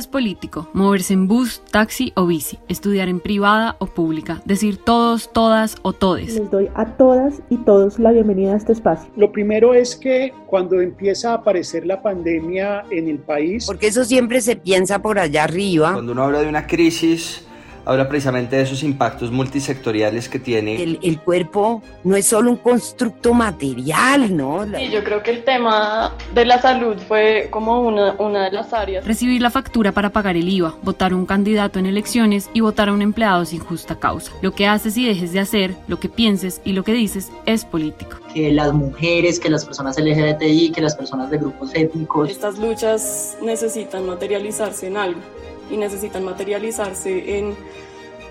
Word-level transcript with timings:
Es 0.00 0.06
político, 0.06 0.68
moverse 0.72 1.12
en 1.12 1.28
bus, 1.28 1.62
taxi 1.70 2.12
o 2.16 2.26
bici, 2.26 2.58
estudiar 2.68 3.08
en 3.08 3.20
privada 3.20 3.76
o 3.78 3.86
pública, 3.86 4.42
decir 4.44 4.78
todos, 4.78 5.32
todas 5.32 5.76
o 5.82 5.92
todes. 5.92 6.34
Les 6.34 6.50
doy 6.50 6.68
a 6.74 6.96
todas 6.96 7.42
y 7.50 7.58
todos 7.58 7.98
la 7.98 8.10
bienvenida 8.10 8.54
a 8.54 8.56
este 8.56 8.72
espacio. 8.72 9.10
Lo 9.16 9.30
primero 9.30 9.74
es 9.74 9.94
que 9.94 10.32
cuando 10.46 10.80
empieza 10.80 11.32
a 11.32 11.34
aparecer 11.34 11.86
la 11.86 12.02
pandemia 12.02 12.84
en 12.90 13.08
el 13.08 13.18
país... 13.18 13.66
Porque 13.66 13.88
eso 13.88 14.04
siempre 14.04 14.40
se 14.40 14.56
piensa 14.56 15.00
por 15.00 15.18
allá 15.18 15.44
arriba. 15.44 15.92
Cuando 15.92 16.12
uno 16.12 16.24
habla 16.24 16.40
de 16.40 16.48
una 16.48 16.66
crisis 16.66 17.46
habla 17.90 18.08
precisamente 18.08 18.54
de 18.54 18.62
esos 18.62 18.84
impactos 18.84 19.32
multisectoriales 19.32 20.28
que 20.28 20.38
tiene. 20.38 20.80
El, 20.80 21.00
el, 21.02 21.18
cuerpo 21.18 21.82
no 22.04 22.14
es 22.14 22.26
solo 22.26 22.50
un 22.50 22.56
constructo 22.56 23.34
material, 23.34 24.36
¿no? 24.36 24.64
Sí, 24.76 24.90
yo 24.90 25.02
creo 25.02 25.24
que 25.24 25.32
el 25.32 25.42
tema 25.42 26.14
de 26.32 26.44
la 26.44 26.60
salud 26.62 26.96
fue 27.08 27.48
como 27.50 27.80
una, 27.80 28.12
una 28.18 28.44
de 28.44 28.52
las 28.52 28.72
áreas. 28.72 29.04
Recibir 29.04 29.42
la 29.42 29.50
factura 29.50 29.90
para 29.90 30.10
pagar 30.10 30.36
el 30.36 30.48
IVA, 30.48 30.76
votar 30.82 31.10
a 31.10 31.16
un 31.16 31.26
candidato 31.26 31.80
en 31.80 31.86
elecciones 31.86 32.48
y 32.54 32.60
votar 32.60 32.88
a 32.90 32.92
un 32.92 33.02
empleado 33.02 33.44
sin 33.44 33.58
justa 33.58 33.98
causa. 33.98 34.30
Lo 34.40 34.52
que 34.52 34.68
haces 34.68 34.96
y 34.96 35.06
dejes 35.06 35.32
de 35.32 35.40
hacer, 35.40 35.74
lo 35.88 35.98
que 35.98 36.08
pienses 36.08 36.60
y 36.64 36.74
lo 36.74 36.84
que 36.84 36.92
dices 36.92 37.32
es 37.44 37.64
político. 37.64 38.18
Que 38.32 38.52
las 38.52 38.72
mujeres, 38.72 39.40
que 39.40 39.50
las 39.50 39.64
personas 39.64 39.98
LGBTI, 39.98 40.70
que 40.70 40.80
las 40.80 40.94
personas 40.94 41.28
de 41.30 41.38
grupos 41.38 41.74
étnicos. 41.74 42.30
Estas 42.30 42.56
luchas 42.56 43.36
necesitan 43.42 44.06
materializarse 44.06 44.86
en 44.86 44.96
algo 44.96 45.20
y 45.70 45.76
necesitan 45.76 46.24
materializarse 46.24 47.38
en 47.38 47.54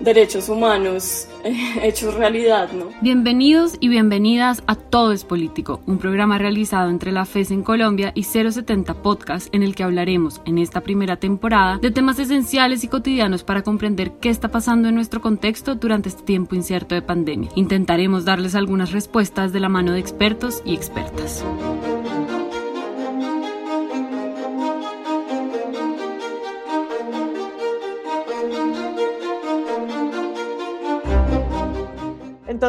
derechos 0.00 0.48
humanos 0.48 1.28
hechos 1.82 2.14
realidad, 2.14 2.72
¿no? 2.72 2.86
Bienvenidos 3.00 3.76
y 3.80 3.88
bienvenidas 3.88 4.62
a 4.66 4.74
Todo 4.74 5.12
es 5.12 5.24
Político, 5.24 5.80
un 5.86 5.98
programa 5.98 6.38
realizado 6.38 6.90
entre 6.90 7.12
la 7.12 7.24
FES 7.24 7.50
en 7.50 7.62
Colombia 7.62 8.12
y 8.14 8.24
070 8.24 8.94
Podcast 9.02 9.54
en 9.54 9.62
el 9.62 9.74
que 9.74 9.82
hablaremos 9.82 10.40
en 10.46 10.58
esta 10.58 10.80
primera 10.80 11.16
temporada 11.16 11.78
de 11.78 11.90
temas 11.90 12.18
esenciales 12.18 12.82
y 12.82 12.88
cotidianos 12.88 13.44
para 13.44 13.62
comprender 13.62 14.12
qué 14.20 14.30
está 14.30 14.48
pasando 14.48 14.88
en 14.88 14.94
nuestro 14.94 15.20
contexto 15.20 15.74
durante 15.74 16.08
este 16.08 16.22
tiempo 16.22 16.56
incierto 16.56 16.94
de 16.94 17.02
pandemia. 17.02 17.50
Intentaremos 17.54 18.24
darles 18.24 18.54
algunas 18.54 18.92
respuestas 18.92 19.52
de 19.52 19.60
la 19.60 19.68
mano 19.68 19.92
de 19.92 20.00
expertos 20.00 20.62
y 20.64 20.74
expertas. 20.74 21.44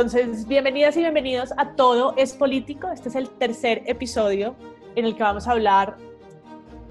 Entonces, 0.02 0.48
bienvenidas 0.48 0.98
y 0.98 1.02
bienvenidos 1.02 1.54
a 1.58 1.74
Todo 1.74 2.16
es 2.18 2.34
Político. 2.34 2.92
Este 2.92 3.10
es 3.10 3.14
el 3.14 3.30
tercer 3.30 3.84
episodio 3.86 4.56
en 4.96 5.06
el 5.06 5.16
que 5.16 5.22
vamos 5.22 5.48
a 5.48 5.52
hablar 5.52 5.96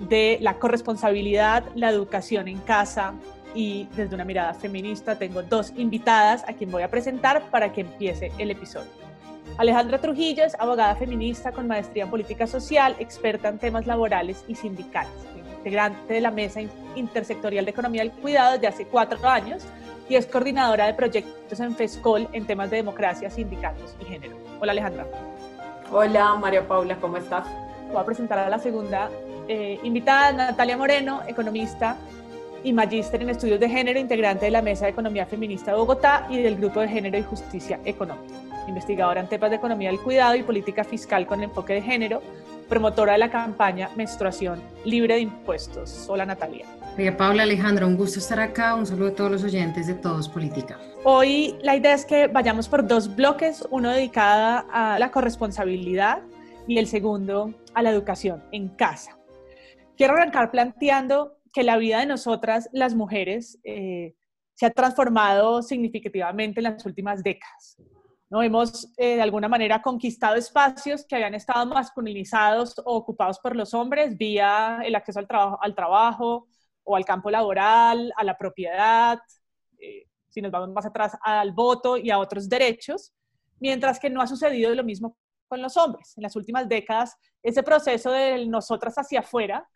de 0.08 0.38
la 0.40 0.60
corresponsabilidad, 0.60 1.64
la 1.74 1.90
educación 1.90 2.46
en 2.46 2.60
casa 2.60 3.14
y 3.52 3.88
desde 3.96 4.14
una 4.14 4.24
mirada 4.24 4.54
feminista. 4.54 5.18
Tengo 5.18 5.42
dos 5.42 5.72
invitadas 5.76 6.44
a 6.46 6.52
quien 6.52 6.70
voy 6.70 6.84
a 6.84 6.88
presentar 6.88 7.50
para 7.50 7.72
que 7.72 7.80
empiece 7.80 8.30
el 8.38 8.52
episodio. 8.52 8.92
Alejandra 9.58 9.98
Trujillo 9.98 10.44
es 10.44 10.54
abogada 10.60 10.94
feminista 10.94 11.50
con 11.50 11.66
maestría 11.66 12.04
en 12.04 12.10
política 12.10 12.46
social, 12.46 12.94
experta 13.00 13.48
en 13.48 13.58
temas 13.58 13.88
laborales 13.88 14.44
y 14.46 14.54
sindicales, 14.54 15.10
integrante 15.58 16.14
de 16.14 16.20
la 16.20 16.30
Mesa 16.30 16.60
Intersectorial 16.94 17.64
de 17.64 17.72
Economía 17.72 18.02
del 18.02 18.12
Cuidado 18.12 18.52
desde 18.52 18.68
hace 18.68 18.86
cuatro 18.86 19.18
años 19.28 19.64
y 20.10 20.16
es 20.16 20.26
coordinadora 20.26 20.86
de 20.86 20.94
proyectos 20.94 21.60
en 21.60 21.74
FESCOL 21.76 22.28
en 22.32 22.44
temas 22.44 22.68
de 22.68 22.78
democracia, 22.78 23.30
sindicatos 23.30 23.94
y 24.00 24.04
género. 24.04 24.36
Hola 24.60 24.72
Alejandra. 24.72 25.06
Hola 25.92 26.34
María 26.34 26.66
Paula, 26.66 26.96
¿cómo 26.96 27.16
estás? 27.16 27.46
Voy 27.92 28.00
a 28.00 28.04
presentar 28.04 28.40
a 28.40 28.50
la 28.50 28.58
segunda 28.58 29.08
eh, 29.46 29.78
invitada, 29.84 30.32
Natalia 30.32 30.76
Moreno, 30.76 31.22
economista 31.28 31.96
y 32.64 32.72
magíster 32.72 33.22
en 33.22 33.30
estudios 33.30 33.60
de 33.60 33.68
género, 33.68 34.00
integrante 34.00 34.46
de 34.46 34.50
la 34.50 34.62
Mesa 34.62 34.86
de 34.86 34.90
Economía 34.90 35.26
Feminista 35.26 35.70
de 35.70 35.76
Bogotá 35.76 36.26
y 36.28 36.42
del 36.42 36.56
Grupo 36.56 36.80
de 36.80 36.88
Género 36.88 37.16
y 37.16 37.22
Justicia 37.22 37.78
Económica. 37.84 38.34
Investigadora 38.66 39.20
en 39.20 39.28
temas 39.28 39.50
de 39.50 39.56
economía 39.56 39.90
del 39.90 40.00
cuidado 40.00 40.34
y 40.34 40.42
política 40.42 40.82
fiscal 40.82 41.24
con 41.24 41.40
enfoque 41.40 41.74
de 41.74 41.82
género, 41.82 42.20
promotora 42.68 43.12
de 43.12 43.18
la 43.18 43.30
campaña 43.30 43.90
Menstruación 43.94 44.60
Libre 44.84 45.14
de 45.14 45.20
Impuestos. 45.20 46.06
Hola 46.08 46.26
Natalia. 46.26 46.66
María 46.92 47.16
Paula 47.16 47.44
Alejandra, 47.44 47.86
un 47.86 47.96
gusto 47.96 48.18
estar 48.18 48.40
acá. 48.40 48.74
Un 48.74 48.84
saludo 48.84 49.08
a 49.08 49.14
todos 49.14 49.30
los 49.30 49.44
oyentes 49.44 49.86
de 49.86 49.94
Todos 49.94 50.28
Política. 50.28 50.78
Hoy 51.04 51.56
la 51.62 51.76
idea 51.76 51.94
es 51.94 52.04
que 52.04 52.26
vayamos 52.26 52.68
por 52.68 52.86
dos 52.86 53.14
bloques, 53.14 53.66
uno 53.70 53.90
dedicado 53.90 54.66
a 54.70 54.98
la 54.98 55.10
corresponsabilidad 55.10 56.22
y 56.66 56.78
el 56.78 56.86
segundo 56.86 57.54
a 57.74 57.82
la 57.82 57.90
educación 57.90 58.42
en 58.52 58.68
casa. 58.68 59.16
Quiero 59.96 60.14
arrancar 60.14 60.50
planteando 60.50 61.38
que 61.52 61.62
la 61.62 61.78
vida 61.78 62.00
de 62.00 62.06
nosotras, 62.06 62.68
las 62.72 62.94
mujeres, 62.94 63.58
eh, 63.64 64.14
se 64.54 64.66
ha 64.66 64.70
transformado 64.70 65.62
significativamente 65.62 66.60
en 66.60 66.64
las 66.64 66.84
últimas 66.84 67.22
décadas. 67.22 67.76
¿no? 68.28 68.42
Hemos 68.42 68.92
eh, 68.98 69.16
de 69.16 69.22
alguna 69.22 69.48
manera 69.48 69.80
conquistado 69.80 70.36
espacios 70.36 71.06
que 71.06 71.14
habían 71.14 71.34
estado 71.34 71.64
masculinizados 71.66 72.78
o 72.84 72.94
ocupados 72.96 73.38
por 73.38 73.56
los 73.56 73.72
hombres 73.74 74.18
vía 74.18 74.80
el 74.84 74.94
acceso 74.94 75.18
al, 75.18 75.26
trabajo, 75.26 75.58
al 75.62 75.74
trabajo 75.74 76.46
o 76.90 76.96
al 76.96 77.04
campo 77.04 77.30
laboral, 77.30 78.12
a 78.16 78.24
la 78.24 78.36
propiedad, 78.36 79.20
eh, 79.78 80.06
si 80.28 80.42
nos 80.42 80.50
vamos 80.50 80.70
más 80.70 80.86
atrás, 80.86 81.16
al 81.22 81.52
voto 81.52 81.96
y 81.96 82.10
a 82.10 82.18
otros 82.18 82.48
derechos, 82.48 83.12
mientras 83.60 84.00
que 84.00 84.10
no 84.10 84.20
ha 84.20 84.26
sucedido 84.26 84.74
lo 84.74 84.82
mismo 84.82 85.16
con 85.46 85.62
los 85.62 85.76
hombres. 85.76 86.14
En 86.16 86.24
las 86.24 86.34
últimas 86.34 86.68
décadas, 86.68 87.16
ese 87.42 87.62
proceso 87.62 88.10
de 88.10 88.44
nosotras 88.46 88.94
hacia 88.96 89.20
afuera 89.20 89.68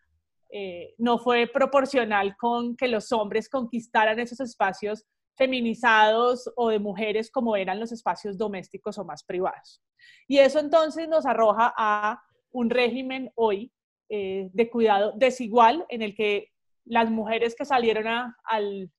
eh, 0.51 0.93
no 0.97 1.17
fue 1.17 1.47
proporcional 1.47 2.35
con 2.37 2.75
que 2.75 2.89
los 2.89 3.11
hombres 3.13 3.47
conquistaran 3.47 4.19
esos 4.19 4.41
espacios 4.41 5.05
feminizados 5.37 6.51
o 6.57 6.69
de 6.69 6.79
mujeres 6.79 7.31
como 7.31 7.55
eran 7.55 7.79
los 7.79 7.93
espacios 7.93 8.37
domésticos 8.37 8.97
o 8.97 9.05
más 9.05 9.23
privados. 9.23 9.81
Y 10.27 10.39
eso 10.39 10.59
entonces 10.59 11.07
nos 11.07 11.25
arroja 11.25 11.73
a 11.77 12.21
un 12.51 12.69
régimen 12.69 13.31
hoy 13.35 13.71
eh, 14.09 14.49
de 14.51 14.69
cuidado 14.69 15.13
desigual 15.15 15.85
en 15.89 16.01
el 16.01 16.13
que 16.13 16.51
las 16.85 17.09
mujeres 17.09 17.55
que 17.55 17.65
salieron 17.65 18.07
al, 18.43 18.91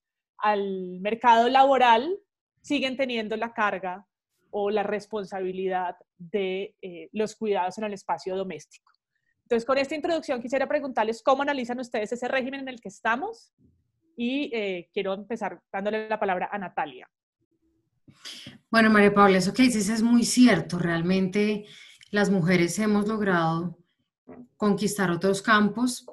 mercado 1.01 1.49
laboral 1.49 2.19
siguen 2.61 2.97
teniendo 2.97 3.37
la 3.37 3.53
carga 3.53 4.07
o 4.51 4.71
la 4.71 4.83
responsabilidad 4.83 5.97
de 6.19 6.75
eh, 6.83 7.09
los 7.13 7.37
cuidados 7.37 7.79
en 7.79 7.85
el 7.85 7.95
espacio 7.95 8.37
doméstico. 8.37 8.93
Entonces, 9.43 9.65
con 9.65 9.79
esta 9.79 9.95
introducción 9.95 10.43
quisiera 10.43 10.67
preguntarles 10.67 11.23
cómo 11.23 11.43
analizan 11.43 11.79
ustedes 11.79 12.13
ese 12.13 12.29
régimen 12.29 12.61
en 12.61 12.69
el 12.69 12.81
que 12.81 12.89
estamos 12.89 13.53
y 14.17 14.51
eh, 14.53 14.91
quiero 14.93 15.15
empezar 15.15 15.63
dándole 15.73 16.09
la 16.09 16.19
palabra 16.19 16.49
a 16.51 16.59
Natalia. 16.59 17.09
Bueno, 18.71 18.91
María 18.91 19.15
Paula, 19.15 19.39
eso 19.39 19.53
que 19.53 19.63
dices 19.63 19.89
es 19.89 20.03
muy 20.03 20.25
cierto. 20.25 20.79
Realmente 20.79 21.67
las 22.11 22.31
mujeres 22.31 22.79
hemos 22.79 23.07
logrado 23.07 23.79
conquistar 24.57 25.11
otros 25.11 25.43
campos, 25.43 26.07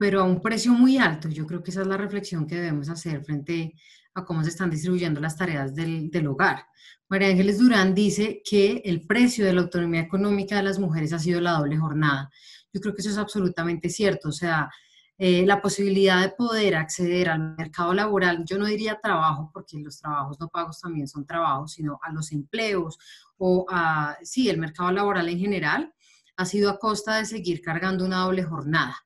pero 0.00 0.22
a 0.22 0.24
un 0.24 0.40
precio 0.40 0.72
muy 0.72 0.96
alto. 0.96 1.28
Yo 1.28 1.46
creo 1.46 1.62
que 1.62 1.70
esa 1.70 1.82
es 1.82 1.86
la 1.86 1.98
reflexión 1.98 2.46
que 2.46 2.54
debemos 2.54 2.88
hacer 2.88 3.22
frente 3.22 3.74
a 4.14 4.24
cómo 4.24 4.42
se 4.42 4.48
están 4.48 4.70
distribuyendo 4.70 5.20
las 5.20 5.36
tareas 5.36 5.74
del, 5.74 6.26
hogar. 6.26 6.64
María 7.10 7.28
Ángeles 7.28 7.58
Durán 7.58 7.94
dice 7.94 8.40
que 8.42 8.80
el 8.86 9.06
precio 9.06 9.44
de 9.44 9.52
la 9.52 9.60
autonomía 9.60 10.00
económica 10.00 10.56
de 10.56 10.62
las 10.62 10.78
mujeres 10.78 11.12
ha 11.12 11.18
sido 11.18 11.42
la 11.42 11.52
doble 11.52 11.76
jornada. 11.76 12.30
Yo 12.72 12.80
creo 12.80 12.94
que 12.94 13.02
eso 13.02 13.10
es 13.10 13.18
absolutamente 13.18 13.90
cierto. 13.90 14.30
O 14.30 14.32
sea, 14.32 14.70
eh, 15.18 15.44
la 15.44 15.60
posibilidad 15.60 16.22
de 16.22 16.30
poder 16.30 16.76
acceder 16.76 17.28
al 17.28 17.54
mercado 17.58 17.92
laboral, 17.92 18.42
yo 18.46 18.56
no 18.56 18.64
diría 18.64 18.98
trabajo, 19.02 19.50
porque 19.52 19.78
los 19.80 19.98
trabajos 20.00 20.40
no 20.40 20.48
pagos 20.48 20.80
también 20.80 21.08
son 21.08 21.26
trabajos, 21.26 21.74
sino 21.74 22.00
a 22.02 22.10
los 22.10 22.32
empleos 22.32 22.98
o 23.36 23.66
a, 23.68 24.16
sí, 24.22 24.48
el 24.48 24.56
mercado 24.56 24.92
laboral 24.92 25.28
en 25.28 25.38
general, 25.38 25.92
ha 26.38 26.46
sido 26.46 26.70
a 26.70 26.78
costa 26.78 27.18
de 27.18 27.26
seguir 27.26 27.60
cargando 27.60 28.06
una 28.06 28.20
doble 28.20 28.44
jornada. 28.44 28.96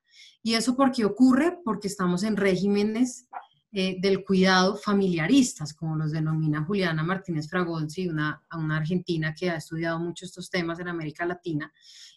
¿Y 0.45 0.53
eso 0.53 0.75
por 0.75 0.91
qué 0.91 1.05
ocurre? 1.05 1.57
Porque 1.65 1.87
estamos 1.87 2.21
en 2.21 2.37
regímenes 2.37 3.27
eh, 3.71 3.97
del 3.99 4.23
cuidado 4.23 4.77
familiaristas, 4.77 5.73
como 5.73 5.95
los 5.95 6.11
denomina 6.11 6.63
Juliana 6.63 7.01
Martínez 7.01 7.49
Fragonzi, 7.49 8.07
una, 8.07 8.45
una 8.55 8.77
argentina 8.77 9.33
que 9.33 9.49
ha 9.49 9.55
estudiado 9.55 9.97
mucho 9.97 10.23
estos 10.23 10.51
temas 10.51 10.79
en 10.79 10.87
América 10.87 11.25
Latina, 11.25 11.73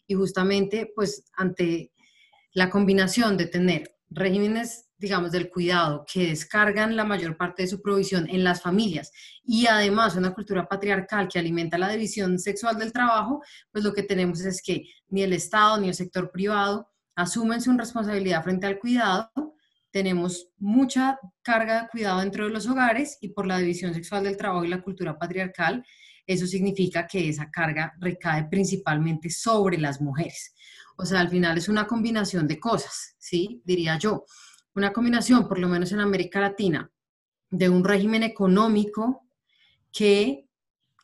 y 0.06 0.12
justamente 0.12 0.92
pues 0.94 1.24
ante 1.38 1.90
la 2.52 2.68
combinación 2.68 3.38
de 3.38 3.46
tener 3.46 3.96
regímenes, 4.10 4.90
digamos, 4.98 5.32
del 5.32 5.48
cuidado 5.48 6.04
que 6.06 6.26
descargan 6.26 6.96
la 6.96 7.04
mayor 7.04 7.34
parte 7.34 7.62
de 7.62 7.68
su 7.68 7.80
provisión 7.80 8.28
en 8.28 8.44
las 8.44 8.60
familias 8.60 9.10
y 9.42 9.68
además 9.68 10.16
una 10.16 10.34
cultura 10.34 10.68
patriarcal 10.68 11.28
que 11.28 11.38
alimenta 11.38 11.78
la 11.78 11.88
división 11.88 12.38
sexual 12.38 12.78
del 12.78 12.92
trabajo, 12.92 13.42
pues 13.72 13.84
lo 13.84 13.94
que 13.94 14.02
tenemos 14.02 14.40
es 14.40 14.60
que 14.60 14.84
ni 15.08 15.22
el 15.22 15.32
Estado 15.32 15.78
ni 15.78 15.88
el 15.88 15.94
sector 15.94 16.30
privado 16.30 16.90
asumen 17.18 17.60
su 17.60 17.76
responsabilidad 17.76 18.44
frente 18.44 18.68
al 18.68 18.78
cuidado. 18.78 19.56
Tenemos 19.90 20.50
mucha 20.56 21.18
carga 21.42 21.82
de 21.82 21.88
cuidado 21.88 22.20
dentro 22.20 22.44
de 22.44 22.50
los 22.50 22.68
hogares 22.68 23.18
y 23.20 23.30
por 23.30 23.44
la 23.44 23.58
división 23.58 23.92
sexual 23.92 24.22
del 24.22 24.36
trabajo 24.36 24.64
y 24.64 24.68
la 24.68 24.82
cultura 24.82 25.18
patriarcal, 25.18 25.84
eso 26.24 26.46
significa 26.46 27.08
que 27.08 27.28
esa 27.28 27.50
carga 27.50 27.92
recae 27.98 28.44
principalmente 28.44 29.30
sobre 29.30 29.78
las 29.78 30.00
mujeres. 30.00 30.54
O 30.96 31.04
sea, 31.04 31.18
al 31.18 31.28
final 31.28 31.58
es 31.58 31.68
una 31.68 31.88
combinación 31.88 32.46
de 32.46 32.60
cosas, 32.60 33.16
¿sí? 33.18 33.62
Diría 33.64 33.98
yo. 33.98 34.24
Una 34.76 34.92
combinación, 34.92 35.48
por 35.48 35.58
lo 35.58 35.68
menos 35.68 35.90
en 35.90 36.00
América 36.00 36.38
Latina, 36.38 36.88
de 37.50 37.68
un 37.68 37.82
régimen 37.82 38.22
económico 38.22 39.26
que 39.90 40.46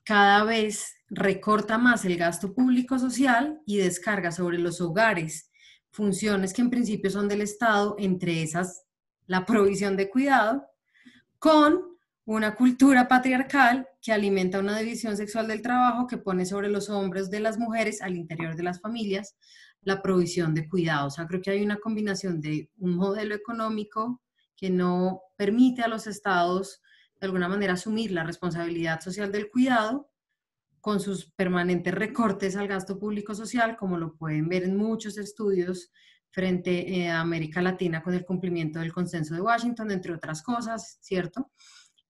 cada 0.05 0.45
vez 0.45 0.95
recorta 1.09 1.77
más 1.77 2.05
el 2.05 2.17
gasto 2.17 2.55
público 2.55 3.01
social 3.01 3.61
y 3.67 3.79
descarga 3.79 4.31
sobre 4.31 4.59
los 4.59 4.81
hogares 4.81 5.51
funciones 5.95 6.53
que 6.53 6.61
en 6.61 6.71
principio 6.71 7.09
son 7.09 7.29
del 7.29 7.41
Estado, 7.41 7.95
entre 7.99 8.43
esas 8.43 8.85
la 9.27 9.47
provisión 9.47 9.97
de 9.97 10.11
cuidado, 10.11 10.67
con 11.39 11.97
una 12.25 12.57
cultura 12.57 13.07
patriarcal 13.07 13.87
que 14.03 14.13
alimenta 14.13 14.59
una 14.59 14.77
división 14.79 15.17
sexual 15.17 15.47
del 15.47 15.63
trabajo 15.63 16.09
que 16.09 16.19
pone 16.19 16.47
sobre 16.47 16.69
los 16.69 16.91
hombros 16.91 17.31
de 17.31 17.39
las 17.39 17.59
mujeres 17.59 18.03
al 18.03 18.17
interior 18.17 18.57
de 18.57 18.65
las 18.65 18.81
familias 18.81 19.37
la 19.83 20.03
provisión 20.03 20.53
de 20.55 20.69
cuidados. 20.69 21.13
O 21.13 21.17
sea, 21.17 21.27
creo 21.27 21.41
que 21.41 21.51
hay 21.51 21.63
una 21.63 21.77
combinación 21.77 22.41
de 22.41 22.71
un 22.79 22.97
modelo 22.97 23.35
económico 23.35 24.21
que 24.57 24.71
no 24.71 25.21
permite 25.37 25.83
a 25.83 25.89
los 25.89 26.09
estados 26.09 26.83
de 27.21 27.27
alguna 27.27 27.49
manera 27.49 27.75
asumir 27.75 28.11
la 28.11 28.25
responsabilidad 28.25 29.01
social 29.01 29.31
del 29.31 29.49
cuidado 29.49 30.11
con 30.85 31.01
sus 31.01 31.25
permanentes 31.31 31.95
recortes 31.95 32.57
al 32.57 32.69
gasto 32.69 32.99
público 32.99 33.35
social, 33.35 33.75
como 33.75 33.97
lo 33.97 34.17
pueden 34.17 34.51
ver 34.51 34.65
en 34.65 34.77
muchos 34.77 35.17
estudios 35.17 35.91
frente 36.29 37.01
eh, 37.01 37.09
a 37.09 37.21
América 37.21 37.63
Latina 37.63 38.03
con 38.03 38.13
el 38.13 38.27
cumplimiento 38.27 38.81
del 38.81 38.93
consenso 38.93 39.35
de 39.35 39.41
Washington, 39.41 39.91
entre 39.91 40.13
otras 40.13 40.43
cosas, 40.43 40.99
¿cierto? 41.01 41.51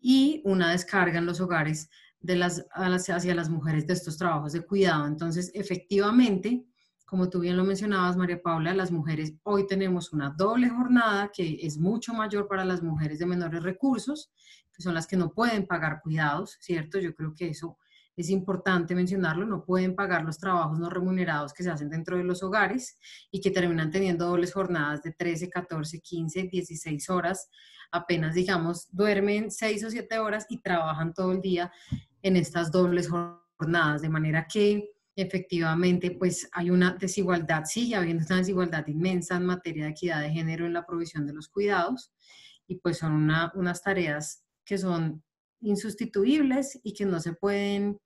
Y 0.01 0.43
una 0.45 0.73
descarga 0.73 1.19
en 1.19 1.27
los 1.27 1.41
hogares 1.41 1.89
de 2.19 2.35
las, 2.35 2.67
hacia 2.73 3.37
las 3.37 3.49
mujeres 3.49 3.87
de 3.87 3.93
estos 3.93 4.19
trabajos 4.19 4.53
de 4.55 4.67
cuidado. 4.67 5.07
Entonces, 5.07 5.53
efectivamente, 5.55 6.67
como 7.05 7.31
tú 7.31 7.39
bien 7.39 7.57
lo 7.57 7.63
mencionabas, 7.63 8.17
María 8.17 8.43
Paula, 8.43 8.75
las 8.75 8.91
mujeres 8.91 9.35
hoy 9.45 9.69
tenemos 9.69 10.13
una 10.13 10.31
doble 10.31 10.69
jornada 10.69 11.31
que 11.33 11.61
es 11.63 11.79
mucho 11.79 12.13
mayor 12.13 12.49
para 12.49 12.65
las 12.65 12.83
mujeres 12.83 13.21
de 13.21 13.27
menores 13.27 13.63
recursos, 13.63 14.33
que 14.73 14.83
son 14.83 14.95
las 14.95 15.07
que 15.07 15.17
no 15.17 15.33
pueden 15.33 15.65
pagar 15.65 16.01
cuidados, 16.03 16.57
¿cierto? 16.59 16.99
Yo 16.99 17.15
creo 17.15 17.37
que 17.37 17.51
eso 17.51 17.79
es 18.17 18.31
importante 18.31 18.95
mencionarlo, 18.95 19.47
no 19.47 19.65
pueden 19.65 19.95
pagar 19.95 20.25
los 20.25 20.39
trabajos 20.39 20.79
no 20.79 20.89
remunerados 20.89 21.53
que 21.53 21.63
se 21.63 21.71
hacen 21.71 21.91
dentro 21.91 22.17
de 22.17 22.25
los 22.25 22.43
hogares 22.43 22.99
y 23.31 23.41
que 23.41 23.51
terminan 23.51 23.91
teniendo 23.91 24.27
dobles 24.27 24.53
jornadas 24.53 25.03
de 25.03 25.13
13, 25.13 25.51
14, 25.51 26.01
15, 26.01 26.43
16 26.45 27.11
horas, 27.11 27.49
apenas 27.91 28.35
digamos 28.35 28.89
duermen 28.91 29.51
6 29.51 29.85
o 29.85 29.91
7 29.91 30.19
horas 30.19 30.47
y 30.49 30.61
trabajan 30.61 31.13
todo 31.13 31.33
el 31.33 31.41
día 31.41 31.73
en 32.23 32.37
estas 32.37 32.71
dobles 32.71 33.09
jornadas, 33.09 34.03
de 34.03 34.09
manera 34.09 34.47
que 34.47 34.91
efectivamente, 35.17 36.11
pues 36.11 36.49
hay 36.53 36.71
una 36.71 36.97
desigualdad, 36.99 37.65
sigue 37.67 37.95
habiendo 37.95 38.25
una 38.27 38.39
desigualdad 38.39 38.87
inmensa 38.89 39.37
en 39.37 39.47
materia 39.47 39.85
de 39.85 39.91
equidad 39.91 40.21
de 40.21 40.31
género 40.31 40.67
en 40.67 40.73
la 40.73 40.87
provisión 40.87 41.27
de 41.27 41.33
los 41.33 41.49
cuidados 41.49 42.13
y 42.67 42.77
pues 42.77 42.99
son 42.99 43.31
unas 43.55 43.83
tareas 43.83 44.43
que 44.65 44.79
son 44.79 45.23
insustituibles 45.61 46.81
y 46.83 46.93
que 46.95 47.07
no 47.07 47.21
se 47.21 47.33
pueden 47.33 47.99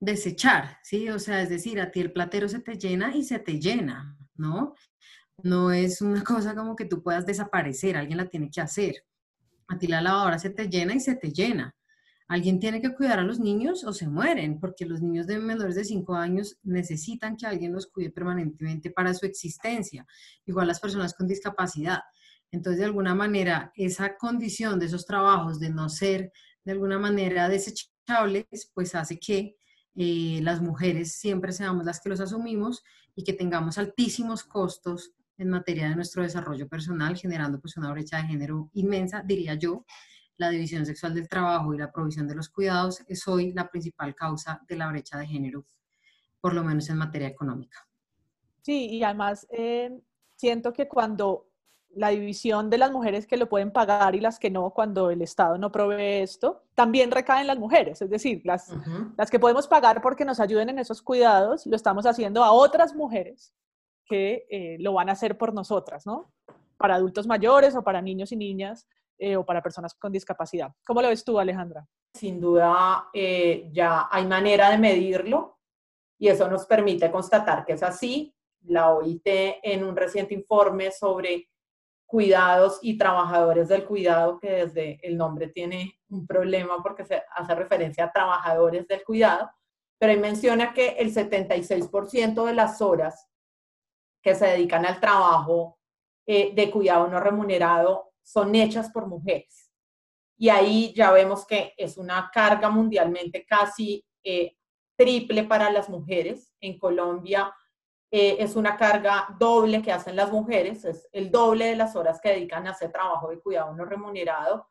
desechar, 0.00 0.78
¿sí? 0.82 1.08
O 1.08 1.18
sea, 1.18 1.42
es 1.42 1.48
decir, 1.48 1.80
a 1.80 1.90
ti 1.90 2.00
el 2.00 2.12
platero 2.12 2.48
se 2.48 2.60
te 2.60 2.78
llena 2.78 3.16
y 3.16 3.24
se 3.24 3.38
te 3.38 3.58
llena, 3.60 4.16
¿no? 4.36 4.74
No 5.42 5.70
es 5.72 6.00
una 6.02 6.22
cosa 6.24 6.54
como 6.54 6.76
que 6.76 6.86
tú 6.86 7.02
puedas 7.02 7.26
desaparecer, 7.26 7.96
alguien 7.96 8.18
la 8.18 8.28
tiene 8.28 8.50
que 8.50 8.60
hacer. 8.60 9.04
A 9.68 9.78
ti 9.78 9.86
la 9.86 10.00
lavadora 10.00 10.38
se 10.38 10.50
te 10.50 10.68
llena 10.68 10.94
y 10.94 11.00
se 11.00 11.16
te 11.16 11.32
llena 11.32 11.74
alguien 12.28 12.58
tiene 12.58 12.80
que 12.80 12.94
cuidar 12.94 13.20
a 13.20 13.22
los 13.22 13.38
niños 13.38 13.84
o 13.84 13.92
se 13.92 14.08
mueren, 14.08 14.58
porque 14.58 14.84
los 14.84 15.00
niños 15.00 15.26
de 15.26 15.38
menores 15.38 15.76
de 15.76 15.84
5 15.84 16.14
años 16.14 16.58
necesitan 16.62 17.36
que 17.36 17.46
alguien 17.46 17.72
los 17.72 17.86
cuide 17.86 18.10
permanentemente 18.10 18.90
para 18.90 19.14
su 19.14 19.26
existencia, 19.26 20.06
igual 20.44 20.66
las 20.66 20.80
personas 20.80 21.14
con 21.14 21.28
discapacidad. 21.28 22.00
Entonces, 22.50 22.80
de 22.80 22.86
alguna 22.86 23.14
manera, 23.14 23.72
esa 23.76 24.16
condición 24.16 24.78
de 24.78 24.86
esos 24.86 25.06
trabajos 25.06 25.60
de 25.60 25.70
no 25.70 25.88
ser 25.88 26.32
de 26.64 26.72
alguna 26.72 26.98
manera 26.98 27.48
desechables, 27.48 28.70
pues 28.74 28.94
hace 28.94 29.18
que 29.18 29.56
eh, 29.96 30.40
las 30.42 30.60
mujeres 30.60 31.12
siempre 31.12 31.52
seamos 31.52 31.84
las 31.84 32.00
que 32.00 32.10
los 32.10 32.20
asumimos 32.20 32.84
y 33.14 33.24
que 33.24 33.32
tengamos 33.32 33.78
altísimos 33.78 34.44
costos 34.44 35.12
en 35.38 35.50
materia 35.50 35.88
de 35.88 35.96
nuestro 35.96 36.22
desarrollo 36.22 36.68
personal, 36.68 37.16
generando 37.16 37.60
pues 37.60 37.76
una 37.76 37.90
brecha 37.90 38.18
de 38.18 38.24
género 38.24 38.70
inmensa, 38.74 39.22
diría 39.24 39.54
yo, 39.54 39.84
la 40.36 40.50
división 40.50 40.84
sexual 40.84 41.14
del 41.14 41.28
trabajo 41.28 41.74
y 41.74 41.78
la 41.78 41.90
provisión 41.90 42.28
de 42.28 42.34
los 42.34 42.50
cuidados 42.50 43.02
es 43.06 43.26
hoy 43.26 43.52
la 43.52 43.70
principal 43.70 44.14
causa 44.14 44.62
de 44.68 44.76
la 44.76 44.88
brecha 44.88 45.18
de 45.18 45.26
género, 45.26 45.64
por 46.40 46.52
lo 46.52 46.62
menos 46.62 46.88
en 46.90 46.98
materia 46.98 47.28
económica. 47.28 47.86
Sí, 48.60 48.88
y 48.90 49.02
además 49.02 49.46
eh, 49.50 49.98
siento 50.34 50.72
que 50.72 50.88
cuando 50.88 51.45
la 51.96 52.10
división 52.10 52.68
de 52.68 52.76
las 52.76 52.92
mujeres 52.92 53.26
que 53.26 53.38
lo 53.38 53.48
pueden 53.48 53.70
pagar 53.72 54.14
y 54.14 54.20
las 54.20 54.38
que 54.38 54.50
no, 54.50 54.70
cuando 54.70 55.10
el 55.10 55.22
Estado 55.22 55.56
no 55.56 55.72
provee 55.72 56.20
esto, 56.20 56.62
también 56.74 57.10
recaen 57.10 57.46
las 57.46 57.58
mujeres, 57.58 58.02
es 58.02 58.10
decir, 58.10 58.42
las, 58.44 58.70
las 59.16 59.30
que 59.30 59.40
podemos 59.40 59.66
pagar 59.66 60.02
porque 60.02 60.26
nos 60.26 60.38
ayuden 60.38 60.68
en 60.68 60.78
esos 60.78 61.00
cuidados, 61.00 61.64
lo 61.66 61.74
estamos 61.74 62.04
haciendo 62.04 62.44
a 62.44 62.52
otras 62.52 62.94
mujeres 62.94 63.54
que 64.04 64.46
eh, 64.50 64.76
lo 64.78 64.92
van 64.92 65.08
a 65.08 65.12
hacer 65.12 65.38
por 65.38 65.54
nosotras, 65.54 66.06
¿no? 66.06 66.32
Para 66.76 66.96
adultos 66.96 67.26
mayores 67.26 67.74
o 67.74 67.82
para 67.82 68.02
niños 68.02 68.30
y 68.30 68.36
niñas 68.36 68.86
eh, 69.18 69.36
o 69.36 69.46
para 69.46 69.62
personas 69.62 69.94
con 69.94 70.12
discapacidad. 70.12 70.72
¿Cómo 70.86 71.00
lo 71.00 71.08
ves 71.08 71.24
tú, 71.24 71.38
Alejandra? 71.38 71.88
Sin 72.12 72.38
duda, 72.38 73.08
eh, 73.14 73.70
ya 73.72 74.06
hay 74.10 74.26
manera 74.26 74.70
de 74.70 74.76
medirlo 74.76 75.58
y 76.18 76.28
eso 76.28 76.46
nos 76.48 76.66
permite 76.66 77.10
constatar 77.10 77.64
que 77.64 77.72
es 77.72 77.82
así. 77.82 78.34
La 78.66 78.92
OIT 78.92 79.26
en 79.62 79.82
un 79.82 79.96
reciente 79.96 80.34
informe 80.34 80.90
sobre 80.90 81.48
cuidados 82.06 82.78
y 82.82 82.96
trabajadores 82.96 83.68
del 83.68 83.84
cuidado, 83.84 84.38
que 84.38 84.50
desde 84.50 85.00
el 85.06 85.16
nombre 85.16 85.48
tiene 85.48 85.98
un 86.08 86.26
problema 86.26 86.82
porque 86.82 87.04
se 87.04 87.22
hace 87.34 87.54
referencia 87.54 88.04
a 88.04 88.12
trabajadores 88.12 88.86
del 88.86 89.02
cuidado, 89.04 89.50
pero 89.98 90.12
ahí 90.12 90.18
menciona 90.18 90.72
que 90.72 90.90
el 90.98 91.12
76% 91.12 92.44
de 92.44 92.54
las 92.54 92.80
horas 92.80 93.28
que 94.22 94.34
se 94.34 94.46
dedican 94.46 94.86
al 94.86 95.00
trabajo 95.00 95.78
eh, 96.26 96.52
de 96.54 96.70
cuidado 96.70 97.08
no 97.08 97.20
remunerado 97.20 98.12
son 98.22 98.54
hechas 98.54 98.90
por 98.90 99.06
mujeres. 99.06 99.70
Y 100.36 100.48
ahí 100.48 100.92
ya 100.94 101.10
vemos 101.12 101.46
que 101.46 101.72
es 101.76 101.96
una 101.96 102.30
carga 102.32 102.68
mundialmente 102.68 103.46
casi 103.46 104.04
eh, 104.22 104.56
triple 104.96 105.44
para 105.44 105.70
las 105.70 105.88
mujeres. 105.88 106.52
En 106.60 106.78
Colombia 106.78 107.52
eh, 108.16 108.36
es 108.38 108.56
una 108.56 108.76
carga 108.76 109.26
doble 109.38 109.82
que 109.82 109.92
hacen 109.92 110.16
las 110.16 110.32
mujeres, 110.32 110.84
es 110.84 111.08
el 111.12 111.30
doble 111.30 111.66
de 111.66 111.76
las 111.76 111.96
horas 111.96 112.20
que 112.20 112.30
dedican 112.30 112.66
a 112.66 112.70
hacer 112.70 112.90
trabajo 112.90 113.28
de 113.28 113.40
cuidado 113.40 113.74
no 113.74 113.84
remunerado. 113.84 114.68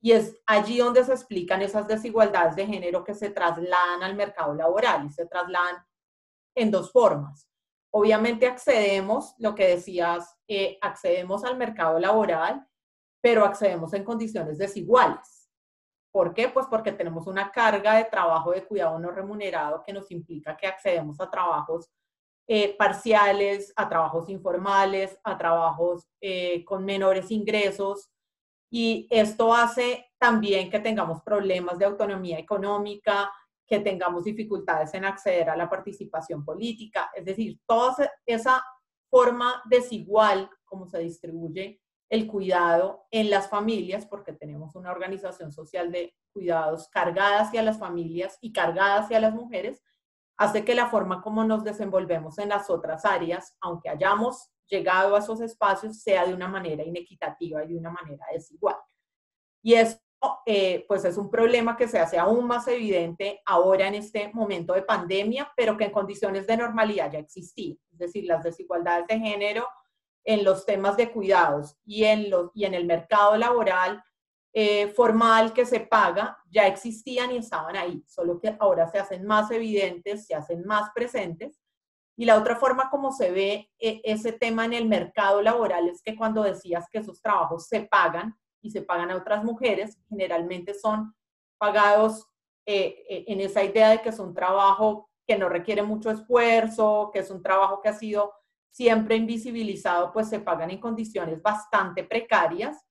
Y 0.00 0.12
es 0.12 0.36
allí 0.46 0.78
donde 0.78 1.04
se 1.04 1.12
explican 1.12 1.62
esas 1.62 1.86
desigualdades 1.86 2.56
de 2.56 2.66
género 2.66 3.04
que 3.04 3.14
se 3.14 3.30
trasladan 3.30 4.02
al 4.02 4.14
mercado 4.14 4.54
laboral 4.54 5.06
y 5.06 5.10
se 5.10 5.26
trasladan 5.26 5.76
en 6.56 6.70
dos 6.70 6.90
formas. 6.90 7.48
Obviamente 7.90 8.46
accedemos, 8.46 9.34
lo 9.38 9.54
que 9.54 9.68
decías, 9.68 10.36
eh, 10.48 10.78
accedemos 10.80 11.44
al 11.44 11.56
mercado 11.56 11.98
laboral 11.98 12.68
pero 13.20 13.44
accedemos 13.44 13.92
en 13.94 14.04
condiciones 14.04 14.58
desiguales. 14.58 15.50
¿Por 16.10 16.32
qué? 16.32 16.48
Pues 16.48 16.66
porque 16.66 16.92
tenemos 16.92 17.26
una 17.26 17.50
carga 17.50 17.94
de 17.96 18.04
trabajo 18.04 18.52
de 18.52 18.64
cuidado 18.64 18.98
no 18.98 19.10
remunerado 19.10 19.82
que 19.84 19.92
nos 19.92 20.10
implica 20.10 20.56
que 20.56 20.66
accedemos 20.66 21.20
a 21.20 21.30
trabajos 21.30 21.90
eh, 22.50 22.74
parciales, 22.78 23.74
a 23.76 23.90
trabajos 23.90 24.30
informales, 24.30 25.18
a 25.22 25.36
trabajos 25.36 26.08
eh, 26.18 26.64
con 26.64 26.82
menores 26.82 27.30
ingresos. 27.30 28.10
Y 28.70 29.06
esto 29.10 29.52
hace 29.52 30.06
también 30.18 30.70
que 30.70 30.80
tengamos 30.80 31.22
problemas 31.22 31.78
de 31.78 31.84
autonomía 31.84 32.38
económica, 32.38 33.30
que 33.66 33.80
tengamos 33.80 34.24
dificultades 34.24 34.94
en 34.94 35.04
acceder 35.04 35.50
a 35.50 35.56
la 35.56 35.68
participación 35.68 36.42
política. 36.42 37.10
Es 37.14 37.26
decir, 37.26 37.60
toda 37.66 38.10
esa 38.24 38.64
forma 39.10 39.62
desigual 39.66 40.48
como 40.64 40.86
se 40.86 41.00
distribuye 41.00 41.82
el 42.08 42.26
cuidado 42.26 43.06
en 43.10 43.28
las 43.28 43.50
familias, 43.50 44.06
porque 44.06 44.32
tenemos 44.32 44.74
una 44.74 44.90
organización 44.90 45.52
social 45.52 45.92
de 45.92 46.14
cuidados 46.32 46.88
cargada 46.88 47.40
hacia 47.40 47.62
las 47.62 47.78
familias 47.78 48.38
y 48.40 48.52
cargada 48.52 49.00
hacia 49.00 49.20
las 49.20 49.34
mujeres, 49.34 49.82
hace 50.38 50.64
que 50.64 50.74
la 50.74 50.88
forma 50.88 51.20
como 51.20 51.44
nos 51.44 51.64
desenvolvemos 51.64 52.38
en 52.38 52.48
las 52.50 52.70
otras 52.70 53.04
áreas, 53.04 53.56
aunque 53.60 53.88
hayamos 53.88 54.50
llegado 54.68 55.16
a 55.16 55.18
esos 55.18 55.40
espacios 55.40 56.00
sea 56.00 56.26
de 56.26 56.34
una 56.34 56.48
manera 56.48 56.84
inequitativa 56.84 57.64
y 57.64 57.68
de 57.68 57.76
una 57.76 57.90
manera 57.90 58.24
desigual. 58.32 58.76
Y 59.62 59.74
eso, 59.74 59.98
eh, 60.46 60.84
pues 60.86 61.04
es 61.04 61.16
un 61.16 61.30
problema 61.30 61.76
que 61.76 61.88
se 61.88 61.98
hace 61.98 62.18
aún 62.18 62.46
más 62.46 62.68
evidente 62.68 63.40
ahora 63.46 63.88
en 63.88 63.96
este 63.96 64.30
momento 64.32 64.74
de 64.74 64.82
pandemia, 64.82 65.52
pero 65.56 65.76
que 65.76 65.84
en 65.84 65.92
condiciones 65.92 66.46
de 66.46 66.56
normalidad 66.56 67.10
ya 67.10 67.18
existía. 67.18 67.74
Es 67.90 67.98
decir, 67.98 68.24
las 68.24 68.44
desigualdades 68.44 69.06
de 69.08 69.18
género 69.18 69.66
en 70.24 70.44
los 70.44 70.66
temas 70.66 70.96
de 70.96 71.10
cuidados 71.10 71.76
y 71.84 72.04
en, 72.04 72.30
los, 72.30 72.50
y 72.54 72.64
en 72.64 72.74
el 72.74 72.84
mercado 72.84 73.36
laboral 73.36 74.04
eh, 74.60 74.88
formal 74.88 75.52
que 75.52 75.64
se 75.64 75.78
paga 75.78 76.36
ya 76.50 76.66
existían 76.66 77.30
y 77.30 77.36
estaban 77.36 77.76
ahí, 77.76 78.02
solo 78.08 78.40
que 78.40 78.56
ahora 78.58 78.88
se 78.88 78.98
hacen 78.98 79.24
más 79.24 79.52
evidentes, 79.52 80.26
se 80.26 80.34
hacen 80.34 80.64
más 80.66 80.90
presentes. 80.92 81.60
Y 82.16 82.24
la 82.24 82.36
otra 82.36 82.56
forma 82.56 82.90
como 82.90 83.12
se 83.12 83.30
ve 83.30 83.70
eh, 83.78 84.00
ese 84.02 84.32
tema 84.32 84.64
en 84.64 84.72
el 84.72 84.88
mercado 84.88 85.42
laboral 85.42 85.88
es 85.88 86.02
que 86.02 86.16
cuando 86.16 86.42
decías 86.42 86.86
que 86.90 86.98
esos 86.98 87.22
trabajos 87.22 87.68
se 87.68 87.82
pagan 87.82 88.36
y 88.60 88.72
se 88.72 88.82
pagan 88.82 89.12
a 89.12 89.16
otras 89.18 89.44
mujeres, 89.44 89.96
generalmente 90.08 90.74
son 90.74 91.14
pagados 91.56 92.26
eh, 92.66 93.26
en 93.28 93.40
esa 93.40 93.62
idea 93.62 93.90
de 93.90 94.02
que 94.02 94.08
es 94.08 94.18
un 94.18 94.34
trabajo 94.34 95.08
que 95.24 95.38
no 95.38 95.48
requiere 95.48 95.84
mucho 95.84 96.10
esfuerzo, 96.10 97.10
que 97.12 97.20
es 97.20 97.30
un 97.30 97.44
trabajo 97.44 97.80
que 97.80 97.90
ha 97.90 97.94
sido 97.94 98.32
siempre 98.72 99.14
invisibilizado, 99.14 100.12
pues 100.12 100.28
se 100.28 100.40
pagan 100.40 100.72
en 100.72 100.80
condiciones 100.80 101.40
bastante 101.40 102.02
precarias 102.02 102.87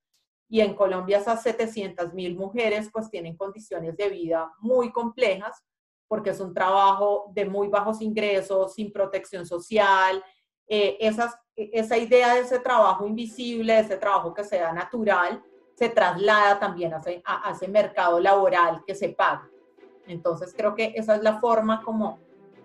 y 0.48 0.60
en 0.60 0.74
Colombia 0.74 1.18
esas 1.18 1.42
700 1.42 2.14
mil 2.14 2.36
mujeres 2.36 2.88
pues 2.92 3.10
tienen 3.10 3.36
condiciones 3.36 3.96
de 3.96 4.08
vida 4.08 4.50
muy 4.60 4.90
complejas 4.90 5.62
porque 6.08 6.30
es 6.30 6.40
un 6.40 6.54
trabajo 6.54 7.30
de 7.34 7.44
muy 7.44 7.68
bajos 7.68 8.00
ingresos, 8.00 8.74
sin 8.74 8.90
protección 8.90 9.44
social, 9.44 10.24
eh, 10.66 10.96
esas, 11.00 11.36
esa 11.54 11.98
idea 11.98 12.34
de 12.34 12.40
ese 12.40 12.58
trabajo 12.60 13.06
invisible, 13.06 13.74
de 13.74 13.80
ese 13.80 13.96
trabajo 13.98 14.32
que 14.32 14.42
sea 14.42 14.72
natural, 14.72 15.42
se 15.74 15.90
traslada 15.90 16.58
también 16.58 16.94
a 16.94 16.98
ese, 16.98 17.22
a, 17.24 17.52
ese 17.52 17.68
mercado 17.68 18.18
laboral 18.18 18.82
que 18.86 18.94
se 18.94 19.10
paga. 19.10 19.48
Entonces 20.06 20.54
creo 20.56 20.74
que 20.74 20.94
esa 20.96 21.14
es 21.16 21.22
la 21.22 21.38
forma 21.38 21.82
como 21.82 22.18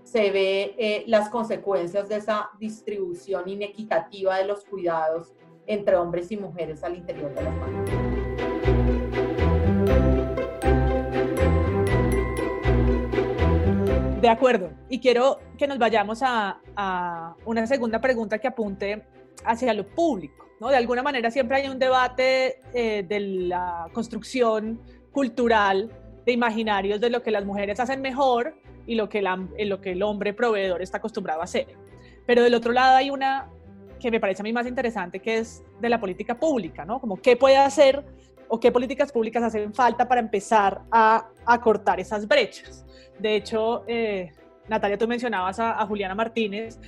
se 0.03 0.31
ve 0.31 0.75
eh, 0.77 1.03
las 1.07 1.29
consecuencias 1.29 2.09
de 2.09 2.17
esa 2.17 2.49
distribución 2.59 3.47
inequitativa 3.47 4.37
de 4.37 4.45
los 4.45 4.65
cuidados 4.65 5.33
entre 5.67 5.95
hombres 5.95 6.31
y 6.31 6.37
mujeres 6.37 6.83
al 6.83 6.95
interior 6.95 7.33
de 7.33 7.43
la 7.43 7.51
familia. 7.53 7.93
De 14.23 14.29
acuerdo. 14.29 14.71
Y 14.87 14.99
quiero 14.99 15.39
que 15.57 15.67
nos 15.67 15.77
vayamos 15.77 16.21
a, 16.23 17.35
una 17.45 17.67
segunda 17.67 17.99
pregunta 17.99 18.37
que 18.39 18.47
apunte 18.47 19.03
hacia 19.43 19.73
lo 19.73 19.85
público. 19.85 20.47
¿no? 20.61 20.69
De 20.69 20.77
alguna 20.77 21.03
manera 21.03 21.29
siempre 21.29 21.57
hay 21.57 21.67
un 21.67 21.77
debate 21.77 22.61
eh, 22.73 23.03
de 23.03 23.19
la 23.19 23.89
construcción 23.91 24.79
cultural 25.11 25.91
de 26.25 26.31
imaginarios 26.31 27.01
de 27.01 27.09
lo 27.09 27.21
que 27.21 27.31
las 27.31 27.43
mujeres 27.43 27.81
hacen 27.81 28.01
mejor 28.01 28.55
y 28.87 28.95
lo 28.95 29.09
que, 29.09 29.21
lo 29.21 29.81
que 29.81 29.91
el 29.91 30.01
hombre 30.01 30.33
proveedor 30.33 30.81
está 30.81 30.99
acostumbrado 30.99 31.41
a 31.41 31.43
hacer. 31.43 31.67
Pero 32.25 32.43
del 32.43 32.53
otro 32.53 32.71
lado 32.71 32.95
hay 32.95 33.09
una 33.09 33.49
que 34.03 34.11
me 34.11 34.19
parece 34.19 34.41
a 34.41 34.43
mí 34.43 34.51
más 34.51 34.67
interesante, 34.67 35.19
que 35.19 35.37
es 35.37 35.63
de 35.79 35.87
la 35.87 35.99
política 35.99 36.37
pública, 36.37 36.83
¿no? 36.83 36.99
Como 36.99 37.15
qué 37.15 37.37
puede 37.37 37.55
hacer 37.55 38.03
o 38.49 38.59
qué 38.59 38.69
políticas 38.69 39.11
públicas 39.11 39.41
hacen 39.41 39.73
falta 39.73 40.07
para 40.07 40.19
empezar 40.19 40.81
a, 40.91 41.29
a 41.45 41.61
cortar 41.61 42.01
esas 42.01 42.27
brechas. 42.27 42.85
De 43.17 43.35
hecho, 43.37 43.85
eh, 43.87 44.31
Natalia, 44.67 44.97
tú 44.97 45.07
mencionabas 45.07 45.57
a, 45.59 45.85
Juliana 45.87 46.15
Martínez, 46.15 46.79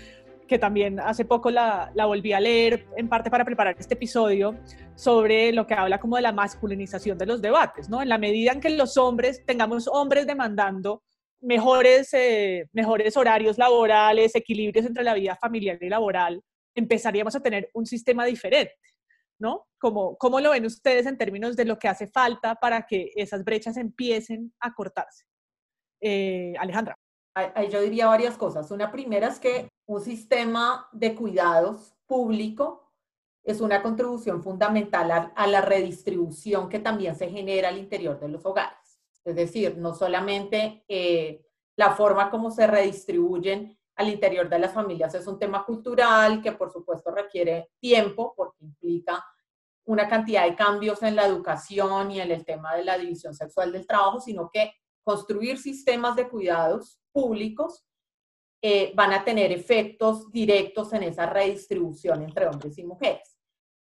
que 0.45 0.59
también 0.59 0.99
hace 0.99 1.23
poco 1.23 1.49
la, 1.49 1.89
la, 1.95 2.05
volví 2.05 2.33
a 2.33 2.39
leer 2.39 2.85
en 2.97 3.07
parte 3.07 3.31
para 3.31 3.45
preparar 3.45 3.75
este 3.79 3.93
episodio 3.93 4.55
sobre 4.95 5.53
lo 5.53 5.65
que 5.65 5.73
habla 5.73 5.99
como 5.99 6.17
de 6.17 6.21
la 6.21 6.33
masculinización 6.33 7.17
de 7.17 7.25
los 7.25 7.41
debates, 7.41 7.89
¿no? 7.89 8.01
En 8.01 8.09
la 8.09 8.17
medida 8.17 8.51
en 8.51 8.59
que 8.59 8.69
los 8.69 8.97
hombres, 8.97 9.43
tengamos 9.45 9.87
hombres 9.87 10.27
demandando 10.27 11.01
mejores, 11.39 12.13
eh, 12.13 12.67
mejores 12.73 13.15
horarios 13.15 13.57
laborales, 13.57 14.35
equilibrios 14.35 14.85
entre 14.85 15.03
la 15.03 15.13
vida 15.13 15.37
familiar 15.37 15.77
y 15.81 15.89
laboral, 15.89 16.43
empezaríamos 16.75 17.35
a 17.35 17.39
tener 17.39 17.69
un 17.73 17.85
sistema 17.85 18.25
diferente, 18.25 18.75
¿no? 19.39 19.67
¿Cómo, 19.79 20.17
¿Cómo 20.17 20.39
lo 20.39 20.51
ven 20.51 20.65
ustedes 20.65 21.05
en 21.05 21.17
términos 21.17 21.55
de 21.55 21.65
lo 21.65 21.79
que 21.79 21.87
hace 21.87 22.07
falta 22.07 22.55
para 22.55 22.85
que 22.85 23.11
esas 23.15 23.43
brechas 23.43 23.77
empiecen 23.77 24.53
a 24.59 24.73
cortarse? 24.73 25.25
Eh, 26.01 26.53
Alejandra. 26.59 26.95
Yo 27.69 27.81
diría 27.81 28.07
varias 28.07 28.37
cosas. 28.37 28.71
Una 28.71 28.91
primera 28.91 29.27
es 29.27 29.39
que 29.39 29.67
un 29.87 30.01
sistema 30.01 30.87
de 30.93 31.15
cuidados 31.15 31.95
público 32.05 32.93
es 33.43 33.61
una 33.61 33.81
contribución 33.81 34.41
fundamental 34.41 35.31
a, 35.35 35.47
la 35.47 35.61
redistribución 35.61 36.69
que 36.69 36.79
también 36.79 37.15
se 37.15 37.29
genera 37.29 37.69
al 37.69 37.77
interior 37.77 38.19
de 38.19 38.29
los 38.29 38.45
hogares. 38.45 39.01
Es 39.23 39.35
decir, 39.35 39.77
no 39.77 39.93
solamente 39.93 40.83
eh, 40.87 41.45
la 41.75 41.91
forma 41.91 42.31
como 42.31 42.51
se 42.51 42.67
redistribuyen 42.67 43.77
al 43.95 44.09
interior 44.09 44.49
de 44.49 44.59
las 44.59 44.73
familias 44.73 45.15
es 45.15 45.25
un 45.27 45.39
tema 45.39 45.65
cultural 45.65 46.41
que 46.41 46.51
por 46.51 46.71
supuesto 46.71 47.11
requiere 47.11 47.71
tiempo 47.79 48.33
porque 48.35 48.65
implica 48.65 49.23
una 49.85 50.07
cantidad 50.07 50.45
de 50.45 50.55
cambios 50.55 51.01
en 51.03 51.15
la 51.15 51.25
educación 51.25 52.11
y 52.11 52.19
en 52.19 52.31
el 52.31 52.43
tema 52.43 52.75
de 52.75 52.83
la 52.83 52.97
división 52.97 53.33
sexual 53.33 53.71
del 53.71 53.85
trabajo, 53.85 54.19
sino 54.19 54.49
que 54.51 54.73
construir 55.03 55.59
sistemas 55.59 56.15
de 56.15 56.27
cuidados 56.27 56.99
públicos 57.11 57.85
eh, 58.61 58.91
van 58.95 59.13
a 59.13 59.23
tener 59.23 59.51
efectos 59.51 60.31
directos 60.31 60.91
en 60.93 61.03
esa 61.03 61.27
redistribución 61.27 62.23
entre 62.23 62.47
hombres 62.47 62.77
y 62.79 62.83
mujeres. 62.83 63.37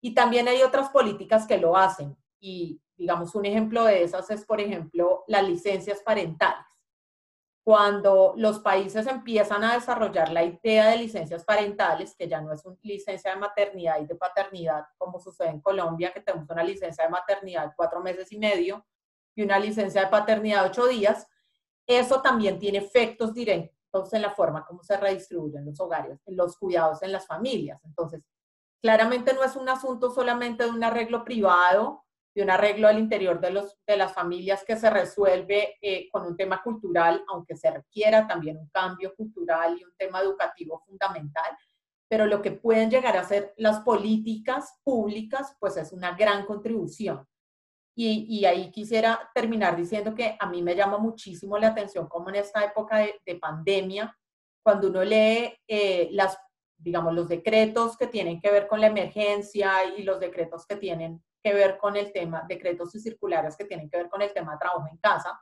Y 0.01 0.13
también 0.13 0.47
hay 0.47 0.61
otras 0.61 0.89
políticas 0.89 1.47
que 1.47 1.57
lo 1.57 1.75
hacen. 1.75 2.15
Y 2.39 2.79
digamos, 2.95 3.33
un 3.33 3.45
ejemplo 3.45 3.83
de 3.83 4.03
esas 4.03 4.29
es, 4.29 4.45
por 4.45 4.61
ejemplo, 4.61 5.23
las 5.27 5.47
licencias 5.47 6.01
parentales 6.03 6.67
cuando 7.67 8.33
los 8.37 8.61
países 8.61 9.05
empiezan 9.07 9.61
a 9.65 9.73
desarrollar 9.73 10.31
la 10.31 10.41
idea 10.41 10.87
de 10.87 10.99
licencias 10.99 11.43
parentales, 11.43 12.15
que 12.15 12.25
ya 12.25 12.39
no 12.39 12.53
es 12.53 12.63
una 12.63 12.77
licencia 12.81 13.31
de 13.31 13.41
maternidad 13.41 13.99
y 13.99 14.05
de 14.05 14.15
paternidad, 14.15 14.85
como 14.97 15.19
sucede 15.19 15.49
en 15.49 15.59
Colombia, 15.59 16.13
que 16.13 16.21
tenemos 16.21 16.49
una 16.49 16.63
licencia 16.63 17.03
de 17.03 17.09
maternidad 17.09 17.73
cuatro 17.75 17.99
meses 17.99 18.31
y 18.31 18.39
medio 18.39 18.87
y 19.35 19.43
una 19.43 19.59
licencia 19.59 19.99
de 19.99 20.07
paternidad 20.07 20.65
ocho 20.65 20.87
días, 20.87 21.27
eso 21.85 22.21
también 22.21 22.57
tiene 22.57 22.77
efectos 22.77 23.33
directos 23.33 24.13
en 24.13 24.21
la 24.21 24.31
forma 24.31 24.65
como 24.65 24.81
se 24.81 24.95
redistribuyen 24.95 25.65
los 25.65 25.77
hogares, 25.81 26.21
en 26.25 26.37
los 26.37 26.57
cuidados 26.57 27.03
en 27.03 27.11
las 27.11 27.27
familias. 27.27 27.81
Entonces, 27.83 28.23
claramente 28.81 29.33
no 29.33 29.43
es 29.43 29.57
un 29.57 29.67
asunto 29.67 30.09
solamente 30.09 30.63
de 30.63 30.69
un 30.69 30.85
arreglo 30.85 31.25
privado 31.25 32.05
de 32.37 32.43
un 32.43 32.51
arreglo 32.51 32.87
al 32.87 32.99
interior 32.99 33.41
de, 33.41 33.49
los, 33.49 33.79
de 33.87 33.97
las 33.97 34.13
familias 34.13 34.63
que 34.63 34.77
se 34.77 34.91
resuelve 34.91 35.75
eh, 35.81 36.07
con 36.11 36.23
un 36.23 36.37
tema 36.37 36.61
cultural, 36.61 37.23
aunque 37.29 37.57
se 37.57 37.71
requiera 37.71 38.27
también 38.27 38.57
un 38.57 38.69
cambio 38.69 39.15
cultural 39.15 39.75
y 39.75 39.83
un 39.83 39.91
tema 39.97 40.21
educativo 40.21 40.83
fundamental, 40.85 41.57
pero 42.07 42.27
lo 42.27 42.39
que 42.43 42.51
pueden 42.51 42.91
llegar 42.91 43.17
a 43.17 43.23
ser 43.23 43.55
las 43.57 43.79
políticas 43.79 44.79
públicas, 44.83 45.55
pues 45.59 45.77
es 45.77 45.91
una 45.91 46.15
gran 46.15 46.45
contribución. 46.45 47.25
Y, 47.95 48.27
y, 48.29 48.45
ahí 48.45 48.69
quisiera 48.69 49.31
terminar 49.33 49.75
diciendo 49.75 50.13
que 50.13 50.37
a 50.39 50.45
mí 50.47 50.61
me 50.61 50.75
llama 50.75 50.99
muchísimo 50.99 51.57
la 51.57 51.69
atención 51.69 52.07
como 52.07 52.29
en 52.29 52.35
esta 52.35 52.63
época 52.63 52.99
de, 52.99 53.15
de 53.25 53.35
pandemia, 53.37 54.15
cuando 54.61 54.89
uno 54.89 55.03
lee 55.03 55.55
eh, 55.67 56.09
las, 56.11 56.37
digamos, 56.77 57.15
los 57.15 57.27
decretos 57.27 57.97
que 57.97 58.05
tienen 58.05 58.39
que 58.39 58.51
ver 58.51 58.67
con 58.67 58.79
la 58.79 58.87
emergencia 58.87 59.71
y 59.97 60.03
los 60.03 60.19
decretos 60.19 60.67
que 60.67 60.75
tienen 60.75 61.23
que 61.47 61.53
ver 61.53 61.77
con 61.77 61.95
el 61.95 62.11
tema, 62.11 62.43
decretos 62.47 62.93
y 62.95 62.99
circulares 62.99 63.55
que 63.55 63.65
tienen 63.65 63.89
que 63.89 63.97
ver 63.97 64.09
con 64.09 64.21
el 64.21 64.33
tema 64.33 64.53
de 64.53 64.59
trabajo 64.59 64.85
en 64.91 64.97
casa, 64.97 65.39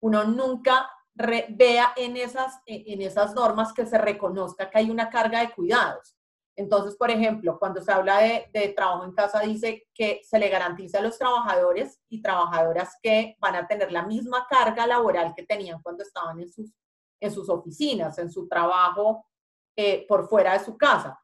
uno 0.00 0.24
nunca 0.24 0.88
vea 1.14 1.92
en 1.96 2.16
esas, 2.16 2.60
en 2.66 3.02
esas 3.02 3.34
normas 3.34 3.72
que 3.72 3.86
se 3.86 3.98
reconozca 3.98 4.70
que 4.70 4.78
hay 4.78 4.90
una 4.90 5.10
carga 5.10 5.40
de 5.40 5.52
cuidados. 5.52 6.16
Entonces, 6.56 6.96
por 6.96 7.10
ejemplo, 7.10 7.58
cuando 7.58 7.80
se 7.82 7.90
habla 7.90 8.18
de, 8.18 8.50
de, 8.52 8.68
trabajo 8.68 9.04
en 9.04 9.14
casa, 9.14 9.40
dice 9.40 9.88
que 9.94 10.20
se 10.22 10.38
le 10.38 10.48
garantiza 10.48 10.98
a 10.98 11.02
los 11.02 11.18
trabajadores 11.18 11.98
y 12.08 12.20
trabajadoras 12.22 12.96
que 13.02 13.36
van 13.40 13.56
a 13.56 13.66
tener 13.66 13.90
la 13.90 14.04
misma 14.04 14.46
carga 14.48 14.86
laboral 14.86 15.32
que 15.34 15.44
tenían 15.44 15.82
cuando 15.82 16.02
estaban 16.02 16.38
en 16.40 16.50
sus, 16.50 16.72
en 17.20 17.30
sus 17.30 17.48
oficinas, 17.48 18.18
en 18.18 18.30
su 18.30 18.46
trabajo 18.48 19.26
eh, 19.76 20.06
por 20.06 20.28
fuera 20.28 20.52
de 20.52 20.64
su 20.64 20.76
casa. 20.76 21.18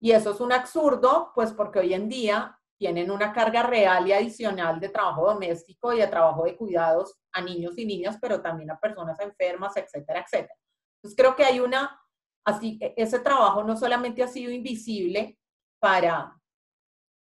Y 0.00 0.12
eso 0.12 0.32
es 0.32 0.40
un 0.40 0.52
absurdo, 0.52 1.32
pues 1.34 1.52
porque 1.52 1.78
hoy 1.78 1.94
en 1.94 2.08
día 2.08 2.58
tienen 2.78 3.10
una 3.10 3.32
carga 3.32 3.62
real 3.62 4.06
y 4.06 4.12
adicional 4.12 4.80
de 4.80 4.88
trabajo 4.88 5.26
doméstico 5.26 5.92
y 5.92 5.98
de 5.98 6.06
trabajo 6.06 6.44
de 6.44 6.56
cuidados 6.56 7.18
a 7.32 7.40
niños 7.40 7.78
y 7.78 7.86
niñas, 7.86 8.18
pero 8.20 8.40
también 8.40 8.70
a 8.70 8.78
personas 8.78 9.18
enfermas, 9.20 9.76
etcétera, 9.76 10.20
etcétera. 10.20 10.54
Entonces 10.96 11.16
creo 11.16 11.36
que 11.36 11.44
hay 11.44 11.60
una, 11.60 12.00
así, 12.44 12.78
e, 12.80 12.94
ese 12.96 13.20
trabajo 13.20 13.62
no 13.62 13.76
solamente 13.76 14.22
ha 14.22 14.28
sido 14.28 14.50
invisible 14.50 15.38
para, 15.80 16.36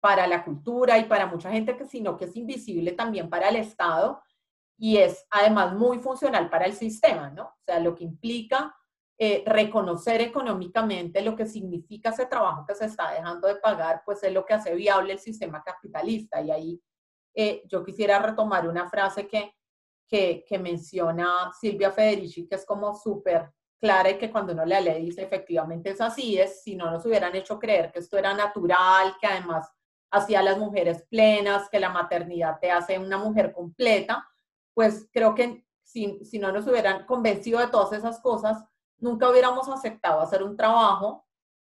para 0.00 0.26
la 0.26 0.44
cultura 0.44 0.98
y 0.98 1.04
para 1.04 1.26
mucha 1.26 1.50
gente, 1.50 1.76
sino 1.88 2.16
que 2.16 2.24
es 2.26 2.36
invisible 2.36 2.92
también 2.92 3.28
para 3.28 3.48
el 3.48 3.56
Estado 3.56 4.22
y 4.78 4.96
es 4.96 5.26
además 5.30 5.74
muy 5.74 5.98
funcional 5.98 6.50
para 6.50 6.66
el 6.66 6.74
sistema, 6.74 7.30
¿no? 7.30 7.44
O 7.44 7.62
sea, 7.64 7.78
lo 7.78 7.94
que 7.94 8.04
implica 8.04 8.74
eh, 9.16 9.44
reconocer 9.46 10.20
económicamente 10.20 11.22
lo 11.22 11.36
que 11.36 11.46
significa 11.46 12.10
ese 12.10 12.26
trabajo 12.26 12.64
que 12.66 12.74
se 12.74 12.86
está 12.86 13.12
dejando 13.12 13.46
de 13.46 13.56
pagar, 13.56 14.02
pues 14.04 14.22
es 14.24 14.32
lo 14.32 14.44
que 14.44 14.54
hace 14.54 14.74
viable 14.74 15.12
el 15.12 15.20
sistema 15.20 15.62
capitalista. 15.62 16.40
Y 16.42 16.50
ahí 16.50 16.82
eh, 17.34 17.62
yo 17.66 17.84
quisiera 17.84 18.18
retomar 18.18 18.68
una 18.68 18.88
frase 18.88 19.28
que, 19.28 19.54
que, 20.08 20.44
que 20.46 20.58
menciona 20.58 21.52
Silvia 21.60 21.92
Federici, 21.92 22.48
que 22.48 22.56
es 22.56 22.66
como 22.66 22.94
súper 22.94 23.52
clara 23.80 24.10
y 24.10 24.18
que 24.18 24.32
cuando 24.32 24.52
uno 24.52 24.64
la 24.64 24.80
lee 24.80 25.04
dice 25.04 25.22
efectivamente 25.22 25.90
es 25.90 26.00
así, 26.00 26.38
es 26.38 26.62
si 26.62 26.74
no 26.74 26.90
nos 26.90 27.04
hubieran 27.04 27.36
hecho 27.36 27.58
creer 27.58 27.92
que 27.92 27.98
esto 27.98 28.16
era 28.16 28.32
natural, 28.32 29.14
que 29.20 29.26
además 29.26 29.70
hacía 30.10 30.42
las 30.42 30.58
mujeres 30.58 31.04
plenas, 31.10 31.68
que 31.68 31.78
la 31.78 31.90
maternidad 31.90 32.58
te 32.60 32.70
hace 32.70 32.98
una 32.98 33.18
mujer 33.18 33.52
completa, 33.52 34.26
pues 34.74 35.08
creo 35.12 35.34
que 35.34 35.66
si, 35.82 36.24
si 36.24 36.38
no 36.38 36.50
nos 36.50 36.66
hubieran 36.66 37.04
convencido 37.04 37.60
de 37.60 37.68
todas 37.68 37.92
esas 37.92 38.20
cosas, 38.20 38.64
nunca 38.98 39.30
hubiéramos 39.30 39.68
aceptado 39.68 40.20
hacer 40.20 40.42
un 40.42 40.56
trabajo 40.56 41.26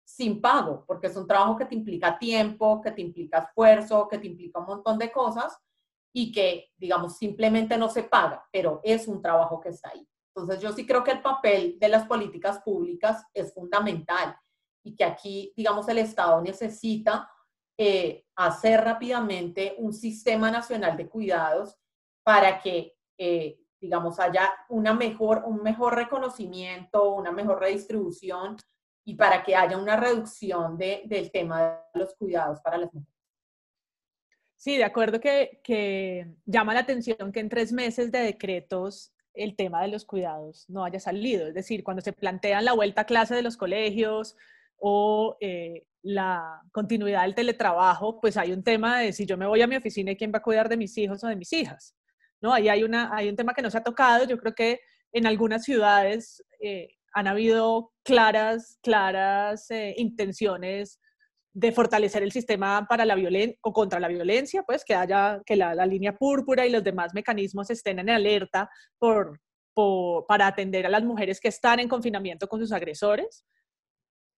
sin 0.05 0.41
pago, 0.41 0.85
porque 0.87 1.07
es 1.07 1.17
un 1.17 1.26
trabajo 1.26 1.57
que 1.57 1.64
te 1.64 1.75
implica 1.75 2.19
tiempo, 2.19 2.81
que 2.81 2.91
te 2.91 3.00
implica 3.00 3.38
esfuerzo, 3.38 4.09
que 4.09 4.19
te 4.19 4.26
implica 4.26 4.59
un 4.59 4.67
montón 4.67 4.99
de 4.99 5.11
cosas 5.11 5.57
y 6.12 6.31
que, 6.33 6.71
digamos, 6.76 7.17
simplemente 7.17 7.79
no 7.79 7.88
se 7.88 8.02
paga, 8.05 8.47
pero 8.52 8.81
es 8.83 9.09
un 9.09 9.23
trabajo 9.23 9.61
que 9.61 9.71
está 9.71 9.91
ahí. 9.91 10.07
Entonces, 10.35 10.61
yo 10.61 10.73
sí 10.73 10.87
creo 10.87 11.05
que 11.05 11.12
el 11.12 11.23
papel 11.23 11.79
de 11.79 11.88
las 11.88 12.07
políticas 12.07 12.61
públicas 12.61 13.25
es 13.33 13.52
fundamental 13.55 14.37
y 14.85 14.95
que 14.95 15.05
aquí, 15.05 15.52
digamos, 15.57 15.88
el 15.88 15.99
Estado 15.99 16.41
necesita 16.41 17.31
eh, 17.79 18.25
hacer 18.37 18.83
rápidamente 18.83 19.75
un 19.79 19.93
sistema 19.93 20.50
nacional 20.50 20.97
de 20.97 21.09
cuidados 21.09 21.79
para 22.25 22.61
que, 22.61 22.95
eh, 23.19 23.59
digamos, 23.83 24.21
haya 24.21 24.49
una 24.69 24.95
mejor, 24.95 25.43
un 25.45 25.61
mejor 25.61 25.97
reconocimiento, 25.97 27.15
una 27.15 27.33
mejor 27.33 27.59
redistribución 27.59 28.57
y 29.05 29.17
para 29.17 29.43
que 29.43 29.57
haya 29.57 29.77
una 29.77 29.97
reducción 29.97 30.79
de, 30.79 31.03
del 31.07 31.33
tema 31.33 31.81
de 31.93 32.01
los 32.01 32.15
cuidados 32.15 32.61
para 32.61 32.79
las 32.79 32.95
mujeres. 32.95 33.12
Sí, 34.57 34.77
de 34.77 34.85
acuerdo 34.85 35.19
que, 35.19 35.61
que 35.65 36.37
llama 36.47 36.75
la 36.75 36.81
atención 36.81 37.33
que 37.33 37.41
en 37.41 37.49
tres 37.49 37.73
meses 37.73 38.12
de 38.12 38.21
decretos 38.21 39.12
el 39.35 39.57
tema 39.57 39.83
de 39.83 39.89
los 39.89 40.05
cuidados 40.05 40.65
no 40.69 40.85
haya 40.85 41.01
salido. 41.01 41.49
Es 41.49 41.55
decir, 41.55 41.83
cuando 41.83 42.03
se 42.03 42.12
plantean 42.12 42.65
la 42.65 42.75
vuelta 42.75 43.01
a 43.01 43.07
clase 43.07 43.35
de 43.35 43.43
los 43.43 43.57
colegios 43.57 44.37
o 44.77 45.37
eh, 45.41 45.89
la 46.03 46.62
continuidad 46.71 47.23
del 47.23 47.35
teletrabajo, 47.35 48.21
pues 48.21 48.37
hay 48.37 48.53
un 48.53 48.62
tema 48.62 49.01
de 49.01 49.12
si 49.12 49.27
yo 49.27 49.37
me 49.37 49.47
voy 49.47 49.61
a 49.62 49.67
mi 49.67 49.75
oficina, 49.75 50.15
¿quién 50.15 50.33
va 50.33 50.39
a 50.39 50.43
cuidar 50.43 50.69
de 50.69 50.77
mis 50.77 50.97
hijos 50.97 51.25
o 51.25 51.27
de 51.27 51.35
mis 51.35 51.53
hijas? 51.53 51.97
¿No? 52.43 52.53
Ahí 52.53 52.69
hay, 52.69 52.83
una, 52.83 53.15
hay 53.15 53.29
un 53.29 53.37
tema 53.37 53.55
que 53.55 53.63
no 53.63 53.71
se 53.71 53.79
ha 53.79 53.83
tocado. 53.83 54.25
Yo 54.27 54.37
creo 54.37 54.55
que 54.55 54.81
en 55.13 55.27
algunas 55.27 55.65
ciudades 55.65 56.43
eh, 56.61 56.89
han 57.15 57.27
habido 57.27 57.93
claras, 58.03 58.79
claras 58.83 59.71
eh, 59.71 59.95
intenciones 59.97 60.99
de 61.55 61.73
fortalecer 61.73 62.23
el 62.23 62.33
sistema 62.33 62.87
para 62.89 63.05
la 63.05 63.15
violencia 63.15 63.59
o 63.63 63.73
contra 63.73 64.01
la 64.01 64.09
violencia, 64.09 64.63
pues 64.63 64.85
que 64.85 64.95
haya 64.95 65.41
que 65.45 65.55
la, 65.55 65.75
línea 65.87 66.17
púrpura 66.17 66.67
y 66.67 66.71
los 66.71 66.83
demás 66.83 67.13
mecanismos 67.15 67.69
estén 67.71 67.99
en 67.99 68.09
alerta 68.09 68.71
por, 68.99 69.39
para 70.27 70.47
atender 70.47 70.87
a 70.87 70.91
las 70.91 71.05
mujeres 71.05 71.41
que 71.41 71.49
están 71.49 71.81
en 71.81 71.89
confinamiento 71.89 72.49
con 72.49 72.61
sus 72.61 72.73
agresores, 72.73 73.45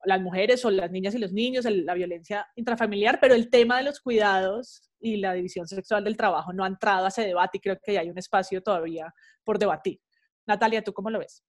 las 0.04 0.20
mujeres 0.20 0.64
o 0.64 0.70
las 0.70 0.90
niñas 0.90 1.14
y 1.14 1.18
los 1.18 1.32
niños, 1.32 1.64
la 1.64 1.94
violencia 1.94 2.46
intrafamiliar, 2.56 3.18
pero 3.20 3.34
el 3.34 3.50
tema 3.50 3.78
de 3.78 3.84
los 3.84 4.00
cuidados 4.00 4.90
y 5.00 5.16
la 5.16 5.34
división 5.34 5.66
sexual 5.66 6.04
del 6.04 6.16
trabajo 6.16 6.52
no 6.52 6.64
ha 6.64 6.68
entrado 6.68 7.04
a 7.04 7.08
ese 7.08 7.22
debate 7.22 7.58
y 7.58 7.60
creo 7.60 7.78
que 7.82 7.98
hay 7.98 8.10
un 8.10 8.18
espacio 8.18 8.62
todavía 8.62 9.12
por 9.42 9.58
debatir. 9.58 10.00
Natalia, 10.46 10.82
¿tú 10.82 10.92
cómo 10.92 11.10
lo 11.10 11.18
ves? 11.18 11.42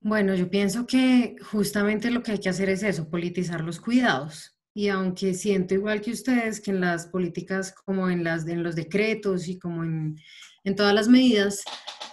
Bueno, 0.00 0.34
yo 0.34 0.48
pienso 0.48 0.86
que 0.86 1.36
justamente 1.50 2.10
lo 2.10 2.22
que 2.22 2.32
hay 2.32 2.38
que 2.38 2.48
hacer 2.48 2.68
es 2.68 2.82
eso, 2.82 3.08
politizar 3.08 3.62
los 3.62 3.80
cuidados. 3.80 4.56
Y 4.74 4.88
aunque 4.88 5.34
siento 5.34 5.74
igual 5.74 6.00
que 6.00 6.12
ustedes 6.12 6.60
que 6.60 6.70
en 6.70 6.80
las 6.80 7.06
políticas, 7.08 7.72
como 7.72 8.08
en, 8.08 8.22
las, 8.22 8.46
en 8.46 8.62
los 8.62 8.76
decretos 8.76 9.48
y 9.48 9.58
como 9.58 9.82
en, 9.82 10.16
en 10.62 10.76
todas 10.76 10.94
las 10.94 11.08
medidas 11.08 11.64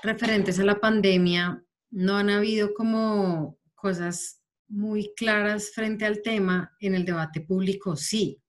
referentes 0.02 0.60
a 0.60 0.64
la 0.64 0.80
pandemia, 0.80 1.64
no 1.92 2.18
han 2.18 2.30
habido 2.32 2.74
como 2.74 3.60
cosas 3.76 4.42
muy 4.68 5.14
claras 5.16 5.72
frente 5.72 6.06
al 6.06 6.22
tema, 6.22 6.76
en 6.80 6.96
el 6.96 7.06
debate 7.06 7.42
público 7.42 7.96
sí. 7.96 8.42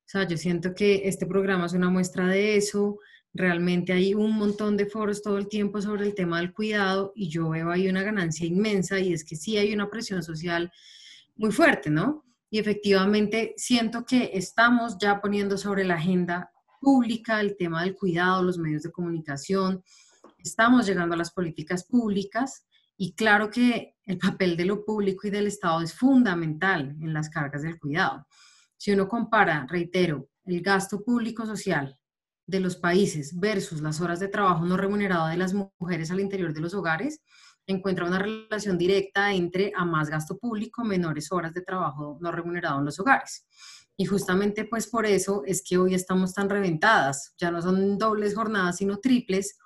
O 0.00 0.06
sea, 0.06 0.26
yo 0.26 0.36
siento 0.36 0.74
que 0.74 1.08
este 1.08 1.26
programa 1.26 1.66
es 1.66 1.72
una 1.72 1.90
muestra 1.90 2.26
de 2.26 2.56
eso. 2.56 2.98
Realmente 3.32 3.92
hay 3.92 4.14
un 4.14 4.32
montón 4.32 4.76
de 4.76 4.86
foros 4.86 5.22
todo 5.22 5.38
el 5.38 5.48
tiempo 5.48 5.80
sobre 5.80 6.04
el 6.04 6.14
tema 6.14 6.38
del 6.38 6.52
cuidado 6.52 7.12
y 7.16 7.28
yo 7.28 7.48
veo 7.48 7.70
ahí 7.70 7.88
una 7.88 8.02
ganancia 8.02 8.46
inmensa 8.46 9.00
y 9.00 9.12
es 9.12 9.24
que 9.24 9.36
sí 9.36 9.56
hay 9.56 9.72
una 9.72 9.90
presión 9.90 10.22
social 10.22 10.70
muy 11.36 11.50
fuerte, 11.50 11.90
¿no? 11.90 12.24
y 12.54 12.60
efectivamente 12.60 13.52
siento 13.56 14.04
que 14.06 14.30
estamos 14.34 14.96
ya 15.00 15.20
poniendo 15.20 15.58
sobre 15.58 15.82
la 15.82 15.96
agenda 15.96 16.52
pública 16.80 17.40
el 17.40 17.56
tema 17.56 17.82
del 17.82 17.96
cuidado, 17.96 18.44
los 18.44 18.58
medios 18.58 18.84
de 18.84 18.92
comunicación, 18.92 19.82
estamos 20.38 20.86
llegando 20.86 21.16
a 21.16 21.18
las 21.18 21.32
políticas 21.32 21.82
públicas 21.82 22.64
y 22.96 23.14
claro 23.14 23.50
que 23.50 23.96
el 24.04 24.18
papel 24.18 24.56
de 24.56 24.64
lo 24.64 24.84
público 24.84 25.26
y 25.26 25.30
del 25.30 25.46
Estado 25.46 25.80
es 25.80 25.94
fundamental 25.94 26.96
en 27.00 27.12
las 27.12 27.30
cargas 27.30 27.62
del 27.62 27.78
cuidado. 27.78 28.26
Si 28.76 28.92
uno 28.92 29.08
compara, 29.08 29.66
reitero, 29.68 30.28
el 30.44 30.60
gasto 30.60 31.02
público 31.02 31.46
social 31.46 31.98
de 32.46 32.60
los 32.60 32.76
países 32.76 33.38
versus 33.38 33.80
las 33.80 34.00
horas 34.00 34.20
de 34.20 34.28
trabajo 34.28 34.64
no 34.64 34.76
remunerado 34.76 35.28
de 35.28 35.38
las 35.38 35.54
mujeres 35.54 36.10
al 36.10 36.20
interior 36.20 36.52
de 36.52 36.60
los 36.60 36.74
hogares, 36.74 37.22
encuentra 37.66 38.06
una 38.06 38.18
relación 38.18 38.76
directa 38.76 39.32
entre 39.32 39.72
a 39.74 39.84
más 39.86 40.10
gasto 40.10 40.36
público, 40.36 40.84
menores 40.84 41.32
horas 41.32 41.54
de 41.54 41.62
trabajo 41.62 42.18
no 42.20 42.30
remunerado 42.30 42.78
en 42.78 42.84
los 42.84 43.00
hogares. 43.00 43.46
Y 43.96 44.04
justamente 44.06 44.64
pues 44.64 44.88
por 44.88 45.06
eso 45.06 45.42
es 45.46 45.62
que 45.62 45.78
hoy 45.78 45.94
estamos 45.94 46.34
tan 46.34 46.50
reventadas. 46.50 47.32
Ya 47.38 47.50
no 47.50 47.62
son 47.62 47.96
dobles 47.96 48.34
jornadas, 48.34 48.76
sino 48.76 48.98
triples, 48.98 49.56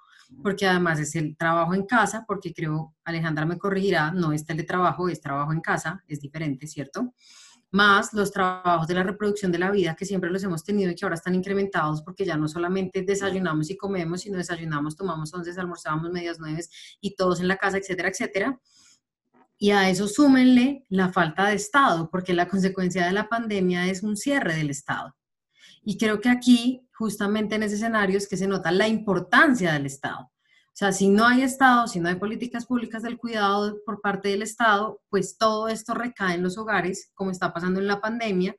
porque 0.42 0.66
además 0.66 0.98
es 1.00 1.14
el 1.16 1.36
trabajo 1.36 1.74
en 1.74 1.86
casa, 1.86 2.24
porque 2.26 2.52
creo, 2.52 2.94
Alejandra 3.04 3.46
me 3.46 3.58
corregirá, 3.58 4.10
no 4.12 4.32
es 4.32 4.44
teletrabajo, 4.44 5.08
es 5.08 5.20
trabajo 5.20 5.52
en 5.52 5.60
casa, 5.60 6.02
es 6.06 6.20
diferente, 6.20 6.66
¿cierto? 6.66 7.14
más 7.70 8.14
los 8.14 8.32
trabajos 8.32 8.86
de 8.86 8.94
la 8.94 9.02
reproducción 9.02 9.52
de 9.52 9.58
la 9.58 9.70
vida 9.70 9.94
que 9.94 10.06
siempre 10.06 10.30
los 10.30 10.42
hemos 10.42 10.64
tenido 10.64 10.90
y 10.90 10.94
que 10.94 11.04
ahora 11.04 11.16
están 11.16 11.34
incrementados 11.34 12.02
porque 12.02 12.24
ya 12.24 12.36
no 12.36 12.48
solamente 12.48 13.02
desayunamos 13.02 13.70
y 13.70 13.76
comemos, 13.76 14.22
sino 14.22 14.38
desayunamos, 14.38 14.96
tomamos 14.96 15.32
once, 15.34 15.52
almorzamos 15.58 16.10
medias 16.10 16.38
nueve 16.38 16.64
y 17.00 17.14
todos 17.14 17.40
en 17.40 17.48
la 17.48 17.56
casa, 17.56 17.78
etcétera, 17.78 18.08
etcétera. 18.08 18.60
Y 19.58 19.72
a 19.72 19.90
eso 19.90 20.06
súmenle 20.06 20.86
la 20.88 21.12
falta 21.12 21.48
de 21.48 21.56
Estado, 21.56 22.08
porque 22.10 22.32
la 22.32 22.48
consecuencia 22.48 23.04
de 23.04 23.12
la 23.12 23.28
pandemia 23.28 23.88
es 23.88 24.02
un 24.02 24.16
cierre 24.16 24.54
del 24.54 24.70
Estado. 24.70 25.14
Y 25.88 25.96
creo 25.96 26.20
que 26.20 26.28
aquí, 26.28 26.86
justamente 26.98 27.54
en 27.54 27.62
ese 27.62 27.76
escenario, 27.76 28.18
es 28.18 28.28
que 28.28 28.36
se 28.36 28.46
nota 28.46 28.70
la 28.70 28.86
importancia 28.86 29.72
del 29.72 29.86
Estado. 29.86 30.20
O 30.20 30.74
sea, 30.74 30.92
si 30.92 31.08
no 31.08 31.26
hay 31.26 31.40
Estado, 31.40 31.88
si 31.88 31.98
no 31.98 32.10
hay 32.10 32.16
políticas 32.16 32.66
públicas 32.66 33.02
del 33.02 33.16
cuidado 33.16 33.78
por 33.86 34.02
parte 34.02 34.28
del 34.28 34.42
Estado, 34.42 35.00
pues 35.08 35.38
todo 35.38 35.66
esto 35.66 35.94
recae 35.94 36.34
en 36.34 36.42
los 36.42 36.58
hogares, 36.58 37.10
como 37.14 37.30
está 37.30 37.54
pasando 37.54 37.80
en 37.80 37.86
la 37.86 38.02
pandemia, 38.02 38.54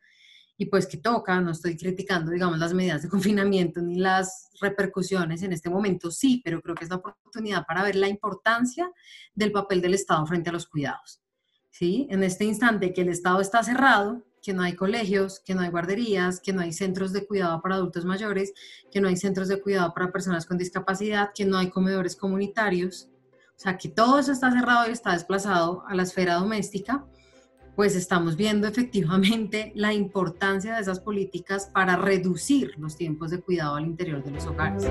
y 0.58 0.66
pues 0.66 0.88
que 0.88 0.98
toca, 0.98 1.40
no 1.40 1.52
estoy 1.52 1.78
criticando, 1.78 2.32
digamos, 2.32 2.58
las 2.58 2.74
medidas 2.74 3.04
de 3.04 3.10
confinamiento 3.10 3.80
ni 3.80 4.00
las 4.00 4.50
repercusiones 4.60 5.44
en 5.44 5.54
este 5.54 5.70
momento, 5.70 6.10
sí, 6.10 6.42
pero 6.44 6.64
creo 6.64 6.74
que 6.74 6.86
es 6.86 6.90
la 6.90 6.96
oportunidad 6.96 7.64
para 7.68 7.84
ver 7.84 7.96
la 7.96 8.08
importancia 8.08 8.92
del 9.36 9.52
papel 9.52 9.82
del 9.82 9.94
Estado 9.94 10.26
frente 10.26 10.50
a 10.50 10.54
los 10.54 10.66
cuidados. 10.66 11.22
¿Sí? 11.70 12.08
En 12.10 12.24
este 12.24 12.44
instante 12.44 12.92
que 12.92 13.02
el 13.02 13.10
Estado 13.10 13.40
está 13.40 13.62
cerrado, 13.62 14.26
que 14.42 14.54
no 14.54 14.64
hay 14.64 14.76
colegios, 14.76 15.40
que 15.40 15.56
no 15.56 15.62
hay 15.62 15.70
guarderías, 15.70 16.40
que 16.40 16.54
no 16.54 16.62
hay 16.62 16.74
centros 16.74 17.14
de 17.14 17.26
cuidado 17.26 17.62
para 17.62 17.76
adultos 17.76 18.06
mayores, 18.06 18.54
que 18.92 19.02
no 19.02 19.08
hay 19.08 19.18
centros 19.18 19.48
de 19.48 19.62
cuidado 19.62 19.94
para 19.94 20.12
personas 20.12 20.46
con 20.46 20.58
discapacidad, 20.58 21.32
que 21.34 21.46
no 21.46 21.58
hay 21.58 21.70
comedores 21.70 22.16
comunitarios. 22.16 23.10
O 23.56 23.62
sea, 23.62 23.78
que 23.78 23.90
todo 23.90 24.20
eso 24.20 24.32
está 24.32 24.52
cerrado 24.52 24.88
y 24.88 24.92
está 24.92 25.14
desplazado 25.14 25.84
a 25.88 25.96
la 25.96 26.04
esfera 26.04 26.36
doméstica, 26.36 27.06
pues 27.76 27.96
estamos 27.96 28.36
viendo 28.36 28.68
efectivamente 28.68 29.72
la 29.76 29.94
importancia 29.94 30.76
de 30.76 30.82
esas 30.82 31.00
políticas 31.00 31.70
para 31.74 31.96
reducir 31.96 32.74
los 32.78 32.98
tiempos 32.98 33.32
de 33.32 33.40
cuidado 33.40 33.76
al 33.76 33.86
interior 33.86 34.24
de 34.24 34.32
los 34.32 34.46
hogares. 34.46 34.86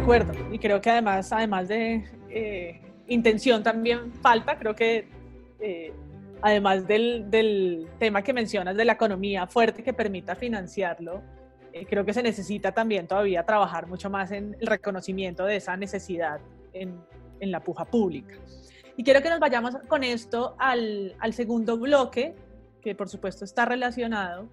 Acuerdo, 0.00 0.32
y 0.50 0.58
creo 0.58 0.80
que 0.80 0.90
además, 0.90 1.32
además 1.32 1.68
de 1.68 2.04
eh, 2.30 2.80
intención 3.06 3.62
también 3.62 4.12
falta, 4.14 4.58
creo 4.58 4.74
que 4.74 5.08
eh, 5.60 5.92
además 6.42 6.86
del, 6.86 7.86
tema 7.98 8.22
que 8.22 8.32
mencionas 8.32 8.76
de 8.76 8.84
la 8.84 8.94
economía 8.94 9.46
fuerte 9.46 9.82
que 9.82 9.92
permita 9.92 10.34
financiarlo, 10.34 11.22
eh, 11.72 11.86
creo 11.86 12.04
que 12.04 12.14
se 12.14 12.22
necesita 12.22 12.72
también 12.72 13.06
todavía 13.06 13.44
trabajar 13.44 13.86
mucho 13.86 14.10
más 14.10 14.30
en 14.32 14.56
el 14.58 14.66
reconocimiento 14.66 15.44
de 15.44 15.56
esa 15.56 15.76
necesidad 15.76 16.40
en, 16.72 16.98
la 17.40 17.60
puja 17.60 17.86
pública. 17.86 18.34
Y 18.98 19.02
quiero 19.02 19.22
que 19.22 19.30
nos 19.30 19.40
vayamos 19.40 19.74
con 19.88 20.04
esto 20.04 20.56
al, 20.58 21.14
al 21.20 21.32
segundo 21.32 21.78
bloque, 21.78 22.34
que 22.82 22.94
por 22.94 23.08
supuesto 23.08 23.46
está 23.46 23.64
relacionado, 23.64 24.46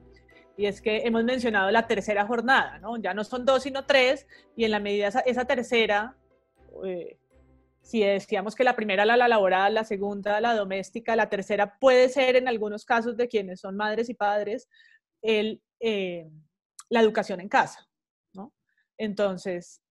y 0.57 0.65
es 0.65 0.81
que 0.81 1.03
hemos 1.05 1.23
mencionado 1.23 1.69
la 1.69 1.85
tercera 1.85 2.25
jornada, 2.25 2.79
¿no? 2.79 2.97
Ya 2.97 3.13
no 3.13 3.23
son 3.23 3.45
dos, 3.45 3.63
sino 3.63 3.85
tres, 3.85 4.27
y 4.55 4.65
en 4.65 4.71
la 4.71 4.79
medida 4.79 5.07
esa, 5.07 5.19
esa 5.19 5.45
tercera, 5.45 6.17
eh, 6.83 7.19
si 7.81 8.01
decíamos 8.01 8.55
que 8.55 8.63
la 8.63 8.75
primera 8.75 9.05
la, 9.05 9.15
la 9.15 9.27
laboral, 9.27 9.75
la 9.75 9.83
segunda 9.83 10.41
la 10.41 10.55
doméstica, 10.55 11.15
la 11.15 11.29
tercera 11.29 11.77
puede 11.77 12.09
ser 12.09 12.35
en 12.35 12.47
algunos 12.47 12.85
casos 12.85 13.15
de 13.15 13.27
quienes 13.27 13.61
son 13.61 13.77
madres 13.77 14.09
y 14.09 14.15
padres, 14.15 14.67
el, 15.21 15.61
eh, 15.79 16.27
la 16.89 17.01
educación 17.01 17.39
en 17.39 17.49
casa, 17.49 17.87
¿no? 18.33 18.51
Entonces, 18.97 19.83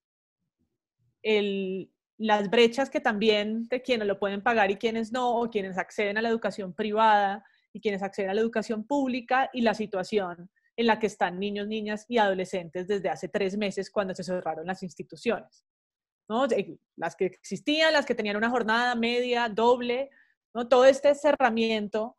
el, 1.23 1.89
las 2.17 2.49
brechas 2.49 2.89
que 2.89 2.99
también 2.99 3.69
de 3.69 3.81
quienes 3.81 4.05
lo 4.05 4.19
pueden 4.19 4.43
pagar 4.43 4.69
y 4.69 4.75
quienes 4.75 5.13
no, 5.13 5.39
o 5.39 5.49
quienes 5.49 5.77
acceden 5.77 6.17
a 6.17 6.21
la 6.21 6.29
educación 6.29 6.73
privada 6.73 7.45
y 7.71 7.79
quienes 7.79 8.03
acceden 8.03 8.31
a 8.31 8.33
la 8.33 8.41
educación 8.41 8.85
pública 8.85 9.49
y 9.53 9.61
la 9.61 9.73
situación 9.73 10.49
en 10.77 10.85
la 10.85 10.99
que 10.99 11.07
están 11.07 11.39
niños, 11.39 11.67
niñas 11.67 12.05
y 12.07 12.19
adolescentes 12.19 12.87
desde 12.87 13.09
hace 13.09 13.27
tres 13.27 13.57
meses 13.57 13.89
cuando 13.89 14.13
se 14.13 14.23
cerraron 14.23 14.67
las 14.67 14.83
instituciones. 14.83 15.65
¿no? 16.29 16.45
Las 16.95 17.15
que 17.15 17.25
existían, 17.25 17.93
las 17.93 18.05
que 18.05 18.13
tenían 18.15 18.37
una 18.37 18.51
jornada 18.51 18.93
media, 18.95 19.49
doble, 19.49 20.11
¿no? 20.53 20.67
todo 20.67 20.85
este 20.85 21.15
cerramiento 21.15 22.15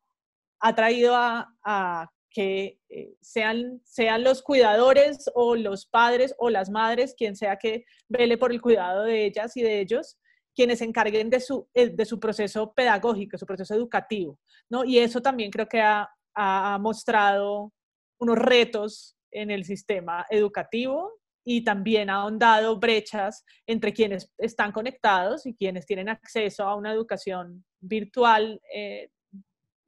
ha 0.60 0.74
traído 0.74 1.14
a, 1.14 2.10
que 2.30 2.78
eh, 2.88 3.14
sean, 3.20 3.80
sean 3.84 4.22
los 4.22 4.42
cuidadores 4.42 5.30
o 5.34 5.54
los 5.56 5.86
padres 5.86 6.34
o 6.38 6.50
las 6.50 6.68
madres, 6.68 7.14
quien 7.16 7.36
sea 7.36 7.56
que 7.56 7.84
vele 8.08 8.36
por 8.36 8.52
el 8.52 8.60
cuidado 8.60 9.04
de 9.04 9.24
ellas 9.24 9.56
y 9.56 9.62
de 9.62 9.80
ellos, 9.80 10.18
quienes 10.54 10.80
se 10.80 10.84
encarguen 10.84 11.30
de 11.30 11.40
su, 11.40 11.68
eh, 11.74 11.90
de 11.90 12.04
su 12.04 12.18
proceso 12.18 12.72
pedagógico, 12.74 13.38
su 13.38 13.46
proceso 13.46 13.74
educativo. 13.74 14.40
¿no? 14.68 14.84
Y 14.84 14.98
eso 14.98 15.22
también 15.22 15.50
creo 15.50 15.68
que 15.68 15.80
ha, 15.80 16.08
ha 16.34 16.78
mostrado 16.80 17.72
unos 18.18 18.38
retos 18.38 19.16
en 19.30 19.50
el 19.50 19.64
sistema 19.64 20.26
educativo 20.30 21.12
y 21.44 21.64
también 21.64 22.10
ha 22.10 22.16
ahondado 22.16 22.78
brechas 22.78 23.44
entre 23.66 23.92
quienes 23.92 24.32
están 24.36 24.70
conectados 24.72 25.46
y 25.46 25.54
quienes 25.54 25.86
tienen 25.86 26.08
acceso 26.08 26.64
a 26.64 26.76
una 26.76 26.92
educación 26.92 27.64
virtual. 27.80 28.60
Eh, 28.74 29.10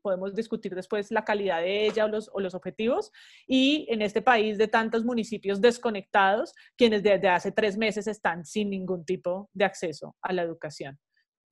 podemos 0.03 0.35
discutir 0.35 0.75
después 0.75 1.11
la 1.11 1.25
calidad 1.25 1.61
de 1.61 1.87
ella 1.87 2.07
o 2.07 2.09
los, 2.09 2.31
o 2.33 2.41
los, 2.41 2.55
objetivos. 2.55 3.13
Y 3.47 3.87
en 3.91 4.01
este 4.01 4.23
país 4.23 4.57
de 4.57 4.69
tantos 4.69 5.05
municipios 5.05 5.61
desconectados, 5.61 6.55
quienes 6.77 7.03
desde 7.03 7.29
hace 7.29 7.53
tres 7.53 7.77
meses 7.77 8.07
están 8.07 8.47
sin 8.47 8.71
ningún 8.71 9.05
tipo 9.05 9.51
de 9.53 9.67
acceso 9.67 10.17
a 10.23 10.33
la 10.33 10.43
educación. 10.43 10.99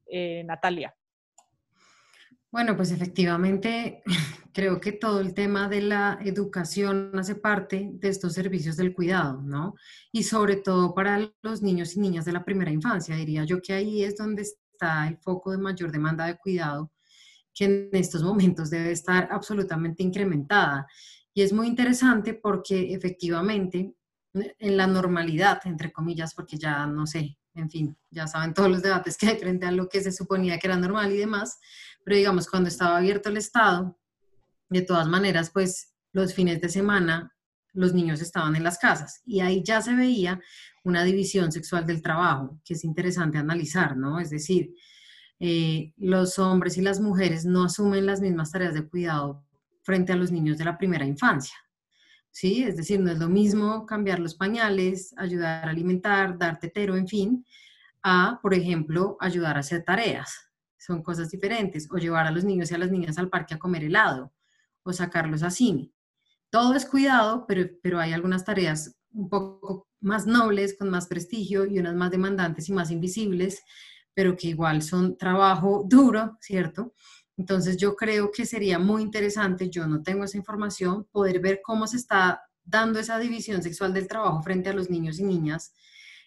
Eh, 0.07 0.43
Natalia. 0.45 0.95
Bueno, 2.51 2.77
pues 2.77 2.91
efectivamente 2.93 4.03
creo 4.55 4.81
que 4.81 4.93
todo 4.93 5.21
el 5.21 5.35
tema 5.35 5.69
de 5.69 5.83
la 5.83 6.19
educación 6.25 7.13
hace 7.19 7.35
parte 7.35 7.91
de 7.93 8.09
estos 8.09 8.33
servicios 8.33 8.77
del 8.77 8.95
cuidado, 8.95 9.43
¿no? 9.43 9.75
Y 10.13 10.23
sobre 10.23 10.57
todo 10.57 10.95
para 10.95 11.31
los 11.43 11.63
niños 11.63 11.95
y 11.95 12.01
niñas 12.01 12.25
de 12.25 12.33
la 12.33 12.45
primera 12.45 12.71
infancia, 12.71 13.17
diría 13.17 13.45
yo 13.45 13.61
que 13.61 13.75
ahí 13.75 14.03
es 14.03 14.17
donde 14.17 14.43
está 14.43 15.07
el 15.09 15.19
foco 15.19 15.51
de 15.51 15.59
mayor 15.59 15.93
demanda 15.93 16.27
de 16.27 16.39
cuidado, 16.39 16.91
que 17.55 17.67
en 17.67 17.91
estos 17.93 18.23
momentos 18.23 18.71
debe 18.71 18.93
estar 18.93 19.29
absolutamente 19.31 20.03
incrementada. 20.03 20.87
Y 21.35 21.43
es 21.43 21.53
muy 21.53 21.67
interesante 21.67 22.33
porque 22.33 22.95
efectivamente 22.95 23.95
en 24.33 24.77
la 24.77 24.87
normalidad, 24.87 25.61
entre 25.67 25.93
comillas, 25.93 26.35
porque 26.35 26.57
ya 26.57 26.87
no 26.87 27.07
sé, 27.07 27.39
en 27.55 27.71
fin, 27.71 27.97
ya 28.11 28.27
saben 28.27 28.55
todos 28.55 28.71
los 28.71 28.83
debates 28.83 29.17
que 29.17 29.27
hay 29.27 29.39
frente 29.39 29.67
a 29.67 29.73
lo 29.73 29.89
que 29.89 30.01
se 30.01 30.13
suponía 30.13 30.59
que 30.59 30.67
era 30.67 30.77
normal 30.77 31.13
y 31.13 31.17
demás, 31.17 31.59
pero 32.09 32.17
digamos, 32.17 32.49
cuando 32.49 32.71
estaba 32.71 32.97
abierto 32.97 33.29
el 33.29 33.37
Estado, 33.37 33.95
de 34.71 34.81
todas 34.81 35.07
maneras, 35.07 35.51
pues 35.51 35.93
los 36.13 36.33
fines 36.33 36.59
de 36.59 36.71
semana 36.71 37.37
los 37.75 37.93
niños 37.93 38.23
estaban 38.23 38.57
en 38.57 38.65
las 38.65 38.79
casas 38.79 39.21
y 39.27 39.41
ahí 39.41 39.63
ya 39.63 39.83
se 39.83 39.95
veía 39.95 40.41
una 40.85 41.05
división 41.05 41.53
sexual 41.53 41.85
del 41.85 42.01
trabajo, 42.01 42.63
que 42.65 42.73
es 42.73 42.85
interesante 42.85 43.37
analizar, 43.37 43.95
¿no? 43.95 44.21
Es 44.21 44.31
decir, 44.31 44.73
eh, 45.39 45.93
los 45.99 46.39
hombres 46.39 46.79
y 46.79 46.81
las 46.81 46.99
mujeres 46.99 47.45
no 47.45 47.65
asumen 47.65 48.07
las 48.07 48.23
mismas 48.23 48.53
tareas 48.53 48.73
de 48.73 48.89
cuidado 48.89 49.45
frente 49.83 50.15
a 50.15 50.17
los 50.17 50.33
niños 50.33 50.57
de 50.57 50.65
la 50.65 50.79
primera 50.79 51.05
infancia. 51.05 51.59
¿Sí? 52.31 52.63
Es 52.63 52.79
decir, 52.79 53.01
no 53.01 53.11
es 53.11 53.19
lo 53.19 53.29
mismo 53.29 53.85
cambiar 53.85 54.19
los 54.19 54.35
pañales, 54.35 55.15
ayudar 55.19 55.67
a 55.67 55.73
alimentar, 55.73 56.39
dar 56.39 56.59
tetero, 56.59 56.97
en 56.97 57.07
fin, 57.07 57.45
a, 58.03 58.39
por 58.41 58.55
ejemplo, 58.55 59.19
ayudar 59.21 59.59
a 59.59 59.61
hacer 59.61 59.85
tareas 59.85 60.48
son 60.89 61.03
cosas 61.03 61.31
diferentes, 61.31 61.87
o 61.91 61.99
llevar 61.99 62.27
a 62.27 62.31
los 62.31 62.45
niños 62.45 62.71
y 62.71 62.75
a 62.75 62.79
las 62.79 62.91
niñas 62.91 63.19
al 63.19 63.29
parque 63.29 63.53
a 63.55 63.59
comer 63.59 63.85
helado, 63.85 64.33
o 64.83 64.93
sacarlos 64.95 65.43
a 65.43 65.51
cine. 65.51 65.93
Todo 66.49 66.75
es 66.75 66.87
cuidado, 66.87 67.45
pero, 67.47 67.69
pero 67.83 68.01
hay 68.01 68.15
algunas 68.15 68.43
tareas 68.43 68.97
un 69.13 69.29
poco 69.29 69.87
más 70.01 70.27
nobles, 70.27 70.77
con 70.79 70.89
más 70.89 71.07
prestigio, 71.07 71.67
y 71.67 71.79
unas 71.79 71.95
más 71.95 72.11
demandantes 72.11 72.71
y 72.71 72.73
más 72.73 72.91
invisibles, 72.91 73.63
pero 74.15 74.35
que 74.35 74.49
igual 74.49 74.81
son 74.81 75.19
trabajo 75.19 75.85
duro, 75.87 76.39
¿cierto? 76.41 76.95
Entonces 77.37 77.77
yo 77.77 77.95
creo 77.95 78.31
que 78.31 78.47
sería 78.47 78.79
muy 78.79 79.03
interesante, 79.03 79.69
yo 79.69 79.87
no 79.87 80.03
tengo 80.03 80.25
esa 80.25 80.39
información, 80.39 81.07
poder 81.13 81.39
ver 81.41 81.61
cómo 81.63 81.87
se 81.87 81.99
está 81.99 82.41
dando 82.65 82.99
esa 82.99 83.19
división 83.19 83.63
sexual 83.63 83.93
del 83.93 84.09
trabajo 84.09 84.43
frente 84.43 84.71
a 84.71 84.73
los 84.73 84.89
niños 84.89 85.19
y 85.19 85.25
niñas 85.25 85.75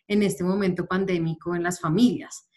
en 0.08 0.22
este 0.22 0.44
momento 0.44 0.86
pandémico 0.86 1.56
en 1.56 1.64
las 1.64 1.80
familias 1.80 2.51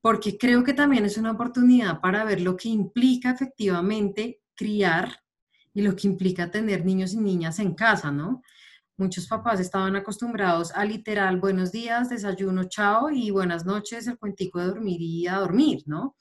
porque 0.00 0.38
creo 0.38 0.64
que 0.64 0.72
también 0.72 1.04
es 1.04 1.18
una 1.18 1.32
oportunidad 1.32 2.00
para 2.00 2.24
ver 2.24 2.40
lo 2.40 2.56
que 2.56 2.68
implica 2.68 3.30
efectivamente 3.30 4.40
criar 4.54 5.20
y 5.74 5.82
lo 5.82 5.94
que 5.94 6.08
implica 6.08 6.50
tener 6.50 6.84
niños 6.84 7.12
y 7.12 7.18
niñas 7.18 7.58
en 7.58 7.74
casa, 7.74 8.10
¿no? 8.10 8.42
Muchos 8.96 9.26
papás 9.26 9.60
estaban 9.60 9.96
acostumbrados 9.96 10.72
a 10.72 10.84
literal 10.84 11.40
buenos 11.40 11.72
días, 11.72 12.10
desayuno, 12.10 12.64
chao 12.64 13.10
y 13.10 13.30
buenas 13.30 13.64
noches, 13.64 14.06
el 14.06 14.18
cuentico 14.18 14.58
de 14.58 14.66
dormir 14.66 15.00
y 15.00 15.26
a 15.26 15.36
dormir, 15.36 15.82
¿no? 15.86 16.16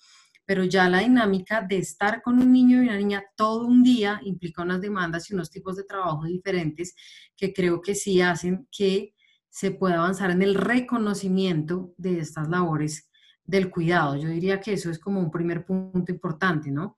Pero 0.45 0.63
ya 0.63 0.89
la 0.89 0.99
dinámica 0.99 1.61
de 1.61 1.77
estar 1.77 2.21
con 2.21 2.41
un 2.41 2.51
niño 2.51 2.81
y 2.81 2.87
una 2.87 2.97
niña 2.97 3.23
todo 3.35 3.65
un 3.65 3.83
día 3.83 4.19
implica 4.23 4.61
unas 4.61 4.81
demandas 4.81 5.29
y 5.29 5.33
unos 5.33 5.49
tipos 5.49 5.75
de 5.75 5.83
trabajo 5.83 6.23
diferentes 6.25 6.95
que 7.35 7.53
creo 7.53 7.81
que 7.81 7.95
sí 7.95 8.21
hacen 8.21 8.67
que 8.71 9.13
se 9.49 9.71
pueda 9.71 9.95
avanzar 9.95 10.31
en 10.31 10.41
el 10.41 10.55
reconocimiento 10.55 11.93
de 11.97 12.19
estas 12.19 12.47
labores 12.49 13.08
del 13.49 13.71
cuidado. 13.71 14.15
Yo 14.15 14.29
diría 14.29 14.59
que 14.59 14.73
eso 14.73 14.91
es 14.91 14.99
como 14.99 15.19
un 15.19 15.31
primer 15.31 15.65
punto 15.65 16.11
importante, 16.11 16.69
¿no? 16.69 16.97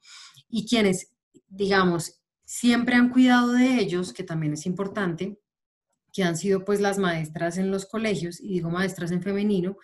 Y 0.49 0.67
quienes, 0.67 1.13
digamos, 1.47 2.21
siempre 2.43 2.95
han 2.95 3.09
cuidado 3.09 3.53
de 3.53 3.79
ellos, 3.79 4.11
que 4.11 4.23
también 4.23 4.53
es 4.53 4.65
importante, 4.65 5.39
que 6.11 6.23
han 6.23 6.35
sido 6.35 6.65
pues 6.65 6.81
las 6.81 6.97
maestras 6.97 7.57
en 7.57 7.71
los 7.71 7.85
colegios, 7.85 8.41
y 8.41 8.49
digo 8.49 8.69
maestras 8.69 9.11
en 9.11 9.21
femenino, 9.21 9.77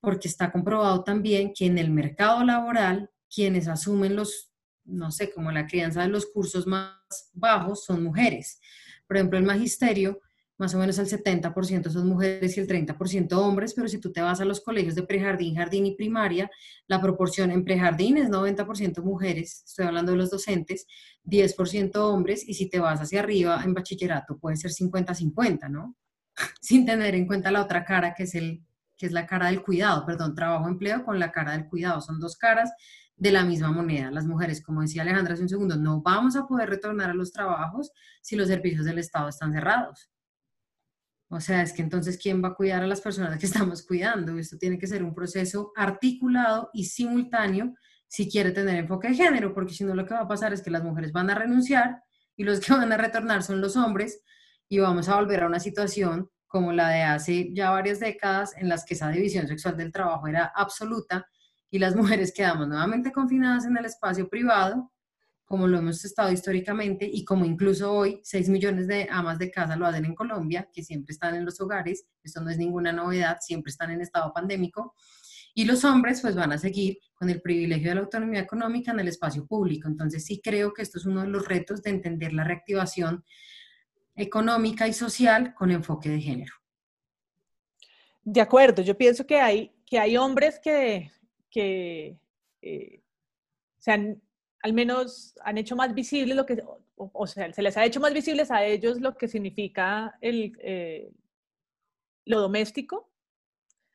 porque 0.00 0.28
está 0.28 0.50
comprobado 0.50 1.04
también 1.04 1.52
que 1.54 1.66
en 1.66 1.76
el 1.76 1.90
mercado 1.90 2.42
laboral, 2.44 3.10
quienes 3.28 3.68
asumen 3.68 4.16
los, 4.16 4.50
no 4.84 5.10
sé, 5.10 5.30
como 5.30 5.52
la 5.52 5.66
crianza 5.66 6.00
de 6.02 6.08
los 6.08 6.24
cursos 6.26 6.66
más 6.66 6.96
bajos 7.34 7.84
son 7.84 8.02
mujeres. 8.02 8.58
Por 9.06 9.18
ejemplo, 9.18 9.38
el 9.38 9.44
magisterio 9.44 10.20
más 10.58 10.74
o 10.74 10.78
menos 10.78 10.98
el 10.98 11.06
70% 11.06 11.90
son 11.90 12.08
mujeres 12.08 12.56
y 12.56 12.60
el 12.60 12.66
30% 12.66 13.32
hombres, 13.32 13.74
pero 13.74 13.88
si 13.88 13.98
tú 13.98 14.12
te 14.12 14.20
vas 14.22 14.40
a 14.40 14.44
los 14.44 14.60
colegios 14.60 14.94
de 14.94 15.02
prejardín, 15.02 15.56
jardín 15.56 15.86
y 15.86 15.94
primaria, 15.94 16.50
la 16.86 17.00
proporción 17.00 17.50
en 17.50 17.64
prejardín 17.64 18.16
es 18.16 18.30
90% 18.30 19.02
mujeres, 19.02 19.62
estoy 19.66 19.86
hablando 19.86 20.12
de 20.12 20.18
los 20.18 20.30
docentes, 20.30 20.86
10% 21.24 21.96
hombres, 21.96 22.48
y 22.48 22.54
si 22.54 22.68
te 22.68 22.78
vas 22.78 23.00
hacia 23.00 23.20
arriba 23.20 23.62
en 23.64 23.74
bachillerato 23.74 24.38
puede 24.38 24.56
ser 24.56 24.70
50-50, 24.70 25.68
¿no? 25.70 25.96
Sin 26.60 26.86
tener 26.86 27.14
en 27.14 27.26
cuenta 27.26 27.50
la 27.50 27.62
otra 27.62 27.84
cara 27.84 28.14
que 28.14 28.22
es, 28.22 28.34
el, 28.34 28.64
que 28.96 29.06
es 29.06 29.12
la 29.12 29.26
cara 29.26 29.46
del 29.46 29.62
cuidado, 29.62 30.06
perdón, 30.06 30.34
trabajo-empleo 30.34 31.04
con 31.04 31.18
la 31.18 31.32
cara 31.32 31.52
del 31.52 31.66
cuidado, 31.66 32.00
son 32.00 32.18
dos 32.18 32.36
caras 32.36 32.72
de 33.16 33.32
la 33.32 33.44
misma 33.44 33.72
moneda. 33.72 34.10
Las 34.10 34.26
mujeres, 34.26 34.62
como 34.62 34.82
decía 34.82 35.02
Alejandra 35.02 35.34
hace 35.34 35.42
un 35.42 35.48
segundo, 35.48 35.76
no 35.76 36.02
vamos 36.02 36.36
a 36.36 36.46
poder 36.46 36.68
retornar 36.68 37.10
a 37.10 37.14
los 37.14 37.32
trabajos 37.32 37.92
si 38.22 38.36
los 38.36 38.48
servicios 38.48 38.84
del 38.84 38.98
Estado 38.98 39.28
están 39.28 39.52
cerrados. 39.52 40.10
O 41.28 41.40
sea, 41.40 41.62
es 41.62 41.72
que 41.72 41.82
entonces, 41.82 42.18
¿quién 42.22 42.42
va 42.42 42.48
a 42.48 42.54
cuidar 42.54 42.82
a 42.82 42.86
las 42.86 43.00
personas 43.00 43.38
que 43.38 43.46
estamos 43.46 43.84
cuidando? 43.84 44.38
Esto 44.38 44.56
tiene 44.58 44.78
que 44.78 44.86
ser 44.86 45.02
un 45.02 45.14
proceso 45.14 45.72
articulado 45.76 46.70
y 46.72 46.84
simultáneo 46.84 47.74
si 48.08 48.30
quiere 48.30 48.52
tener 48.52 48.76
enfoque 48.76 49.08
de 49.08 49.14
género, 49.14 49.52
porque 49.52 49.74
si 49.74 49.84
no 49.84 49.94
lo 49.94 50.06
que 50.06 50.14
va 50.14 50.20
a 50.20 50.28
pasar 50.28 50.52
es 50.52 50.62
que 50.62 50.70
las 50.70 50.84
mujeres 50.84 51.12
van 51.12 51.30
a 51.30 51.34
renunciar 51.34 52.02
y 52.36 52.44
los 52.44 52.60
que 52.60 52.72
van 52.72 52.92
a 52.92 52.96
retornar 52.96 53.42
son 53.42 53.60
los 53.60 53.76
hombres 53.76 54.22
y 54.68 54.78
vamos 54.78 55.08
a 55.08 55.16
volver 55.16 55.42
a 55.42 55.46
una 55.46 55.60
situación 55.60 56.30
como 56.46 56.72
la 56.72 56.88
de 56.90 57.02
hace 57.02 57.52
ya 57.52 57.70
varias 57.70 58.00
décadas 58.00 58.54
en 58.56 58.68
las 58.68 58.84
que 58.84 58.94
esa 58.94 59.10
división 59.10 59.48
sexual 59.48 59.76
del 59.76 59.92
trabajo 59.92 60.26
era 60.28 60.52
absoluta 60.54 61.26
y 61.70 61.78
las 61.78 61.96
mujeres 61.96 62.32
quedamos 62.32 62.68
nuevamente 62.68 63.12
confinadas 63.12 63.66
en 63.66 63.76
el 63.76 63.84
espacio 63.84 64.28
privado 64.28 64.92
como 65.46 65.68
lo 65.68 65.78
hemos 65.78 66.04
estado 66.04 66.32
históricamente 66.32 67.08
y 67.10 67.24
como 67.24 67.44
incluso 67.44 67.92
hoy 67.92 68.20
6 68.24 68.48
millones 68.48 68.88
de 68.88 69.06
amas 69.10 69.38
de 69.38 69.50
casa 69.50 69.76
lo 69.76 69.86
hacen 69.86 70.04
en 70.04 70.14
Colombia, 70.14 70.68
que 70.72 70.82
siempre 70.82 71.12
están 71.12 71.36
en 71.36 71.44
los 71.44 71.60
hogares, 71.60 72.04
esto 72.22 72.40
no 72.40 72.50
es 72.50 72.58
ninguna 72.58 72.92
novedad, 72.92 73.38
siempre 73.40 73.70
están 73.70 73.92
en 73.92 74.00
estado 74.00 74.32
pandémico, 74.32 74.94
y 75.54 75.64
los 75.64 75.84
hombres 75.84 76.20
pues 76.20 76.34
van 76.34 76.52
a 76.52 76.58
seguir 76.58 76.98
con 77.14 77.30
el 77.30 77.40
privilegio 77.40 77.88
de 77.88 77.94
la 77.94 78.00
autonomía 78.02 78.40
económica 78.40 78.90
en 78.90 79.00
el 79.00 79.08
espacio 79.08 79.46
público. 79.46 79.88
Entonces 79.88 80.24
sí 80.24 80.40
creo 80.42 80.74
que 80.74 80.82
esto 80.82 80.98
es 80.98 81.06
uno 81.06 81.22
de 81.22 81.28
los 81.28 81.46
retos 81.48 81.82
de 81.82 81.90
entender 81.90 82.34
la 82.34 82.44
reactivación 82.44 83.24
económica 84.16 84.86
y 84.86 84.92
social 84.92 85.54
con 85.54 85.70
enfoque 85.70 86.10
de 86.10 86.20
género. 86.20 86.52
De 88.22 88.40
acuerdo, 88.40 88.82
yo 88.82 88.98
pienso 88.98 89.26
que 89.26 89.40
hay, 89.40 89.72
que 89.86 89.98
hay 89.98 90.16
hombres 90.16 90.58
que, 90.58 91.12
que 91.48 92.18
eh, 92.60 93.00
se 93.78 93.92
han, 93.92 94.20
al 94.66 94.72
menos 94.72 95.32
han 95.44 95.58
hecho 95.58 95.76
más 95.76 95.94
visible 95.94 96.34
lo 96.34 96.44
que, 96.44 96.60
o, 96.96 97.26
sea, 97.28 97.52
se 97.52 97.62
les 97.62 97.76
ha 97.76 97.84
hecho 97.84 98.00
más 98.00 98.12
visibles 98.12 98.50
a 98.50 98.64
ellos 98.64 99.00
lo 99.00 99.16
que 99.16 99.28
significa 99.28 100.18
el, 100.20 100.58
eh, 100.58 101.12
lo 102.24 102.40
doméstico 102.40 103.08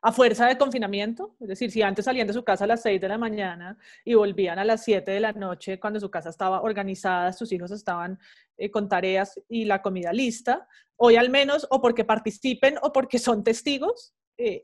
a 0.02 0.14
fuerza 0.14 0.48
de 0.48 0.58
confinamiento, 0.58 1.36
es 1.42 1.50
decir, 1.50 1.72
si 1.72 1.82
antes 1.82 2.06
salían 2.06 2.26
de 2.26 2.34
su 2.34 2.46
casa 2.46 2.64
a 2.64 2.68
las 2.68 2.84
6 2.84 3.02
de 3.02 3.10
la 3.10 3.18
mañana 3.18 3.78
y 4.06 4.14
volvían 4.14 4.60
a 4.60 4.64
las 4.64 4.86
7 4.86 5.12
de 5.12 5.20
la 5.20 5.34
noche 5.34 5.78
cuando 5.78 6.00
su 6.00 6.10
casa 6.10 6.30
estaba 6.30 6.62
organizada, 6.62 7.34
sus 7.34 7.52
hijos 7.52 7.72
estaban 7.72 8.18
eh, 8.58 8.72
con 8.72 8.88
tareas 8.88 9.42
y 9.50 9.66
la 9.66 9.82
comida 9.82 10.14
lista, 10.14 10.70
hoy 10.96 11.18
al 11.18 11.30
menos 11.30 11.68
o 11.70 11.82
porque 11.82 12.06
participen 12.06 12.76
o 12.82 12.94
porque 12.94 13.20
son 13.20 13.44
testigos, 13.44 14.14
eh, 14.38 14.62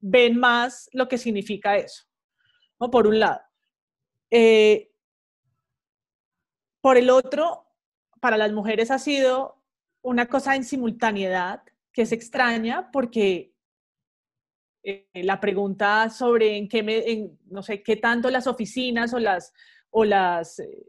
ven 0.00 0.38
más 0.38 0.88
lo 0.92 1.06
que 1.06 1.18
significa 1.18 1.76
eso, 1.76 2.04
¿no? 2.80 2.90
por 2.90 3.06
un 3.06 3.20
lado. 3.20 3.42
Por 6.80 6.96
el 6.96 7.10
otro, 7.10 7.66
para 8.20 8.36
las 8.36 8.52
mujeres 8.52 8.90
ha 8.90 8.98
sido 8.98 9.62
una 10.02 10.26
cosa 10.26 10.56
en 10.56 10.64
simultaneidad 10.64 11.62
que 11.92 12.02
es 12.02 12.12
extraña 12.12 12.90
porque 12.92 13.52
eh, 14.82 15.06
la 15.14 15.40
pregunta 15.40 16.08
sobre 16.10 16.56
en 16.56 16.68
qué, 16.68 16.82
me, 16.82 17.32
no 17.46 17.62
sé, 17.62 17.82
qué 17.82 17.96
tanto 17.96 18.30
las 18.30 18.46
oficinas 18.46 19.12
o 19.12 19.18
las, 19.18 19.52
o 19.90 20.04
las, 20.04 20.58
eh, 20.60 20.86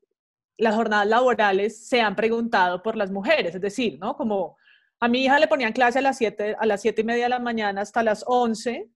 las 0.58 0.76
jornadas 0.76 1.08
laborales 1.08 1.88
se 1.88 2.02
han 2.02 2.16
preguntado 2.16 2.82
por 2.82 2.96
las 2.96 3.12
mujeres. 3.12 3.56
Es 3.56 3.62
decir, 3.62 4.00
¿no? 4.00 4.16
Como 4.16 4.58
a 5.00 5.08
mi 5.08 5.26
hija 5.26 5.40
le 5.40 5.48
ponían 5.48 5.74
clase 5.74 6.00
a 6.00 6.04
las 6.04 6.18
7, 6.18 6.56
a 6.58 6.66
las 6.66 6.82
siete 6.82 7.02
y 7.02 7.04
media 7.04 7.24
de 7.24 7.30
la 7.30 7.40
mañana 7.40 7.82
hasta 7.82 8.04
las 8.04 8.24
11, 8.28 8.90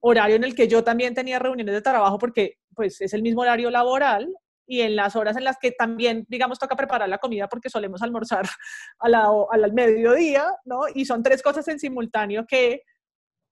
horario 0.00 0.36
en 0.36 0.44
el 0.44 0.54
que 0.54 0.68
yo 0.68 0.84
también 0.84 1.14
tenía 1.14 1.38
reuniones 1.38 1.74
de 1.74 1.82
trabajo 1.82 2.18
porque 2.18 2.58
pues 2.74 3.00
es 3.00 3.14
el 3.14 3.22
mismo 3.22 3.40
horario 3.40 3.70
laboral 3.70 4.32
y 4.66 4.80
en 4.80 4.96
las 4.96 5.14
horas 5.14 5.36
en 5.36 5.44
las 5.44 5.58
que 5.58 5.70
también, 5.70 6.26
digamos, 6.28 6.58
toca 6.58 6.76
preparar 6.76 7.08
la 7.08 7.18
comida 7.18 7.48
porque 7.48 7.70
solemos 7.70 8.02
almorzar 8.02 8.44
a 8.98 9.08
la, 9.08 9.30
al 9.50 9.72
mediodía, 9.72 10.52
¿no? 10.64 10.82
Y 10.94 11.04
son 11.04 11.22
tres 11.22 11.42
cosas 11.42 11.66
en 11.68 11.78
simultáneo 11.78 12.44
que 12.46 12.82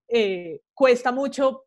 eh, 0.08 0.60
cuesta 0.74 1.12
mucho 1.12 1.64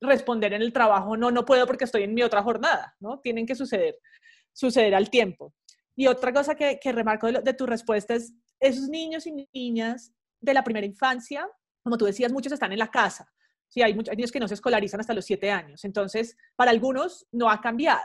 responder 0.00 0.52
en 0.52 0.62
el 0.62 0.72
trabajo, 0.72 1.16
no, 1.16 1.30
no 1.30 1.44
puedo 1.44 1.66
porque 1.66 1.84
estoy 1.84 2.02
en 2.02 2.14
mi 2.14 2.22
otra 2.22 2.42
jornada, 2.42 2.94
¿no? 3.00 3.20
Tienen 3.20 3.46
que 3.46 3.54
suceder, 3.54 3.98
suceder 4.52 4.94
al 4.94 5.10
tiempo. 5.10 5.54
Y 5.96 6.06
otra 6.06 6.32
cosa 6.32 6.54
que, 6.54 6.78
que 6.80 6.92
remarco 6.92 7.30
de, 7.30 7.54
tu 7.54 7.66
respuesta 7.66 8.14
es, 8.14 8.32
esos 8.60 8.88
niños 8.88 9.26
y 9.26 9.48
niñas 9.52 10.12
de 10.40 10.54
la 10.54 10.64
primera 10.64 10.86
infancia, 10.86 11.48
como 11.82 11.96
tú 11.96 12.04
decías, 12.04 12.32
muchos 12.32 12.52
están 12.52 12.72
en 12.72 12.78
la 12.78 12.90
casa. 12.90 13.30
Sí, 13.68 13.82
hay 13.82 13.94
muchos 13.94 14.14
niños 14.16 14.32
que 14.32 14.40
no 14.40 14.48
se 14.48 14.54
escolarizan 14.54 15.00
hasta 15.00 15.14
los 15.14 15.24
siete 15.24 15.50
años. 15.50 15.84
Entonces, 15.84 16.36
para 16.56 16.70
algunos 16.70 17.26
no 17.32 17.50
ha 17.50 17.60
cambiado. 17.60 18.04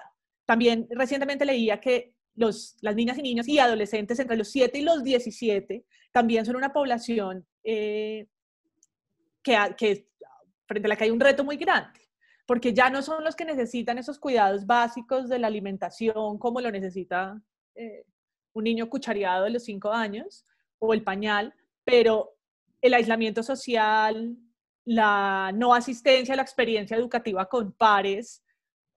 También 0.49 0.88
recientemente 0.89 1.45
leía 1.45 1.79
que 1.79 2.15
los, 2.33 2.75
las 2.81 2.95
niñas 2.95 3.19
y 3.19 3.21
niños 3.21 3.47
y 3.47 3.59
adolescentes 3.59 4.17
entre 4.17 4.35
los 4.35 4.49
7 4.49 4.79
y 4.79 4.81
los 4.81 5.03
17 5.03 5.85
también 6.12 6.43
son 6.43 6.55
una 6.55 6.73
población 6.73 7.45
eh, 7.63 8.25
que, 9.43 10.07
frente 10.65 10.88
a 10.88 10.89
la 10.89 10.95
que 10.95 11.03
hay 11.03 11.12
un 11.12 11.19
reto 11.19 11.43
muy 11.43 11.55
grande, 11.57 11.99
porque 12.47 12.73
ya 12.73 12.89
no 12.89 13.03
son 13.03 13.23
los 13.23 13.35
que 13.35 13.45
necesitan 13.45 13.99
esos 13.99 14.17
cuidados 14.17 14.65
básicos 14.65 15.29
de 15.29 15.38
la 15.38 15.45
alimentación 15.45 16.39
como 16.39 16.62
lo 16.62 16.71
necesita 16.71 17.39
eh, 17.75 18.07
un 18.53 18.63
niño 18.63 18.89
cuchareado 18.89 19.43
de 19.43 19.51
los 19.51 19.65
cinco 19.65 19.91
años 19.91 20.47
o 20.79 20.95
el 20.95 21.03
pañal, 21.03 21.53
pero 21.83 22.39
el 22.81 22.95
aislamiento 22.95 23.43
social, 23.43 24.35
la 24.83 25.51
no 25.53 25.75
asistencia 25.75 26.35
la 26.35 26.41
experiencia 26.41 26.97
educativa 26.97 27.47
con 27.47 27.71
pares 27.71 28.41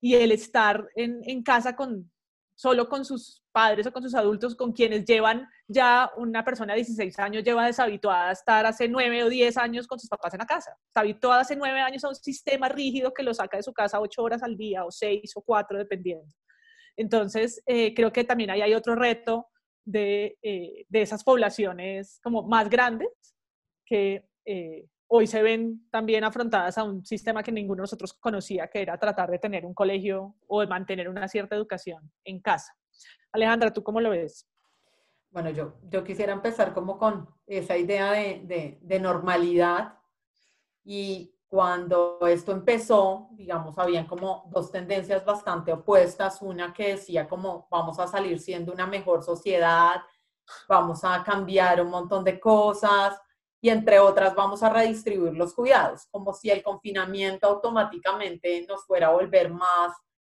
y 0.03 0.15
el 0.15 0.33
estar 0.33 0.89
en, 0.95 1.21
en 1.23 1.41
casa 1.43 1.77
con, 1.77 2.11
solo 2.55 2.89
con 2.89 3.05
sus 3.05 3.41
padres 3.53 3.87
o 3.87 3.93
con 3.93 4.03
sus 4.03 4.13
adultos, 4.13 4.53
con 4.53 4.73
quienes 4.73 5.05
llevan 5.05 5.47
ya 5.65 6.11
una 6.17 6.43
persona 6.43 6.73
de 6.73 6.79
16 6.79 7.19
años, 7.19 7.41
lleva 7.41 7.65
deshabituada 7.65 8.27
a 8.27 8.31
estar 8.33 8.65
hace 8.65 8.89
9 8.89 9.23
o 9.23 9.29
10 9.29 9.55
años 9.55 9.87
con 9.87 9.97
sus 9.97 10.09
papás 10.09 10.33
en 10.33 10.39
la 10.39 10.45
casa. 10.45 10.75
Está 10.87 10.99
habituada 10.99 11.39
hace 11.39 11.55
9 11.55 11.79
años 11.79 12.03
a 12.03 12.09
un 12.09 12.15
sistema 12.15 12.67
rígido 12.67 13.13
que 13.13 13.23
lo 13.23 13.33
saca 13.33 13.55
de 13.55 13.63
su 13.63 13.71
casa 13.71 14.01
8 14.01 14.21
horas 14.21 14.43
al 14.43 14.57
día 14.57 14.83
o 14.83 14.91
6 14.91 15.37
o 15.37 15.41
4, 15.41 15.77
dependiendo. 15.77 16.27
Entonces, 16.97 17.63
eh, 17.65 17.93
creo 17.93 18.11
que 18.11 18.25
también 18.25 18.49
ahí 18.49 18.61
hay 18.61 18.73
otro 18.73 18.95
reto 18.95 19.47
de, 19.85 20.37
eh, 20.41 20.85
de 20.89 21.01
esas 21.01 21.23
poblaciones 21.23 22.19
como 22.21 22.43
más 22.43 22.69
grandes 22.69 23.07
que 23.85 24.27
eh, 24.43 24.85
hoy 25.07 25.27
se 25.27 25.41
ven 25.41 25.87
también 25.91 26.23
afrontadas 26.23 26.77
a 26.77 26.83
un 26.83 27.05
sistema 27.05 27.43
que 27.43 27.51
ninguno 27.51 27.81
de 27.81 27.83
nosotros 27.83 28.13
conocía, 28.13 28.67
que 28.67 28.81
era 28.81 28.97
tratar 28.97 29.29
de 29.29 29.39
tener 29.39 29.65
un 29.65 29.73
colegio 29.73 30.35
o 30.47 30.61
de 30.61 30.67
mantener 30.67 31.09
una 31.09 31.27
cierta 31.27 31.55
educación 31.55 32.11
en 32.23 32.39
casa. 32.41 32.75
Alejandra, 33.31 33.71
¿tú 33.73 33.83
cómo 33.83 33.99
lo 34.01 34.11
ves? 34.11 34.47
Bueno, 35.33 35.49
yo, 35.49 35.73
yo 35.89 36.03
quisiera 36.03 36.31
empezar 36.31 36.73
como 36.73 36.99
con 36.99 37.27
esa 37.47 37.75
idea 37.75 38.11
de, 38.11 38.79
de, 38.79 38.99
normalidad 38.99 39.97
y 40.83 41.35
cuando 41.47 42.19
esto 42.27 42.51
empezó, 42.51 43.29
digamos, 43.31 43.77
habían 43.79 44.05
como 44.05 44.47
dos 44.51 44.71
tendencias 44.71 45.25
bastante 45.25 45.73
opuestas. 45.73 46.39
Una 46.43 46.71
que 46.71 46.89
decía 46.89 47.27
como 47.27 47.67
vamos 47.71 47.97
a 47.97 48.07
salir 48.07 48.39
siendo 48.39 48.71
una 48.71 48.85
mejor 48.85 49.23
sociedad, 49.23 50.03
vamos 50.69 51.03
a 51.03 51.23
cambiar 51.23 51.81
un 51.81 51.89
montón 51.89 52.23
de 52.23 52.39
cosas, 52.39 53.19
y 53.63 53.69
entre 53.69 53.97
otras 53.97 54.35
vamos 54.35 54.61
a 54.61 54.69
redistribuir 54.69 55.35
los 55.35 55.53
cuidados, 55.53 56.05
como 56.11 56.33
si 56.33 56.49
el 56.49 56.61
confinamiento 56.61 57.47
automáticamente 57.47 58.65
nos 58.67 58.85
fuera 58.85 59.07
a 59.07 59.11
volver 59.11 59.49
más 59.49 59.93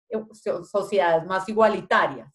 eh, 0.10 0.24
sociedades 0.64 1.26
más 1.26 1.50
igualitarias. 1.50 2.32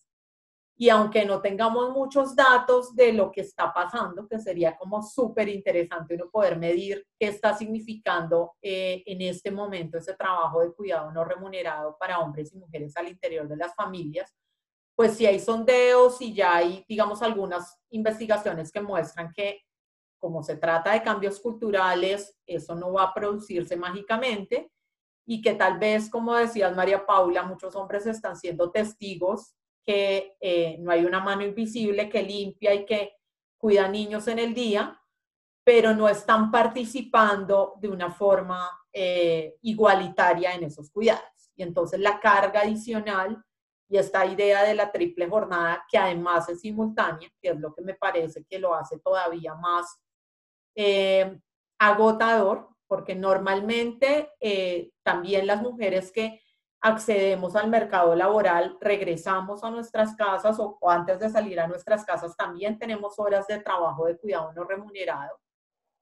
Y 0.76 0.88
aunque 0.88 1.24
no 1.24 1.40
tengamos 1.40 1.90
muchos 1.90 2.34
datos 2.34 2.92
de 2.96 3.12
lo 3.12 3.30
que 3.30 3.42
está 3.42 3.72
pasando, 3.72 4.26
que 4.26 4.40
sería 4.40 4.76
como 4.76 5.00
súper 5.00 5.48
interesante 5.48 6.16
uno 6.16 6.28
poder 6.28 6.58
medir 6.58 7.06
qué 7.16 7.28
está 7.28 7.56
significando 7.56 8.54
eh, 8.60 9.04
en 9.06 9.22
este 9.22 9.52
momento 9.52 9.96
ese 9.96 10.14
trabajo 10.14 10.60
de 10.60 10.72
cuidado 10.72 11.12
no 11.12 11.22
remunerado 11.22 11.96
para 12.00 12.18
hombres 12.18 12.52
y 12.52 12.58
mujeres 12.58 12.96
al 12.96 13.06
interior 13.06 13.46
de 13.46 13.56
las 13.56 13.76
familias, 13.76 14.34
pues 14.96 15.16
si 15.16 15.24
hay 15.24 15.38
sondeos 15.38 16.20
y 16.20 16.34
ya 16.34 16.56
hay, 16.56 16.84
digamos, 16.88 17.22
algunas 17.22 17.78
investigaciones 17.90 18.72
que 18.72 18.80
muestran 18.80 19.32
que 19.32 19.62
como 20.20 20.42
se 20.42 20.56
trata 20.56 20.92
de 20.92 21.02
cambios 21.02 21.40
culturales, 21.40 22.36
eso 22.46 22.74
no 22.74 22.92
va 22.92 23.04
a 23.04 23.14
producirse 23.14 23.76
mágicamente 23.76 24.70
y 25.26 25.40
que 25.42 25.54
tal 25.54 25.78
vez, 25.78 26.10
como 26.10 26.34
decías 26.34 26.74
María 26.76 27.06
Paula, 27.06 27.42
muchos 27.42 27.74
hombres 27.76 28.06
están 28.06 28.36
siendo 28.36 28.70
testigos 28.70 29.54
que 29.84 30.36
eh, 30.40 30.76
no 30.80 30.90
hay 30.90 31.04
una 31.04 31.20
mano 31.20 31.42
invisible 31.42 32.08
que 32.08 32.22
limpia 32.22 32.74
y 32.74 32.84
que 32.84 33.12
cuida 33.56 33.88
niños 33.88 34.28
en 34.28 34.38
el 34.38 34.54
día, 34.54 35.00
pero 35.64 35.94
no 35.94 36.08
están 36.08 36.50
participando 36.50 37.74
de 37.80 37.88
una 37.88 38.10
forma 38.10 38.68
eh, 38.92 39.56
igualitaria 39.62 40.54
en 40.54 40.64
esos 40.64 40.90
cuidados. 40.90 41.52
Y 41.54 41.62
entonces 41.62 42.00
la 42.00 42.18
carga 42.20 42.62
adicional 42.62 43.42
y 43.88 43.98
esta 43.98 44.24
idea 44.24 44.62
de 44.62 44.74
la 44.74 44.90
triple 44.90 45.28
jornada, 45.28 45.84
que 45.90 45.98
además 45.98 46.48
es 46.48 46.60
simultánea, 46.60 47.28
que 47.40 47.50
es 47.50 47.60
lo 47.60 47.74
que 47.74 47.82
me 47.82 47.94
parece 47.94 48.44
que 48.48 48.58
lo 48.58 48.74
hace 48.74 48.98
todavía 48.98 49.54
más 49.54 50.00
eh, 50.74 51.38
agotador, 51.78 52.68
porque 52.86 53.14
normalmente 53.14 54.30
eh, 54.40 54.90
también 55.02 55.46
las 55.46 55.62
mujeres 55.62 56.12
que 56.12 56.40
accedemos 56.80 57.56
al 57.56 57.68
mercado 57.68 58.14
laboral, 58.14 58.76
regresamos 58.80 59.62
a 59.62 59.70
nuestras 59.70 60.16
casas 60.16 60.58
o, 60.58 60.78
antes 60.88 61.20
de 61.20 61.28
salir 61.28 61.60
a 61.60 61.68
nuestras 61.68 62.04
casas 62.04 62.34
también 62.36 62.78
tenemos 62.78 63.18
horas 63.18 63.46
de 63.46 63.58
trabajo 63.60 64.06
de 64.06 64.16
cuidado 64.16 64.52
no 64.54 64.64
remunerado, 64.64 65.38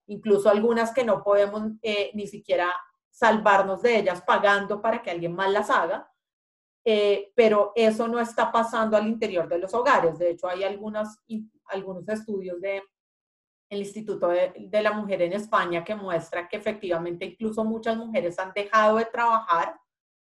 incluso 0.07 0.49
algunas 0.49 0.93
que 0.93 1.05
no 1.05 1.23
podemos 1.23 1.63
eh, 1.83 2.11
ni 2.15 2.27
siquiera 2.29 2.73
salvarnos 3.11 3.83
de 3.83 3.99
ellas 3.99 4.23
pagando 4.23 4.81
para 4.81 5.03
que 5.03 5.11
alguien 5.11 5.35
más 5.35 5.51
las 5.51 5.71
haga, 5.71 6.09
pero 7.35 7.73
eso 7.75 8.09
no 8.09 8.19
está 8.19 8.51
pasando 8.51 8.97
al 8.97 9.07
interior 9.07 9.47
de 9.47 9.59
los 9.59 9.75
hogares. 9.75 10.19
De 10.19 10.31
hecho, 10.31 10.49
hay 10.49 10.63
algunos 10.63 11.19
estudios 12.09 12.61
de 12.63 12.83
el 13.71 13.81
Instituto 13.81 14.29
de, 14.29 14.83
la 14.83 14.93
Mujer 14.93 15.23
en 15.23 15.35
España 15.35 15.85
que 15.85 15.95
muestra 15.95 16.49
que 16.49 16.57
efectivamente 16.57 17.25
incluso 17.25 17.65
muchas 17.65 17.97
mujeres 17.97 18.39
han 18.39 18.53
dejado 18.55 18.97
de 18.97 19.05
trabajar 19.05 19.79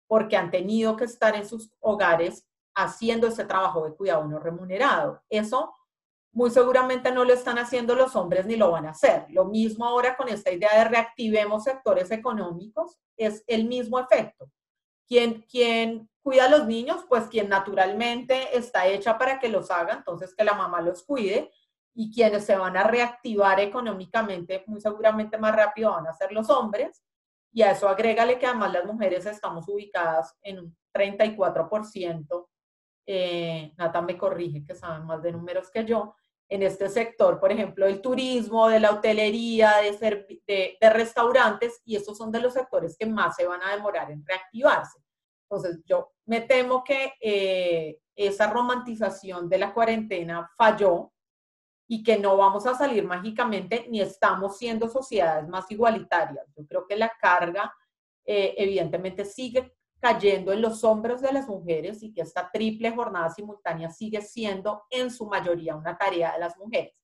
porque 0.07 0.37
han 0.37 0.51
tenido 0.51 0.97
que 0.97 1.05
estar 1.05 1.37
en 1.37 1.47
sus 1.47 1.71
hogares 1.81 2.47
haciendo 2.75 3.27
ese 3.27 3.45
trabajo 3.45 3.85
de 3.85 3.95
cuidado 3.95 4.27
no 4.27 4.39
remunerado. 4.39 5.23
Eso 5.29 5.75
muy 6.33 6.51
seguramente 6.51 7.11
no 7.11 7.25
lo 7.25 7.33
están 7.33 7.59
haciendo 7.59 7.95
los 7.95 8.15
hombres 8.17 8.47
ni 8.47 8.57
lo 8.57 8.71
van 8.71 8.87
a 8.87 8.91
hacer. 8.91 9.27
Lo 9.31 9.45
mismo 9.45 9.85
ahora 9.85 10.17
con 10.17 10.29
esta 10.29 10.53
idea 10.53 10.77
de 10.77 10.85
reactivemos 10.85 11.65
sectores 11.65 12.11
económicos, 12.11 12.99
es 13.17 13.45
el 13.47 13.67
mismo 13.67 13.99
efecto. 13.99 14.51
Quien, 15.07 15.43
quien 15.43 16.09
cuida 16.23 16.45
a 16.45 16.51
los 16.51 16.67
niños, 16.67 17.05
pues 17.09 17.25
quien 17.29 17.49
naturalmente 17.49 18.57
está 18.57 18.87
hecha 18.87 19.19
para 19.19 19.41
que 19.41 19.49
los 19.49 19.71
haga, 19.71 19.95
entonces 19.95 20.35
que 20.35 20.45
la 20.45 20.55
mamá 20.55 20.81
los 20.81 21.03
cuide, 21.03 21.51
y 22.01 22.13
quienes 22.13 22.45
se 22.45 22.57
van 22.57 22.77
a 22.77 22.85
reactivar 22.85 23.59
económicamente 23.59 24.63
muy 24.69 24.81
seguramente 24.81 25.37
más 25.37 25.57
rápido 25.57 25.91
van 25.91 26.07
a 26.07 26.13
ser 26.13 26.31
los 26.31 26.49
hombres. 26.49 27.03
Y 27.53 27.63
a 27.63 27.73
eso 27.73 27.89
agrégale 27.89 28.39
que 28.39 28.47
además 28.47 28.73
las 28.73 28.85
mujeres 28.85 29.27
estamos 29.27 29.69
ubicadas 29.69 30.33
en 30.43 30.61
un 30.61 30.77
34%. 30.95 32.47
Eh, 33.05 33.75
Nata 33.77 34.01
me 34.01 34.17
corrige 34.17 34.65
que 34.65 34.77
saben 34.77 35.07
más 35.07 35.21
de 35.25 35.33
números 35.33 35.73
que 35.73 35.85
yo. 35.85 36.15
En 36.49 36.63
este 36.63 36.89
sector, 36.89 37.41
por 37.41 37.51
ejemplo, 37.51 37.87
del 37.87 38.01
turismo, 38.01 38.69
de 38.69 38.79
la 38.79 38.93
hotelería, 38.93 39.79
de, 39.79 40.41
de, 40.47 40.79
de 40.81 40.91
restaurantes, 40.91 41.83
y 41.85 41.97
estos 41.97 42.17
son 42.17 42.31
de 42.31 42.41
los 42.41 42.53
sectores 42.53 42.97
que 42.97 43.07
más 43.07 43.35
se 43.35 43.45
van 43.45 43.61
a 43.61 43.75
demorar 43.75 44.09
en 44.13 44.25
reactivarse. 44.25 45.01
Entonces, 45.51 45.83
yo 45.85 46.13
me 46.27 46.43
temo 46.43 46.85
que 46.85 47.15
eh, 47.21 47.99
esa 48.15 48.49
romantización 48.51 49.49
de 49.49 49.59
la 49.59 49.75
cuarentena 49.75 50.49
falló 50.57 51.11
y 51.91 52.03
que 52.03 52.19
no 52.19 52.37
vamos 52.37 52.67
a 52.67 52.75
salir 52.75 53.05
mágicamente 53.05 53.87
ni 53.89 54.01
estamos 54.01 54.59
siendo 54.59 54.89
sociedades 54.89 55.49
más 55.49 55.71
igualitarias. 55.71 56.47
Yo 56.55 56.67
creo 56.67 56.87
que 56.87 56.97
la 56.97 57.11
carga 57.19 57.75
eh, 58.25 58.55
evidentemente 58.59 59.25
sigue 59.25 59.75
cayendo 59.99 60.53
en 60.53 60.61
los 60.61 60.85
hombros 60.85 61.23
de 61.23 61.33
las 61.33 61.49
mujeres 61.49 62.03
y 62.03 62.13
que 62.13 62.21
esta 62.21 62.51
triple 62.53 62.93
jornada 62.93 63.31
simultánea 63.31 63.91
sigue 63.91 64.21
siendo 64.21 64.85
en 64.91 65.11
su 65.11 65.27
mayoría 65.27 65.75
una 65.75 65.97
tarea 65.97 66.35
de 66.35 66.41
las 66.41 66.57
mujeres. 66.59 66.95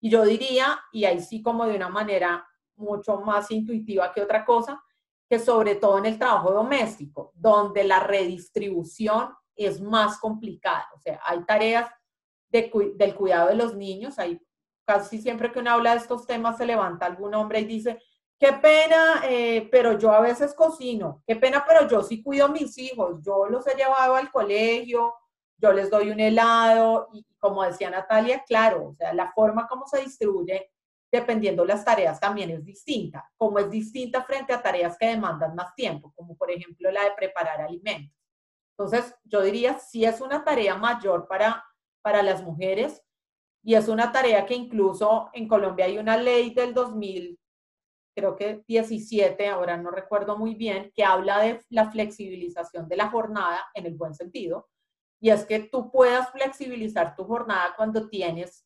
Y 0.00 0.10
yo 0.10 0.24
diría, 0.24 0.78
y 0.92 1.04
ahí 1.04 1.20
sí 1.20 1.40
como 1.40 1.64
de 1.64 1.76
una 1.76 1.88
manera 1.88 2.46
mucho 2.74 3.20
más 3.20 3.50
intuitiva 3.52 4.12
que 4.12 4.22
otra 4.22 4.44
cosa, 4.44 4.82
que 5.28 5.38
sobre 5.38 5.76
todo 5.76 5.98
en 5.98 6.06
el 6.06 6.18
trabajo 6.18 6.52
doméstico, 6.52 7.32
donde 7.34 7.84
la 7.84 8.00
redistribución 8.00 9.34
es 9.54 9.80
más 9.80 10.18
complicada. 10.18 10.88
O 10.94 10.98
sea, 10.98 11.20
hay 11.24 11.42
tareas 11.44 11.90
del 12.50 13.14
cuidado 13.14 13.48
de 13.48 13.56
los 13.56 13.74
niños. 13.74 14.18
Hay, 14.18 14.40
casi 14.86 15.20
siempre 15.20 15.52
que 15.52 15.58
uno 15.58 15.72
habla 15.72 15.92
de 15.92 15.98
estos 15.98 16.26
temas 16.26 16.56
se 16.56 16.66
levanta 16.66 17.06
algún 17.06 17.34
hombre 17.34 17.60
y 17.60 17.64
dice, 17.64 18.00
qué 18.38 18.52
pena, 18.54 19.22
eh, 19.24 19.68
pero 19.70 19.98
yo 19.98 20.12
a 20.12 20.20
veces 20.20 20.54
cocino, 20.54 21.22
qué 21.26 21.36
pena, 21.36 21.64
pero 21.66 21.88
yo 21.88 22.02
sí 22.02 22.22
cuido 22.22 22.46
a 22.46 22.50
mis 22.50 22.76
hijos, 22.78 23.20
yo 23.22 23.46
los 23.46 23.66
he 23.66 23.74
llevado 23.74 24.14
al 24.14 24.30
colegio, 24.30 25.14
yo 25.58 25.72
les 25.72 25.90
doy 25.90 26.10
un 26.10 26.20
helado 26.20 27.08
y 27.12 27.26
como 27.38 27.62
decía 27.62 27.90
Natalia, 27.90 28.44
claro, 28.46 28.88
o 28.88 28.94
sea, 28.94 29.14
la 29.14 29.32
forma 29.32 29.66
como 29.66 29.86
se 29.86 30.00
distribuye 30.00 30.70
dependiendo 31.10 31.64
las 31.64 31.84
tareas 31.84 32.20
también 32.20 32.50
es 32.50 32.64
distinta, 32.64 33.30
como 33.36 33.58
es 33.58 33.70
distinta 33.70 34.22
frente 34.24 34.52
a 34.52 34.62
tareas 34.62 34.96
que 34.98 35.06
demandan 35.06 35.54
más 35.54 35.74
tiempo, 35.74 36.12
como 36.14 36.36
por 36.36 36.50
ejemplo 36.50 36.90
la 36.90 37.04
de 37.04 37.12
preparar 37.12 37.60
alimentos. 37.60 38.14
Entonces, 38.78 39.14
yo 39.24 39.40
diría, 39.40 39.78
si 39.78 40.04
es 40.04 40.20
una 40.20 40.44
tarea 40.44 40.74
mayor 40.74 41.26
para 41.26 41.64
para 42.06 42.22
las 42.22 42.44
mujeres 42.44 43.02
y 43.64 43.74
es 43.74 43.88
una 43.88 44.12
tarea 44.12 44.46
que 44.46 44.54
incluso 44.54 45.28
en 45.32 45.48
Colombia 45.48 45.86
hay 45.86 45.98
una 45.98 46.16
ley 46.16 46.54
del 46.54 46.72
2000, 46.72 47.36
creo 48.14 48.36
que 48.36 48.62
17, 48.68 49.48
ahora 49.48 49.76
no 49.76 49.90
recuerdo 49.90 50.38
muy 50.38 50.54
bien, 50.54 50.92
que 50.94 51.02
habla 51.02 51.40
de 51.40 51.60
la 51.70 51.90
flexibilización 51.90 52.86
de 52.86 52.96
la 52.96 53.10
jornada 53.10 53.58
en 53.74 53.86
el 53.86 53.96
buen 53.96 54.14
sentido. 54.14 54.68
Y 55.20 55.30
es 55.30 55.44
que 55.46 55.58
tú 55.58 55.90
puedas 55.90 56.30
flexibilizar 56.30 57.16
tu 57.16 57.24
jornada 57.24 57.74
cuando 57.76 58.08
tienes 58.08 58.64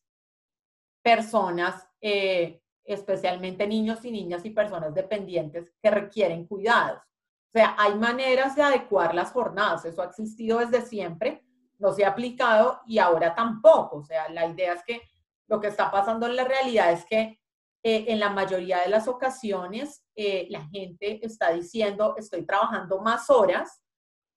personas, 1.03 1.89
eh, 1.99 2.61
especialmente 2.83 3.65
niños 3.65 4.05
y 4.05 4.11
niñas 4.11 4.45
y 4.45 4.51
personas 4.51 4.93
dependientes 4.93 5.73
que 5.81 5.89
requieren 5.89 6.45
cuidados. 6.45 6.99
O 6.99 7.53
sea, 7.53 7.75
hay 7.79 7.95
maneras 7.95 8.55
de 8.55 8.61
adecuar 8.61 9.15
las 9.15 9.31
jornadas, 9.31 9.83
eso 9.85 10.03
ha 10.03 10.05
existido 10.05 10.59
desde 10.59 10.85
siempre, 10.85 11.43
no 11.81 11.91
se 11.91 12.05
ha 12.05 12.09
aplicado 12.09 12.81
y 12.85 12.99
ahora 12.99 13.33
tampoco. 13.35 13.97
O 13.97 14.03
sea, 14.03 14.29
la 14.29 14.45
idea 14.45 14.73
es 14.73 14.83
que 14.85 15.01
lo 15.47 15.59
que 15.59 15.67
está 15.67 15.91
pasando 15.91 16.27
en 16.27 16.35
la 16.35 16.45
realidad 16.45 16.91
es 16.91 17.05
que 17.05 17.39
eh, 17.83 18.05
en 18.07 18.19
la 18.19 18.29
mayoría 18.29 18.79
de 18.79 18.89
las 18.89 19.07
ocasiones 19.07 20.05
eh, 20.15 20.47
la 20.49 20.61
gente 20.67 21.25
está 21.25 21.51
diciendo 21.51 22.15
estoy 22.15 22.45
trabajando 22.45 23.01
más 23.01 23.29
horas 23.31 23.83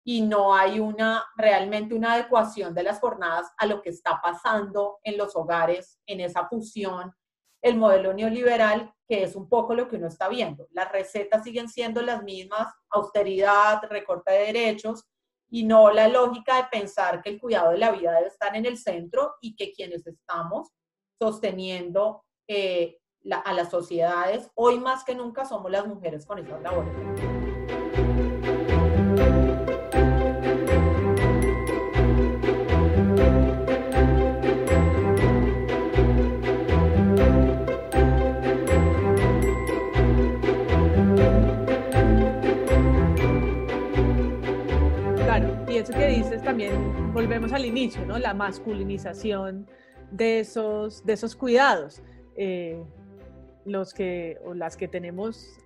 y 0.02 0.22
no 0.22 0.54
hay 0.54 0.80
una 0.80 1.24
realmente 1.37 1.94
una 1.94 2.14
adecuación 2.14 2.74
de 2.74 2.83
las 2.83 3.00
jornadas 3.00 3.52
a 3.59 3.66
lo 3.66 3.83
que 3.83 3.90
está 3.90 4.20
pasando 4.22 4.98
en 5.02 5.18
los 5.18 5.37
hogares, 5.37 5.98
en 6.07 6.20
esa 6.20 6.48
fusión, 6.48 7.12
el 7.62 7.76
modelo 7.76 8.12
neoliberal, 8.14 8.92
que 9.07 9.22
es 9.22 9.37
un 9.37 9.48
poco 9.48 9.74
lo 9.74 9.88
que 9.88 9.96
uno 9.96 10.09
está 10.09 10.28
viendo. 10.28 10.66
Las 10.70 10.90
recetas 10.90 11.44
siguen 11.44 11.68
siendo 11.68 12.02
las 12.02 12.22
mismas, 12.22 12.72
austeridad, 12.90 13.83
recorte 13.88 14.33
de 14.33 14.52
derechos, 14.52 15.04
y 15.55 15.62
no 15.62 15.93
la 15.93 16.09
lógica 16.09 16.57
de 16.57 16.64
pensar 16.64 17.23
que 17.23 17.31
el 17.31 17.38
cuidado 17.38 17.71
de 17.71 17.79
la 17.79 17.93
vida 17.93 18.11
debe 18.11 18.27
estar 18.27 18.57
en 18.57 18.67
el 18.67 18.77
centro 18.77 19.37
y 19.40 19.55
que 19.55 19.71
quienes 19.71 20.05
estamos 20.05 20.73
sosteniendo 21.17 22.25
eh, 22.49 22.99
a 23.31 23.53
las 23.53 23.71
sociedades, 23.71 24.51
hoy 24.57 24.81
más 24.81 25.05
que 25.05 25.14
nunca 25.14 25.45
somos 25.45 25.71
las 25.71 25.87
mujeres 25.87 26.27
con 26.27 26.40
estas 26.40 26.61
labores. 26.61 27.43
Que 45.94 46.09
dices 46.09 46.42
también, 46.42 47.12
volvemos 47.12 47.52
al 47.52 47.64
inicio, 47.64 48.04
¿no? 48.04 48.18
La 48.18 48.35
masculinización 48.35 49.66
de 50.11 50.40
esos, 50.40 51.04
de 51.04 51.12
esos 51.12 51.37
cuidados. 51.37 52.02
Eh, 52.37 52.83
los 53.64 53.94
que, 53.94 54.38
o 54.44 54.52
las 54.54 54.76
que 54.76 54.88
tenemos 54.88 55.57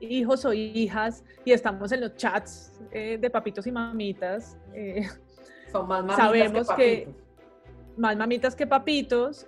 hijos 0.00 0.44
o 0.44 0.52
hijas 0.52 1.24
y 1.44 1.52
estamos 1.52 1.90
en 1.92 2.02
los 2.02 2.14
chats 2.14 2.80
eh, 2.92 3.18
de 3.18 3.30
papitos 3.30 3.66
y 3.66 3.72
mamitas, 3.72 4.56
eh, 4.74 5.08
Son 5.72 5.88
más 5.88 6.04
mamitas 6.04 6.16
sabemos 6.16 6.68
que, 6.76 7.08
más 7.96 8.16
mamitas 8.16 8.54
que 8.54 8.66
papitos, 8.66 9.46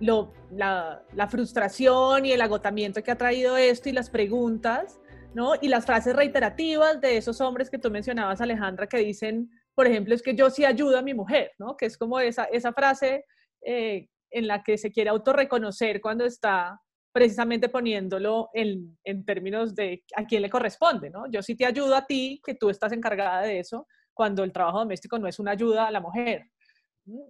lo, 0.00 0.32
la, 0.52 1.02
la, 1.14 1.26
frustración 1.26 2.26
y 2.26 2.32
el 2.32 2.40
agotamiento 2.40 3.02
que 3.02 3.10
ha 3.10 3.18
traído 3.18 3.56
esto 3.56 3.88
y 3.88 3.92
las 3.92 4.10
preguntas 4.10 5.00
¿no? 5.34 5.52
Y 5.60 5.68
las 5.68 5.86
frases 5.86 6.14
reiterativas 6.14 7.00
de 7.00 7.16
esos 7.16 7.40
hombres 7.40 7.70
que 7.70 7.78
tú 7.78 7.90
mencionabas, 7.90 8.40
Alejandra, 8.40 8.86
que 8.86 8.98
dicen, 8.98 9.50
por 9.74 9.86
ejemplo, 9.86 10.14
es 10.14 10.22
que 10.22 10.34
yo 10.34 10.50
sí 10.50 10.64
ayudo 10.64 10.98
a 10.98 11.02
mi 11.02 11.14
mujer, 11.14 11.52
¿no? 11.58 11.76
Que 11.76 11.86
es 11.86 11.96
como 11.96 12.18
esa, 12.20 12.44
esa 12.44 12.72
frase 12.72 13.24
eh, 13.62 14.08
en 14.30 14.46
la 14.46 14.62
que 14.62 14.78
se 14.78 14.90
quiere 14.90 15.10
autorreconocer 15.10 16.00
cuando 16.00 16.24
está 16.24 16.80
precisamente 17.12 17.68
poniéndolo 17.68 18.50
en, 18.52 18.96
en, 19.04 19.24
términos 19.24 19.74
de 19.74 20.04
a 20.14 20.24
quién 20.24 20.42
le 20.42 20.50
corresponde, 20.50 21.10
¿no? 21.10 21.30
Yo 21.30 21.42
sí 21.42 21.56
te 21.56 21.66
ayudo 21.66 21.94
a 21.94 22.06
ti, 22.06 22.40
que 22.44 22.54
tú 22.54 22.70
estás 22.70 22.92
encargada 22.92 23.42
de 23.42 23.60
eso, 23.60 23.86
cuando 24.12 24.44
el 24.44 24.52
trabajo 24.52 24.80
doméstico 24.80 25.18
no 25.18 25.28
es 25.28 25.38
una 25.38 25.52
ayuda 25.52 25.86
a 25.86 25.90
la 25.90 26.00
mujer. 26.00 26.50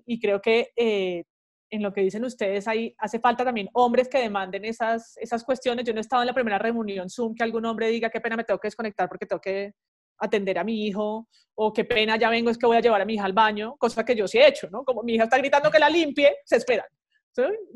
Y 0.06 0.18
creo 0.18 0.40
que 0.40 0.72
eh, 0.74 1.24
en 1.70 1.82
lo 1.82 1.92
que 1.92 2.00
dicen 2.00 2.24
ustedes, 2.24 2.66
ahí 2.66 2.94
hace 2.98 3.18
falta 3.18 3.44
también 3.44 3.68
hombres 3.74 4.08
que 4.08 4.18
demanden 4.18 4.64
esas, 4.64 5.16
esas 5.18 5.44
cuestiones. 5.44 5.84
Yo 5.84 5.92
no 5.92 6.00
he 6.00 6.02
estado 6.02 6.22
en 6.22 6.26
la 6.26 6.34
primera 6.34 6.58
reunión 6.58 7.10
Zoom 7.10 7.34
que 7.34 7.42
algún 7.42 7.64
hombre 7.66 7.88
diga 7.88 8.10
qué 8.10 8.20
pena 8.20 8.36
me 8.36 8.44
tengo 8.44 8.58
que 8.58 8.68
desconectar 8.68 9.08
porque 9.08 9.26
tengo 9.26 9.40
que 9.40 9.74
atender 10.18 10.58
a 10.58 10.64
mi 10.64 10.86
hijo, 10.86 11.28
o 11.54 11.72
qué 11.72 11.84
pena 11.84 12.16
ya 12.16 12.30
vengo 12.30 12.50
es 12.50 12.58
que 12.58 12.66
voy 12.66 12.76
a 12.76 12.80
llevar 12.80 13.00
a 13.00 13.04
mi 13.04 13.14
hija 13.14 13.24
al 13.24 13.32
baño, 13.32 13.76
cosa 13.78 14.04
que 14.04 14.16
yo 14.16 14.26
sí 14.26 14.38
he 14.38 14.48
hecho, 14.48 14.68
¿no? 14.70 14.84
Como 14.84 15.02
mi 15.02 15.14
hija 15.14 15.24
está 15.24 15.38
gritando 15.38 15.70
que 15.70 15.78
la 15.78 15.88
limpie, 15.88 16.36
se 16.44 16.56
esperan. 16.56 16.86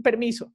Permiso. 0.03 0.53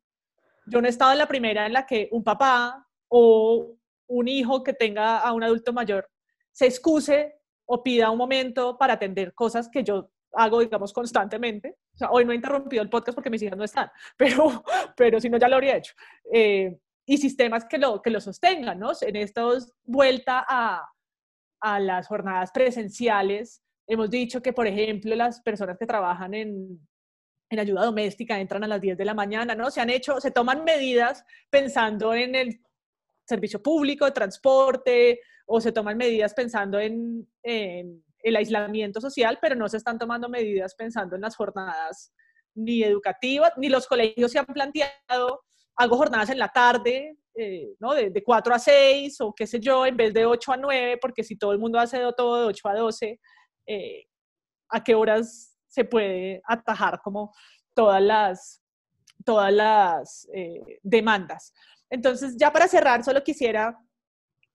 Yo 0.65 0.81
no 0.81 0.87
he 0.87 0.89
estado 0.89 1.13
en 1.13 1.17
la 1.17 1.27
primera 1.27 1.65
en 1.65 1.73
la 1.73 1.85
que 1.85 2.09
un 2.11 2.23
papá 2.23 2.85
o 3.07 3.77
un 4.07 4.27
hijo 4.27 4.63
que 4.63 4.73
tenga 4.73 5.19
a 5.19 5.31
un 5.31 5.43
adulto 5.43 5.71
mayor 5.71 6.09
se 6.51 6.65
excuse 6.65 7.35
o 7.65 7.83
pida 7.83 8.09
un 8.11 8.17
momento 8.17 8.77
para 8.77 8.93
atender 8.93 9.33
cosas 9.33 9.69
que 9.69 9.83
yo 9.83 10.09
hago, 10.37 10.59
digamos, 10.59 10.93
constantemente. 10.93 11.77
O 11.93 11.97
sea, 11.97 12.09
hoy 12.11 12.25
no 12.25 12.31
he 12.31 12.35
interrumpido 12.35 12.83
el 12.83 12.89
podcast 12.89 13.15
porque 13.15 13.29
mis 13.29 13.41
hijas 13.41 13.57
no 13.57 13.63
están, 13.63 13.89
pero, 14.17 14.63
pero 14.95 15.19
si 15.19 15.29
no, 15.29 15.37
ya 15.37 15.47
lo 15.47 15.55
habría 15.55 15.77
hecho. 15.77 15.93
Eh, 16.31 16.77
y 17.05 17.17
sistemas 17.17 17.65
que 17.65 17.77
lo, 17.77 18.01
que 18.01 18.09
lo 18.09 18.19
sostengan, 18.19 18.79
¿no? 18.79 18.91
En 19.01 19.15
estos 19.15 19.73
vuelta 19.85 20.45
a, 20.47 20.87
a 21.61 21.79
las 21.79 22.07
jornadas 22.07 22.51
presenciales, 22.51 23.63
hemos 23.87 24.09
dicho 24.09 24.41
que, 24.41 24.53
por 24.53 24.67
ejemplo, 24.67 25.15
las 25.15 25.41
personas 25.41 25.77
que 25.77 25.85
trabajan 25.85 26.33
en, 26.33 26.79
en 27.49 27.59
ayuda 27.59 27.85
doméstica 27.85 28.39
entran 28.39 28.63
a 28.63 28.67
las 28.67 28.81
10 28.81 28.97
de 28.97 29.05
la 29.05 29.13
mañana, 29.13 29.55
¿no? 29.55 29.71
Se 29.71 29.79
han 29.79 29.89
hecho, 29.89 30.19
se 30.19 30.31
toman 30.31 30.63
medidas 30.63 31.23
pensando 31.49 32.13
en 32.13 32.35
el 32.35 32.61
servicio 33.25 33.61
público 33.61 34.11
transporte 34.11 35.21
o 35.45 35.61
se 35.61 35.71
toman 35.71 35.97
medidas 35.97 36.33
pensando 36.33 36.79
en, 36.79 37.27
en 37.43 38.03
el 38.27 38.35
aislamiento 38.35 39.01
social, 39.01 39.37
pero 39.41 39.55
no 39.55 39.67
se 39.69 39.77
están 39.77 39.97
tomando 39.97 40.29
medidas 40.29 40.75
pensando 40.75 41.15
en 41.15 41.21
las 41.21 41.35
jornadas 41.35 42.13
ni 42.55 42.83
educativas, 42.83 43.53
ni 43.57 43.69
los 43.69 43.87
colegios 43.87 44.31
se 44.31 44.39
han 44.39 44.45
planteado, 44.45 45.43
hago 45.75 45.97
jornadas 45.97 46.29
en 46.29 46.39
la 46.39 46.49
tarde, 46.49 47.17
eh, 47.35 47.75
¿no? 47.79 47.93
De, 47.93 48.09
de, 48.09 48.23
4 48.23 48.55
a 48.55 48.59
6 48.59 49.21
o 49.21 49.33
qué 49.35 49.45
sé 49.45 49.59
yo, 49.59 49.85
en 49.85 49.95
vez 49.95 50.13
de 50.13 50.25
8 50.25 50.53
a 50.53 50.57
9, 50.57 50.97
porque 50.99 51.23
si 51.23 51.37
todo 51.37 51.51
el 51.51 51.59
mundo 51.59 51.79
hace 51.79 51.99
todo 52.15 52.41
de 52.41 52.45
8 52.47 52.67
a 52.67 52.75
12, 52.75 53.19
eh, 53.67 54.05
¿a 54.69 54.83
qué 54.83 54.95
horas 54.95 55.57
se 55.67 55.85
puede 55.85 56.41
atajar 56.45 56.99
como 57.03 57.33
todas 57.75 58.01
las, 58.01 58.63
todas 59.23 59.53
las 59.53 60.27
eh, 60.33 60.79
demandas. 60.81 61.53
Entonces, 61.89 62.35
ya 62.37 62.51
para 62.51 62.67
cerrar, 62.67 63.03
solo 63.03 63.23
quisiera 63.23 63.77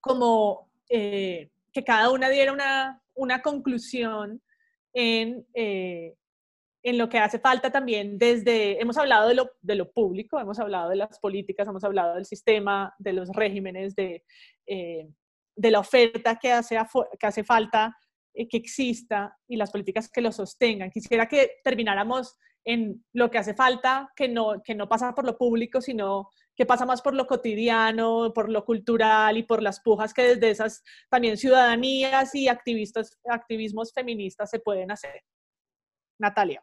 como 0.00 0.70
eh, 0.88 1.50
que 1.72 1.84
cada 1.84 2.10
una 2.10 2.28
diera 2.28 2.52
una, 2.52 3.01
una 3.14 3.42
conclusión 3.42 4.42
en, 4.94 5.46
eh, 5.54 6.14
en 6.82 6.98
lo 6.98 7.08
que 7.08 7.18
hace 7.18 7.38
falta 7.38 7.70
también 7.70 8.18
desde, 8.18 8.80
hemos 8.80 8.98
hablado 8.98 9.28
de 9.28 9.34
lo, 9.34 9.50
de 9.60 9.74
lo, 9.76 9.92
público, 9.92 10.38
hemos 10.38 10.58
hablado 10.58 10.90
de 10.90 10.96
las 10.96 11.18
políticas, 11.18 11.68
hemos 11.68 11.84
hablado 11.84 12.14
del 12.14 12.26
sistema, 12.26 12.94
de 12.98 13.12
los 13.12 13.28
regímenes, 13.30 13.94
de, 13.94 14.24
de 14.66 15.70
la 15.70 15.80
oferta 15.80 16.36
que 16.36 16.52
hace, 16.52 16.78
que 17.18 17.26
hace 17.26 17.44
falta 17.44 17.96
que 18.34 18.56
exista 18.56 19.36
y 19.46 19.56
las 19.56 19.70
políticas 19.70 20.10
que 20.10 20.22
lo 20.22 20.32
sostengan. 20.32 20.90
Quisiera 20.90 21.28
que 21.28 21.56
termináramos 21.62 22.36
en 22.64 23.04
lo 23.12 23.30
que 23.30 23.38
hace 23.38 23.54
falta, 23.54 24.10
que 24.16 24.28
no, 24.28 24.62
que 24.62 24.74
no 24.74 24.88
pasa 24.88 25.14
por 25.14 25.24
lo 25.24 25.36
público, 25.36 25.80
sino 25.80 26.30
que 26.54 26.66
pasa 26.66 26.86
más 26.86 27.02
por 27.02 27.14
lo 27.14 27.26
cotidiano, 27.26 28.32
por 28.34 28.48
lo 28.48 28.64
cultural 28.64 29.36
y 29.36 29.42
por 29.42 29.62
las 29.62 29.80
pujas 29.80 30.12
que 30.12 30.22
desde 30.22 30.50
esas 30.50 30.82
también 31.08 31.36
ciudadanías 31.36 32.34
y 32.34 32.48
activistas, 32.48 33.18
activismos 33.28 33.92
feministas 33.92 34.50
se 34.50 34.58
pueden 34.58 34.90
hacer. 34.90 35.22
Natalia. 36.18 36.62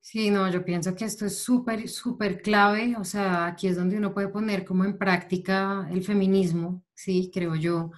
Sí, 0.00 0.30
no, 0.30 0.50
yo 0.50 0.64
pienso 0.64 0.94
que 0.94 1.04
esto 1.04 1.26
es 1.26 1.38
súper, 1.38 1.86
súper 1.86 2.40
clave, 2.40 2.96
o 2.98 3.04
sea, 3.04 3.46
aquí 3.46 3.68
es 3.68 3.76
donde 3.76 3.98
uno 3.98 4.14
puede 4.14 4.28
poner 4.28 4.64
como 4.64 4.84
en 4.84 4.96
práctica 4.96 5.86
el 5.90 6.02
feminismo, 6.02 6.82
sí, 6.94 7.30
creo 7.32 7.54
yo, 7.56 7.90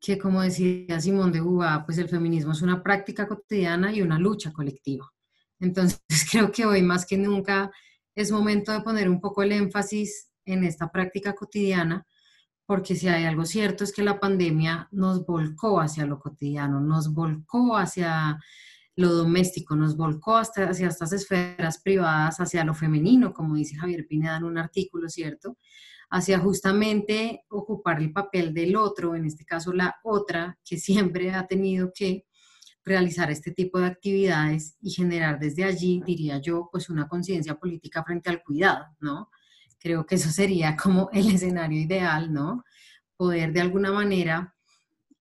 que 0.00 0.18
como 0.18 0.40
decía 0.40 1.00
Simón 1.00 1.32
de 1.32 1.42
Uva, 1.42 1.82
pues 1.84 1.98
el 1.98 2.08
feminismo 2.08 2.52
es 2.52 2.62
una 2.62 2.82
práctica 2.82 3.28
cotidiana 3.28 3.92
y 3.92 4.00
una 4.00 4.18
lucha 4.18 4.52
colectiva. 4.52 5.10
Entonces 5.60 6.00
creo 6.30 6.50
que 6.50 6.64
hoy 6.66 6.82
más 6.82 7.04
que 7.04 7.16
nunca 7.18 7.70
es 8.14 8.30
momento 8.30 8.72
de 8.72 8.80
poner 8.80 9.08
un 9.08 9.20
poco 9.20 9.42
el 9.42 9.52
énfasis 9.52 10.30
en 10.44 10.64
esta 10.64 10.90
práctica 10.90 11.34
cotidiana, 11.34 12.06
porque 12.66 12.94
si 12.96 13.08
hay 13.08 13.24
algo 13.24 13.44
cierto 13.44 13.84
es 13.84 13.92
que 13.92 14.02
la 14.02 14.20
pandemia 14.20 14.88
nos 14.90 15.26
volcó 15.26 15.80
hacia 15.80 16.06
lo 16.06 16.18
cotidiano, 16.18 16.80
nos 16.80 17.12
volcó 17.12 17.76
hacia 17.76 18.38
lo 18.96 19.12
doméstico, 19.12 19.74
nos 19.74 19.96
volcó 19.96 20.36
hasta, 20.36 20.68
hacia 20.70 20.88
estas 20.88 21.12
esferas 21.12 21.80
privadas, 21.82 22.38
hacia 22.38 22.64
lo 22.64 22.74
femenino, 22.74 23.32
como 23.32 23.56
dice 23.56 23.76
Javier 23.76 24.06
Pineda 24.06 24.36
en 24.36 24.44
un 24.44 24.56
artículo, 24.56 25.08
¿cierto? 25.08 25.58
Hacia 26.10 26.38
justamente 26.38 27.44
ocupar 27.48 28.00
el 28.00 28.12
papel 28.12 28.54
del 28.54 28.76
otro, 28.76 29.16
en 29.16 29.24
este 29.24 29.44
caso 29.44 29.72
la 29.72 29.96
otra, 30.04 30.58
que 30.64 30.78
siempre 30.78 31.32
ha 31.32 31.46
tenido 31.46 31.90
que 31.92 32.24
realizar 32.84 33.30
este 33.30 33.50
tipo 33.50 33.78
de 33.78 33.86
actividades 33.86 34.76
y 34.80 34.90
generar 34.90 35.38
desde 35.38 35.64
allí, 35.64 36.02
diría 36.04 36.38
yo, 36.38 36.68
pues 36.70 36.90
una 36.90 37.08
conciencia 37.08 37.54
política 37.54 38.04
frente 38.04 38.30
al 38.30 38.42
cuidado, 38.42 38.86
¿no? 39.00 39.30
Creo 39.78 40.04
que 40.06 40.16
eso 40.16 40.30
sería 40.30 40.76
como 40.82 41.10
el 41.12 41.28
escenario 41.34 41.80
ideal, 41.80 42.32
¿no? 42.32 42.64
Poder 43.16 43.52
de 43.52 43.60
alguna 43.60 43.92
manera 43.92 44.54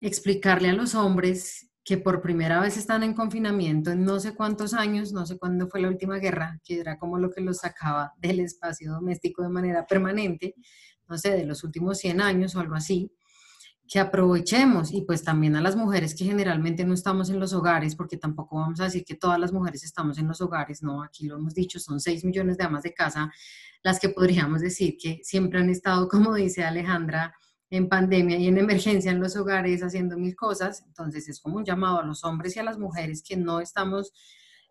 explicarle 0.02 0.70
a 0.70 0.74
los 0.74 0.96
hombres 0.96 1.70
que 1.86 1.98
por 1.98 2.22
primera 2.22 2.62
vez 2.62 2.78
están 2.78 3.04
en 3.04 3.14
confinamiento 3.14 3.92
en 3.92 4.06
no 4.06 4.20
sé 4.20 4.36
cuántos 4.36 4.74
años, 4.74 5.12
no 5.12 5.26
sé 5.26 5.38
cuándo 5.38 5.68
fue 5.68 5.82
la 5.82 5.90
última 5.90 6.18
guerra, 6.18 6.60
que 6.64 6.80
era 6.80 6.98
como 6.98 7.18
lo 7.18 7.30
que 7.30 7.42
los 7.42 7.58
sacaba 7.58 8.14
del 8.18 8.40
espacio 8.40 8.92
doméstico 8.92 9.44
de 9.44 9.50
manera 9.50 9.86
permanente, 9.86 10.56
no 11.10 11.18
sé, 11.18 11.32
de 11.32 11.46
los 11.46 11.64
últimos 11.64 11.98
100 12.00 12.22
años 12.22 12.56
o 12.56 12.62
algo 12.62 12.76
así, 12.76 13.12
que 13.88 14.00
aprovechemos 14.00 14.92
y 14.94 15.02
pues 15.02 15.24
también 15.24 15.56
a 15.56 15.62
las 15.62 15.76
mujeres 15.76 16.16
que 16.16 16.26
generalmente 16.26 16.86
no 16.86 16.94
estamos 16.94 17.30
en 17.30 17.40
los 17.40 17.54
hogares, 17.54 17.96
porque 17.96 18.18
tampoco 18.18 18.58
vamos 18.58 18.80
a 18.80 18.86
decir 18.86 19.04
que 19.06 19.16
todas 19.16 19.40
las 19.40 19.52
mujeres 19.52 19.84
estamos 19.84 20.18
en 20.18 20.28
los 20.28 20.42
hogares, 20.42 20.82
no, 20.82 21.04
aquí 21.04 21.28
lo 21.28 21.38
hemos 21.38 21.54
dicho, 21.54 21.80
son 21.80 22.00
6 22.00 22.24
millones 22.24 22.58
de 22.58 22.64
amas 22.64 22.84
de 22.84 22.94
casa 22.94 23.32
las 23.84 24.00
que 24.00 24.10
podríamos 24.10 24.62
decir 24.62 24.98
que 24.98 25.20
siempre 25.24 25.60
han 25.60 25.70
estado, 25.70 26.08
como 26.10 26.34
dice 26.34 26.64
Alejandra, 26.64 27.36
en 27.70 27.90
pandemia 27.90 28.38
y 28.38 28.48
en 28.48 28.58
emergencia 28.58 29.12
en 29.12 29.20
los 29.20 29.36
hogares 29.36 29.82
haciendo 29.82 30.18
mil 30.18 30.36
cosas. 30.36 30.84
Entonces 30.88 31.28
es 31.28 31.40
como 31.40 31.58
un 31.58 31.66
llamado 31.66 32.00
a 32.00 32.04
los 32.04 32.24
hombres 32.24 32.56
y 32.56 32.60
a 32.60 32.64
las 32.64 32.78
mujeres 32.78 33.24
que 33.28 33.36
no 33.36 33.60
estamos 33.60 34.12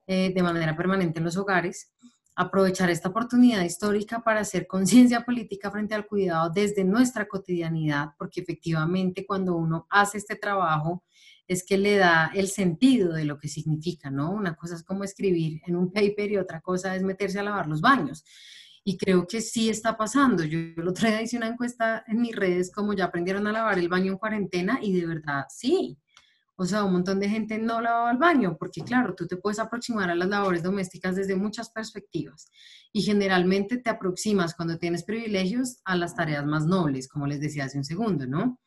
eh, 0.07 0.33
de 0.33 0.43
manera 0.43 0.77
permanente 0.77 1.19
en 1.19 1.25
los 1.25 1.37
hogares, 1.37 1.93
aprovechar 2.35 2.91
esta 2.91 3.11
oportunidad 3.11 3.63
histórica 3.63 4.21
para 4.21 4.41
hacer 4.41 4.67
conciencia 4.67 5.21
política 5.27 5.71
frente 5.71 5.95
al 5.95 6.07
cuidado 6.07 6.51
desde 6.51 6.85
nuestra 6.85 7.27
cotidianidad, 7.27 8.11
porque 8.19 8.41
efectivamente 8.41 9.27
cuando 9.27 9.57
uno 9.57 9.87
hace 9.91 10.19
este 10.19 10.37
trabajo 10.37 11.05
es 11.49 11.65
que 11.65 11.77
le 11.77 11.97
da 11.97 12.31
el 12.35 12.49
sentido 12.49 13.13
de 13.13 13.25
lo 13.25 13.39
que 13.39 13.49
significa, 13.49 14.11
¿no? 14.11 14.31
Una 14.31 14.55
cosa 14.55 14.77
es 14.77 14.83
como 14.83 15.05
escribir 15.05 15.61
en 15.67 15.77
un 15.77 15.93
paper 15.93 16.33
y 16.33 16.37
otra 16.39 16.61
cosa 16.61 16.95
es 16.97 17.03
meterse 17.03 17.41
a 17.41 17.43
lavar 17.43 17.67
los 17.67 17.81
baños. 17.81 18.25
Y 18.85 18.97
creo 18.97 19.27
que 19.27 19.41
sí 19.41 19.69
está 19.69 19.97
pasando. 19.97 20.45
Yo 20.45 20.59
el 20.59 20.89
otro 20.89 21.09
día 21.09 21.23
hice 21.23 21.37
una 21.37 21.49
encuesta 21.49 22.05
en 22.07 22.21
mis 22.21 22.35
redes 22.35 22.73
como 22.73 22.95
ya 22.95 23.05
aprendieron 23.07 23.47
a 23.47 23.53
lavar 23.53 23.79
el 23.79 23.89
baño 23.89 24.13
en 24.13 24.19
cuarentena 24.19 24.79
y 24.83 24.99
de 24.99 25.07
verdad 25.07 25.45
sí. 25.49 25.99
O 26.63 26.65
sea, 26.65 26.85
un 26.85 26.93
montón 26.93 27.19
de 27.19 27.29
gente 27.29 27.59
no 27.59 27.81
lavaba 27.81 28.13
el 28.13 28.19
baño 28.19 28.57
porque 28.57 28.83
claro, 28.83 29.17
tú 29.17 29.27
te 29.27 29.37
puedes 29.37 29.59
aproximar 29.59 30.11
a 30.11 30.15
las 30.15 30.29
labores 30.29 30.63
domésticas 30.63 31.17
desde 31.17 31.35
muchas 31.35 31.71
perspectivas 31.71 32.53
y 32.93 33.03
generalmente 33.03 33.79
te 33.79 33.91
aproximas 33.91 34.55
cuando 34.55 34.79
tienes 34.79 35.03
privilegios 35.03 35.81
a 35.85 35.97
las 35.97 36.15
tareas 36.15 36.47
más 36.47 36.65
nobles, 36.65 37.09
como 37.09 37.27
les 37.27 37.41
decía 37.41 37.65
hace 37.65 37.79
un 37.79 37.85
segundo, 37.85 38.29
¿no? 38.29 38.61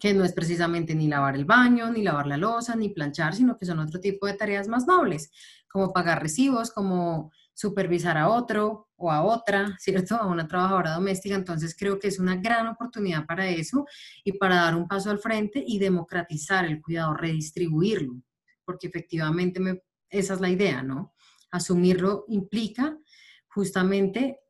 que 0.00 0.12
no 0.12 0.24
es 0.24 0.32
precisamente 0.32 0.96
ni 0.96 1.06
lavar 1.06 1.36
el 1.36 1.44
baño, 1.44 1.92
ni 1.92 2.02
lavar 2.02 2.26
la 2.26 2.36
losa, 2.36 2.74
ni 2.74 2.88
planchar, 2.88 3.32
sino 3.32 3.56
que 3.56 3.66
son 3.66 3.78
otro 3.78 4.00
tipo 4.00 4.26
de 4.26 4.34
tareas 4.34 4.66
más 4.66 4.88
nobles, 4.88 5.30
como 5.68 5.92
pagar 5.92 6.20
recibos, 6.20 6.72
como 6.72 7.30
supervisar 7.54 8.16
a 8.16 8.28
otro 8.28 8.88
o 8.96 9.10
a 9.10 9.22
otra, 9.22 9.76
¿cierto? 9.78 10.16
A 10.16 10.26
una 10.26 10.46
trabajadora 10.46 10.94
doméstica. 10.94 11.34
Entonces 11.34 11.74
creo 11.78 11.98
que 11.98 12.08
es 12.08 12.18
una 12.18 12.36
gran 12.36 12.66
oportunidad 12.68 13.26
para 13.26 13.48
eso 13.48 13.86
y 14.24 14.32
para 14.32 14.56
dar 14.56 14.74
un 14.74 14.88
paso 14.88 15.10
al 15.10 15.18
frente 15.18 15.62
y 15.66 15.78
democratizar 15.78 16.64
el 16.64 16.80
cuidado, 16.80 17.14
redistribuirlo, 17.14 18.22
porque 18.64 18.86
efectivamente 18.86 19.82
esa 20.08 20.34
es 20.34 20.40
la 20.40 20.50
idea, 20.50 20.82
¿no? 20.82 21.14
Asumirlo 21.50 22.24
implica 22.28 22.96
justamente, 23.48 24.40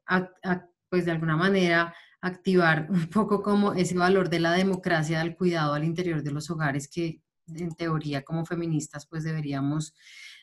pues 0.88 1.05
de 1.05 1.11
alguna 1.12 1.36
manera, 1.36 1.94
activar 2.20 2.86
un 2.90 3.09
poco 3.09 3.42
como 3.42 3.72
ese 3.72 3.96
valor 3.96 4.28
de 4.28 4.40
la 4.40 4.53
democracia 4.53 5.20
del 5.20 5.36
cuidado 5.36 5.74
al 5.74 5.84
interior 5.84 6.22
de 6.22 6.32
los 6.32 6.51
hogares 6.51 6.88
que 6.88 7.22
en 7.46 7.74
teoría 7.74 8.22
como 8.22 8.44
feministas 8.44 9.07
pues 9.07 9.24
deberíamos 9.24 9.94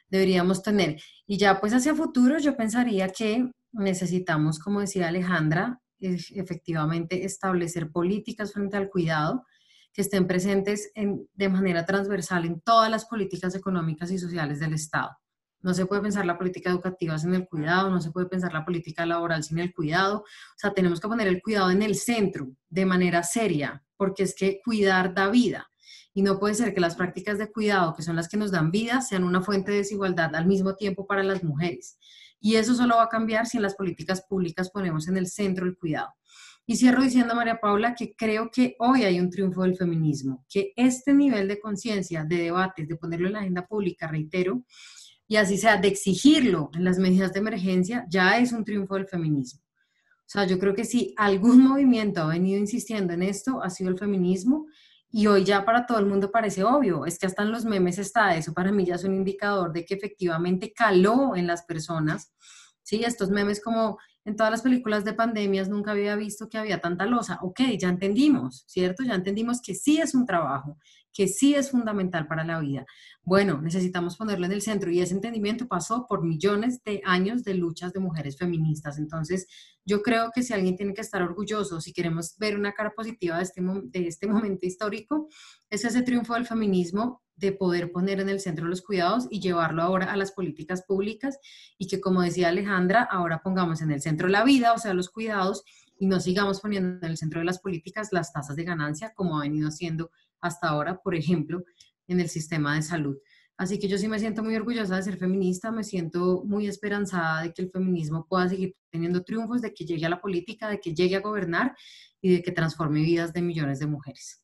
deberíamos 0.09 0.63
tener. 0.63 1.01
Y 1.25 1.37
ya 1.37 1.59
pues 1.59 1.73
hacia 1.73 1.95
futuro 1.95 2.39
yo 2.39 2.55
pensaría 2.55 3.09
que 3.09 3.51
necesitamos, 3.71 4.59
como 4.59 4.81
decía 4.81 5.07
Alejandra, 5.07 5.81
efectivamente 5.99 7.25
establecer 7.25 7.91
políticas 7.91 8.53
frente 8.53 8.77
al 8.77 8.89
cuidado 8.89 9.45
que 9.93 10.01
estén 10.01 10.27
presentes 10.27 10.91
en, 10.93 11.27
de 11.33 11.49
manera 11.49 11.85
transversal 11.85 12.45
en 12.45 12.61
todas 12.61 12.89
las 12.89 13.05
políticas 13.05 13.55
económicas 13.55 14.11
y 14.11 14.19
sociales 14.19 14.59
del 14.59 14.73
Estado. 14.73 15.17
No 15.61 15.73
se 15.73 15.87
puede 15.87 16.03
pensar 16.03 16.25
la 16.25 16.37
política 16.37 16.69
educativa 16.69 17.17
sin 17.17 17.33
el 17.33 17.47
cuidado, 17.47 17.89
no 17.89 17.99
se 17.99 18.11
puede 18.11 18.27
pensar 18.27 18.53
la 18.53 18.63
política 18.63 19.07
laboral 19.07 19.43
sin 19.43 19.57
el 19.57 19.73
cuidado. 19.73 20.19
O 20.19 20.57
sea, 20.57 20.71
tenemos 20.71 20.99
que 20.99 21.07
poner 21.07 21.27
el 21.27 21.41
cuidado 21.41 21.71
en 21.71 21.81
el 21.81 21.95
centro 21.95 22.49
de 22.69 22.85
manera 22.85 23.23
seria, 23.23 23.83
porque 23.97 24.23
es 24.23 24.35
que 24.35 24.61
cuidar 24.63 25.15
da 25.15 25.29
vida. 25.29 25.67
Y 26.18 26.24
no 26.24 26.39
puede 26.39 26.55
ser 26.55 26.74
que 26.74 26.80
las 26.80 26.95
prácticas 26.95 27.38
de 27.38 27.51
cuidado, 27.51 27.93
que 27.93 28.01
son 28.01 28.15
las 28.15 28.28
que 28.28 28.38
nos 28.38 28.49
dan 28.49 28.72
vida, 28.72 29.01
sean 29.01 29.24
una 29.24 29.39
fuente 29.39 29.70
de 29.70 29.78
desigualdad 29.78 30.36
al 30.36 30.47
mismo 30.47 30.74
tiempo 30.74 31.05
para 31.05 31.22
las 31.22 31.43
mujeres. 31.43 31.99
Y 32.39 32.55
eso 32.55 32.74
solo 32.74 32.95
va 32.95 33.03
a 33.03 33.07
cambiar 33.07 33.45
si 33.45 33.57
en 33.57 33.61
las 33.61 33.76
políticas 33.76 34.26
públicas 34.28 34.72
ponemos 34.72 35.07
en 35.07 35.18
el 35.18 35.28
centro 35.28 35.68
el 35.68 35.78
cuidado. 35.78 36.09
Y 36.65 36.76
cierro 36.76 37.03
diciendo, 37.03 37.36
María 37.36 37.59
Paula, 37.61 37.93
que 37.93 38.15
creo 38.15 38.49
que 38.51 38.76
hoy 38.80 39.03
hay 39.03 39.20
un 39.20 39.30
triunfo 39.30 39.61
del 39.61 39.76
feminismo, 39.78 40.43
que 40.49 40.74
este 40.76 41.13
nivel 41.13 41.47
de 41.47 41.59
conciencia, 41.59 42.26
de 42.26 42.38
debates, 42.38 42.88
de 42.88 42.95
ponerlo 42.95 43.28
en 43.28 43.34
la 43.34 43.39
agenda 43.41 43.68
pública, 43.68 44.07
reitero, 44.07 44.65
y 45.28 45.36
así 45.36 45.55
sea, 45.55 45.78
de 45.78 45.89
exigirlo 45.89 46.72
en 46.74 46.84
las 46.84 46.97
medidas 46.97 47.32
de 47.32 47.41
emergencia, 47.41 48.07
ya 48.09 48.39
es 48.39 48.53
un 48.53 48.65
triunfo 48.65 48.95
del 48.95 49.05
feminismo. 49.05 49.61
O 49.61 50.30
sea, 50.30 50.47
yo 50.47 50.57
creo 50.57 50.74
que 50.74 50.84
si 50.84 51.13
algún 51.15 51.61
movimiento 51.61 52.22
ha 52.22 52.30
venido 52.30 52.59
insistiendo 52.59 53.13
en 53.13 53.22
esto, 53.22 53.61
ha 53.61 53.70
sido 53.70 53.91
el 53.91 53.99
feminismo 53.99 54.65
y 55.11 55.27
hoy 55.27 55.43
ya 55.43 55.65
para 55.65 55.85
todo 55.85 55.99
el 55.99 56.05
mundo 56.05 56.31
parece 56.31 56.63
obvio, 56.63 57.05
es 57.05 57.17
que 57.17 57.25
hasta 57.25 57.43
en 57.43 57.51
los 57.51 57.65
memes 57.65 57.97
está, 57.97 58.35
eso 58.35 58.53
para 58.53 58.71
mí 58.71 58.85
ya 58.85 58.95
es 58.95 59.03
un 59.03 59.15
indicador 59.15 59.71
de 59.71 59.85
que 59.85 59.95
efectivamente 59.95 60.73
caló 60.73 61.35
en 61.35 61.47
las 61.47 61.63
personas, 61.63 62.33
¿sí? 62.83 63.03
Estos 63.03 63.29
memes 63.29 63.61
como 63.61 63.97
en 64.25 64.35
todas 64.35 64.51
las 64.51 64.61
películas 64.61 65.05
de 65.05 65.13
pandemias 65.13 65.69
nunca 65.69 65.91
había 65.91 66.15
visto 66.17 66.49
que 66.49 66.57
había 66.57 66.81
tanta 66.81 67.05
losa, 67.05 67.39
ok, 67.41 67.61
ya 67.79 67.87
entendimos, 67.87 68.65
¿cierto? 68.67 69.03
Ya 69.03 69.15
entendimos 69.15 69.61
que 69.61 69.73
sí 69.73 69.99
es 69.99 70.13
un 70.13 70.25
trabajo, 70.25 70.77
que 71.13 71.27
sí 71.27 71.55
es 71.55 71.71
fundamental 71.71 72.27
para 72.27 72.43
la 72.43 72.59
vida. 72.59 72.85
Bueno, 73.28 73.61
necesitamos 73.61 74.15
ponerlo 74.15 74.45
en 74.45 74.53
el 74.53 74.61
centro 74.61 74.89
y 74.89 75.01
ese 75.01 75.13
entendimiento 75.13 75.67
pasó 75.67 76.07
por 76.07 76.23
millones 76.23 76.82
de 76.86 77.01
años 77.03 77.43
de 77.43 77.55
luchas 77.55 77.91
de 77.91 77.99
mujeres 77.99 78.38
feministas. 78.38 78.97
Entonces, 78.97 79.47
yo 79.84 80.01
creo 80.01 80.32
que 80.34 80.43
si 80.43 80.53
alguien 80.53 80.78
tiene 80.78 80.93
que 80.93 81.01
estar 81.01 81.21
orgulloso, 81.21 81.82
si 81.82 81.91
queremos 81.91 82.38
ver 82.38 82.55
una 82.55 82.71
cara 82.71 82.93
positiva 82.95 83.36
de 83.36 83.43
este, 83.43 83.61
de 83.61 84.07
este 84.07 84.28
momento 84.30 84.65
histórico, 84.65 85.28
es 85.69 85.84
ese 85.84 86.03
triunfo 86.03 86.36
del 86.36 86.47
feminismo 86.47 87.21
de 87.36 87.51
poder 87.51 87.91
poner 87.91 88.21
en 88.21 88.30
el 88.30 88.39
centro 88.39 88.65
los 88.65 88.82
cuidados 88.82 89.28
y 89.30 89.41
llevarlo 89.41 89.82
ahora 89.82 90.09
a 90.09 90.15
las 90.15 90.32
políticas 90.32 90.84
públicas 90.84 91.38
y 91.78 91.88
que, 91.88 91.99
como 91.99 92.21
decía 92.21 92.47
Alejandra, 92.47 93.03
ahora 93.11 93.41
pongamos 93.43 93.82
en 93.82 93.91
el 93.91 94.01
centro 94.01 94.30
la 94.30 94.45
vida, 94.45 94.71
o 94.71 94.78
sea, 94.78 94.93
los 94.93 95.09
cuidados, 95.09 95.65
y 95.99 96.07
no 96.07 96.21
sigamos 96.21 96.61
poniendo 96.61 97.05
en 97.05 97.11
el 97.11 97.17
centro 97.17 97.41
de 97.41 97.45
las 97.45 97.59
políticas 97.59 98.07
las 98.13 98.32
tasas 98.32 98.55
de 98.55 98.63
ganancia, 98.63 99.11
como 99.13 99.38
ha 99.38 99.41
venido 99.41 99.69
siendo 99.69 100.11
hasta 100.39 100.69
ahora, 100.69 101.01
por 101.01 101.15
ejemplo, 101.15 101.63
en 102.07 102.19
el 102.19 102.29
sistema 102.29 102.75
de 102.75 102.81
salud. 102.81 103.17
Así 103.57 103.79
que 103.79 103.87
yo 103.87 103.97
sí 103.97 104.07
me 104.07 104.19
siento 104.19 104.43
muy 104.43 104.55
orgullosa 104.55 104.97
de 104.97 105.03
ser 105.03 105.17
feminista, 105.17 105.71
me 105.71 105.83
siento 105.83 106.43
muy 106.45 106.67
esperanzada 106.67 107.41
de 107.41 107.53
que 107.53 107.63
el 107.63 107.71
feminismo 107.71 108.27
pueda 108.27 108.47
seguir 108.47 108.75
teniendo 108.91 109.23
triunfos, 109.23 109.61
de 109.61 109.73
que 109.73 109.83
llegue 109.83 110.05
a 110.05 110.09
la 110.09 110.21
política, 110.21 110.69
de 110.69 110.79
que 110.79 110.93
llegue 110.93 111.15
a 111.15 111.21
gobernar 111.21 111.75
y 112.21 112.35
de 112.35 112.43
que 112.43 112.51
transforme 112.51 113.01
vidas 113.01 113.33
de 113.33 113.41
millones 113.41 113.79
de 113.79 113.87
mujeres. 113.87 114.43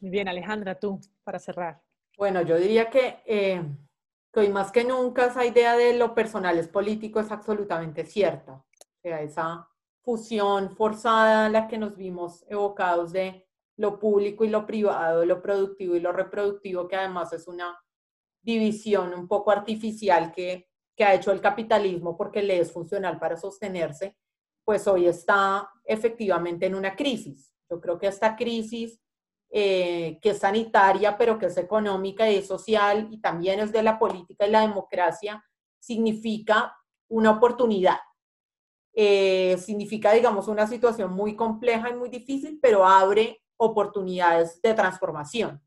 Muy 0.00 0.10
bien, 0.10 0.28
Alejandra, 0.28 0.78
tú, 0.78 0.98
para 1.22 1.38
cerrar. 1.38 1.82
Bueno, 2.16 2.40
yo 2.40 2.56
diría 2.56 2.88
que, 2.88 3.18
eh, 3.26 3.62
hoy 4.34 4.48
más 4.48 4.72
que 4.72 4.84
nunca 4.84 5.26
esa 5.26 5.44
idea 5.44 5.76
de 5.76 5.98
lo 5.98 6.14
personal 6.14 6.58
es 6.58 6.68
político 6.68 7.20
es 7.20 7.30
absolutamente 7.30 8.06
cierta. 8.06 8.52
O 8.52 9.00
sea, 9.02 9.20
esa 9.20 9.68
fusión 10.02 10.74
forzada 10.76 11.46
en 11.46 11.52
la 11.52 11.68
que 11.68 11.76
nos 11.76 11.94
vimos 11.94 12.46
evocados 12.48 13.12
de 13.12 13.49
lo 13.80 13.98
público 13.98 14.44
y 14.44 14.50
lo 14.50 14.66
privado, 14.66 15.24
lo 15.24 15.40
productivo 15.40 15.96
y 15.96 16.00
lo 16.00 16.12
reproductivo, 16.12 16.86
que 16.86 16.96
además 16.96 17.32
es 17.32 17.48
una 17.48 17.78
división 18.42 19.14
un 19.14 19.26
poco 19.26 19.50
artificial 19.50 20.30
que, 20.32 20.68
que 20.94 21.02
ha 21.02 21.14
hecho 21.14 21.32
el 21.32 21.40
capitalismo 21.40 22.14
porque 22.14 22.42
le 22.42 22.58
es 22.60 22.70
funcional 22.70 23.18
para 23.18 23.38
sostenerse, 23.38 24.18
pues 24.66 24.86
hoy 24.86 25.06
está 25.06 25.66
efectivamente 25.84 26.66
en 26.66 26.74
una 26.74 26.94
crisis. 26.94 27.54
Yo 27.70 27.80
creo 27.80 27.98
que 27.98 28.08
esta 28.08 28.36
crisis 28.36 29.00
eh, 29.48 30.18
que 30.20 30.30
es 30.30 30.38
sanitaria, 30.38 31.16
pero 31.16 31.38
que 31.38 31.46
es 31.46 31.56
económica 31.56 32.30
y 32.30 32.42
social 32.42 33.08
y 33.10 33.18
también 33.18 33.60
es 33.60 33.72
de 33.72 33.82
la 33.82 33.98
política 33.98 34.46
y 34.46 34.50
la 34.50 34.60
democracia, 34.60 35.42
significa 35.78 36.76
una 37.08 37.30
oportunidad. 37.30 37.96
Eh, 38.92 39.56
significa, 39.56 40.12
digamos, 40.12 40.48
una 40.48 40.66
situación 40.66 41.14
muy 41.14 41.34
compleja 41.34 41.88
y 41.88 41.94
muy 41.94 42.10
difícil, 42.10 42.58
pero 42.60 42.84
abre 42.84 43.40
oportunidades 43.60 44.60
de 44.62 44.74
transformación. 44.74 45.62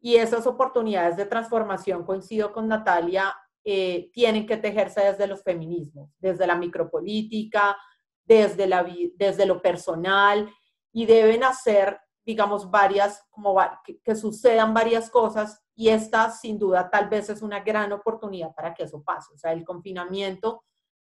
Y 0.00 0.16
esas 0.16 0.46
oportunidades 0.46 1.16
de 1.16 1.26
transformación, 1.26 2.04
coincido 2.04 2.52
con 2.52 2.68
Natalia, 2.68 3.34
eh, 3.64 4.10
tienen 4.12 4.46
que 4.46 4.56
tejerse 4.56 5.00
desde 5.00 5.26
los 5.26 5.42
feminismos, 5.42 6.10
desde 6.18 6.46
la 6.46 6.56
micropolítica, 6.56 7.76
desde, 8.24 8.66
la, 8.66 8.86
desde 9.16 9.44
lo 9.44 9.60
personal, 9.60 10.48
y 10.92 11.04
deben 11.04 11.44
hacer 11.44 12.00
digamos, 12.24 12.70
varias, 12.70 13.26
como 13.30 13.56
que, 14.04 14.14
sucedan 14.14 14.72
varias 14.72 15.10
cosas 15.10 15.60
y 15.74 15.88
esta 15.88 16.30
sin 16.30 16.58
duda 16.58 16.88
tal 16.90 17.08
vez 17.08 17.28
es 17.30 17.42
una 17.42 17.60
gran 17.60 17.92
oportunidad 17.92 18.54
para 18.54 18.72
que 18.72 18.84
eso 18.84 19.02
pase. 19.02 19.32
O 19.34 19.38
sea, 19.38 19.52
el 19.52 19.64
confinamiento 19.64 20.62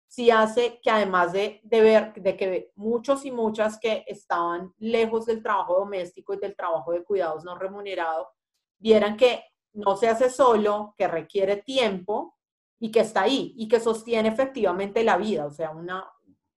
sí 0.08 0.30
hace 0.30 0.80
que 0.82 0.90
además 0.90 1.32
de, 1.32 1.60
de 1.62 1.80
ver, 1.80 2.14
de 2.14 2.36
que 2.36 2.72
muchos 2.74 3.24
y 3.24 3.30
muchas 3.30 3.78
que 3.78 4.04
estaban 4.08 4.72
lejos 4.78 5.26
del 5.26 5.42
trabajo 5.42 5.74
doméstico 5.78 6.34
y 6.34 6.38
del 6.38 6.56
trabajo 6.56 6.92
de 6.92 7.04
cuidados 7.04 7.44
no 7.44 7.56
remunerado, 7.56 8.30
vieran 8.78 9.16
que 9.16 9.44
no 9.74 9.96
se 9.96 10.08
hace 10.08 10.30
solo, 10.30 10.94
que 10.96 11.06
requiere 11.06 11.58
tiempo 11.58 12.36
y 12.80 12.90
que 12.90 13.00
está 13.00 13.22
ahí 13.22 13.54
y 13.56 13.68
que 13.68 13.80
sostiene 13.80 14.30
efectivamente 14.30 15.04
la 15.04 15.18
vida. 15.18 15.46
O 15.46 15.50
sea, 15.50 15.70
una, 15.70 16.10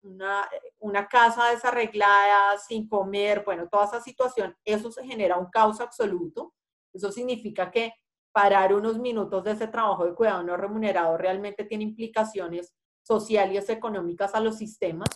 una, 0.03 0.47
una, 0.79 1.07
casa 1.07 1.49
desarreglada, 1.49 2.57
sin 2.59 2.87
comer, 2.87 3.43
bueno, 3.43 3.67
toda 3.67 3.85
esa 3.85 4.01
situación, 4.01 4.55
eso 4.63 4.91
se 4.91 5.05
genera 5.05 5.37
un 5.37 5.49
caos 5.49 5.81
absoluto. 5.81 6.53
Eso 6.93 7.11
significa 7.11 7.71
que 7.71 7.93
parar 8.31 8.73
unos 8.73 8.99
minutos 8.99 9.43
de 9.43 9.51
ese 9.51 9.67
trabajo 9.67 10.05
de 10.05 10.13
cuidado 10.13 10.43
no 10.43 10.55
remunerado 10.55 11.17
realmente 11.17 11.63
tiene 11.63 11.83
implicaciones 11.83 12.73
sociales 13.09 13.67
y 13.67 13.71
económicas 13.71 14.35
a 14.35 14.39
los 14.39 14.57
sistemas 14.57 15.09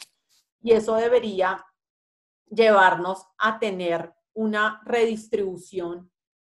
y 0.64 0.72
eso 0.72 0.96
debería 0.96 1.64
llevarnos 2.50 3.28
a 3.38 3.60
tener 3.60 4.12
una 4.34 4.82
redistribución 4.84 6.10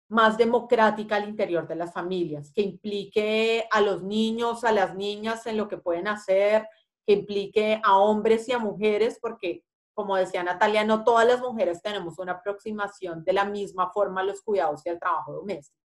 más 0.09 0.37
democrática 0.37 1.15
al 1.15 1.29
interior 1.29 1.67
de 1.67 1.75
las 1.75 1.93
familias, 1.93 2.51
que 2.51 2.61
implique 2.61 3.67
a 3.71 3.79
los 3.79 4.03
niños, 4.03 4.63
a 4.63 4.71
las 4.71 4.95
niñas 4.95 5.45
en 5.45 5.55
lo 5.55 5.69
que 5.69 5.77
pueden 5.77 6.07
hacer, 6.07 6.67
que 7.05 7.13
implique 7.13 7.79
a 7.83 7.97
hombres 7.99 8.49
y 8.49 8.51
a 8.51 8.59
mujeres, 8.59 9.17
porque 9.21 9.63
como 9.93 10.15
decía 10.15 10.43
Natalia, 10.43 10.83
no 10.83 11.03
todas 11.03 11.27
las 11.27 11.41
mujeres 11.41 11.81
tenemos 11.81 12.17
una 12.19 12.33
aproximación 12.33 13.23
de 13.23 13.33
la 13.33 13.45
misma 13.45 13.91
forma 13.91 14.21
a 14.21 14.23
los 14.23 14.41
cuidados 14.41 14.81
y 14.85 14.89
al 14.89 14.99
trabajo 14.99 15.33
doméstico. 15.33 15.77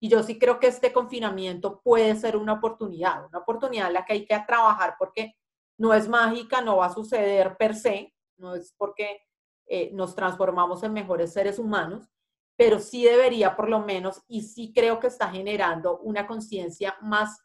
Y 0.00 0.08
yo 0.08 0.22
sí 0.22 0.38
creo 0.38 0.60
que 0.60 0.66
este 0.66 0.92
confinamiento 0.92 1.80
puede 1.82 2.14
ser 2.16 2.36
una 2.36 2.54
oportunidad, 2.54 3.26
una 3.26 3.38
oportunidad 3.38 3.88
en 3.88 3.94
la 3.94 4.04
que 4.04 4.12
hay 4.12 4.26
que 4.26 4.38
trabajar 4.46 4.96
porque 4.98 5.34
no 5.78 5.94
es 5.94 6.08
mágica, 6.08 6.60
no 6.60 6.78
va 6.78 6.86
a 6.86 6.94
suceder 6.94 7.56
per 7.56 7.74
se, 7.74 8.14
no 8.36 8.54
es 8.54 8.74
porque 8.76 9.22
eh, 9.66 9.90
nos 9.92 10.14
transformamos 10.14 10.82
en 10.82 10.92
mejores 10.92 11.32
seres 11.32 11.58
humanos, 11.58 12.08
pero 12.56 12.78
sí 12.78 13.04
debería 13.04 13.56
por 13.56 13.68
lo 13.68 13.80
menos, 13.80 14.22
y 14.28 14.42
sí 14.42 14.72
creo 14.74 14.98
que 15.00 15.08
está 15.08 15.28
generando 15.28 15.98
una 15.98 16.26
conciencia 16.26 16.96
más 17.02 17.38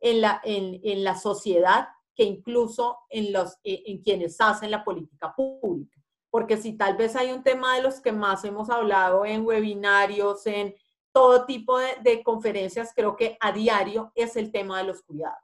en 0.00 0.20
la, 0.20 0.40
en, 0.44 0.80
en 0.82 1.04
la 1.04 1.16
sociedad 1.16 1.88
que 2.14 2.24
incluso 2.24 2.98
en, 3.08 3.32
los, 3.32 3.54
eh, 3.64 3.82
en 3.86 4.02
quienes 4.02 4.40
hacen 4.40 4.70
la 4.70 4.84
política 4.84 5.34
pública. 5.34 5.98
Porque 6.30 6.56
si 6.56 6.76
tal 6.76 6.96
vez 6.96 7.16
hay 7.16 7.32
un 7.32 7.42
tema 7.42 7.76
de 7.76 7.82
los 7.82 8.00
que 8.00 8.12
más 8.12 8.44
hemos 8.44 8.70
hablado 8.70 9.24
en 9.24 9.44
webinarios, 9.44 10.46
en 10.46 10.74
todo 11.12 11.44
tipo 11.46 11.78
de, 11.78 12.22
conferencias, 12.22 12.92
creo 12.94 13.16
que 13.16 13.36
a 13.40 13.52
diario 13.52 14.12
es 14.14 14.36
el 14.36 14.50
tema 14.50 14.78
de 14.78 14.84
los 14.84 15.02
cuidados. 15.02 15.38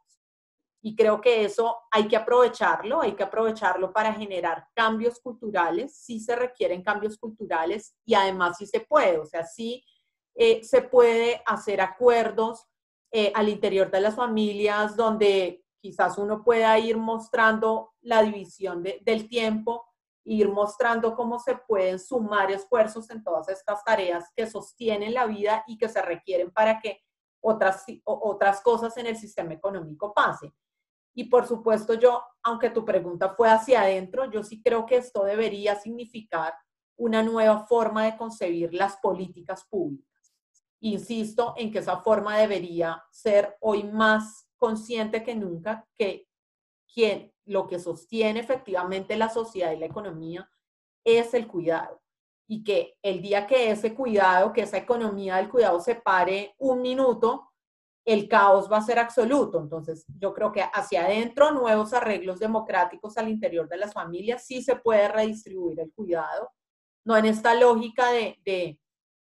Y 0.80 0.94
creo 0.94 1.20
que 1.20 1.44
eso 1.44 1.76
hay 1.90 2.08
que 2.08 2.16
aprovecharlo, 2.16 3.02
hay 3.02 3.12
que 3.12 3.24
aprovecharlo 3.24 3.92
para 3.92 4.12
generar 4.14 4.66
cambios 4.74 5.20
culturales, 5.20 5.96
si 5.96 6.20
se 6.20 6.36
requieren 6.36 6.82
cambios 6.82 7.18
culturales 7.18 7.94
y 8.06 8.14
además 8.14 8.58
si 8.58 8.66
se 8.66 8.80
puede, 8.80 9.18
o 9.18 9.26
sea, 9.26 9.44
sí 9.44 9.84
eh, 10.40 10.62
se 10.62 10.82
puede 10.82 11.42
hacer 11.46 11.80
acuerdos 11.80 12.64
eh, 13.10 13.32
al 13.34 13.48
interior 13.48 13.90
de 13.90 14.00
las 14.00 14.14
familias 14.14 14.94
donde 14.94 15.64
quizás 15.80 16.16
uno 16.16 16.44
pueda 16.44 16.78
ir 16.78 16.96
mostrando 16.96 17.94
la 18.02 18.22
división 18.22 18.84
del 18.84 19.28
tiempo, 19.28 19.84
ir 20.28 20.50
mostrando 20.50 21.14
cómo 21.14 21.38
se 21.38 21.56
pueden 21.56 21.98
sumar 21.98 22.50
esfuerzos 22.50 23.08
en 23.10 23.22
todas 23.22 23.48
estas 23.48 23.82
tareas 23.82 24.30
que 24.36 24.46
sostienen 24.46 25.14
la 25.14 25.26
vida 25.26 25.64
y 25.66 25.78
que 25.78 25.88
se 25.88 26.02
requieren 26.02 26.50
para 26.50 26.80
que 26.80 27.00
otras, 27.40 27.84
otras 28.04 28.60
cosas 28.60 28.96
en 28.98 29.06
el 29.06 29.16
sistema 29.16 29.54
económico 29.54 30.12
pasen. 30.12 30.52
Y 31.14 31.24
por 31.24 31.46
supuesto 31.46 31.94
yo, 31.94 32.22
aunque 32.42 32.68
tu 32.68 32.84
pregunta 32.84 33.30
fue 33.30 33.48
hacia 33.48 33.80
adentro, 33.80 34.30
yo 34.30 34.42
sí 34.42 34.62
creo 34.62 34.84
que 34.84 34.96
esto 34.96 35.24
debería 35.24 35.76
significar 35.76 36.54
una 36.96 37.22
nueva 37.22 37.66
forma 37.66 38.04
de 38.04 38.16
concebir 38.16 38.74
las 38.74 38.98
políticas 38.98 39.64
públicas. 39.64 40.34
Insisto 40.80 41.54
en 41.56 41.72
que 41.72 41.78
esa 41.78 42.02
forma 42.02 42.36
debería 42.36 43.02
ser 43.10 43.56
hoy 43.60 43.84
más 43.84 44.48
consciente 44.58 45.22
que 45.22 45.34
nunca 45.34 45.88
que 45.96 46.28
quien, 46.92 47.32
lo 47.48 47.66
que 47.66 47.78
sostiene 47.78 48.40
efectivamente 48.40 49.16
la 49.16 49.30
sociedad 49.30 49.72
y 49.72 49.78
la 49.78 49.86
economía 49.86 50.48
es 51.04 51.34
el 51.34 51.48
cuidado. 51.48 52.00
Y 52.46 52.62
que 52.62 52.96
el 53.02 53.20
día 53.20 53.46
que 53.46 53.70
ese 53.70 53.94
cuidado, 53.94 54.52
que 54.52 54.62
esa 54.62 54.78
economía 54.78 55.36
del 55.36 55.48
cuidado 55.48 55.80
se 55.80 55.94
pare 55.94 56.54
un 56.58 56.82
minuto, 56.82 57.50
el 58.04 58.28
caos 58.28 58.70
va 58.70 58.78
a 58.78 58.82
ser 58.82 58.98
absoluto. 58.98 59.60
Entonces, 59.60 60.06
yo 60.18 60.32
creo 60.32 60.52
que 60.52 60.62
hacia 60.62 61.04
adentro, 61.04 61.50
nuevos 61.52 61.92
arreglos 61.92 62.38
democráticos 62.38 63.18
al 63.18 63.28
interior 63.28 63.68
de 63.68 63.76
las 63.78 63.92
familias, 63.92 64.46
sí 64.46 64.62
se 64.62 64.76
puede 64.76 65.08
redistribuir 65.08 65.80
el 65.80 65.92
cuidado, 65.92 66.50
no 67.04 67.16
en 67.16 67.26
esta 67.26 67.54
lógica 67.54 68.10
de, 68.10 68.38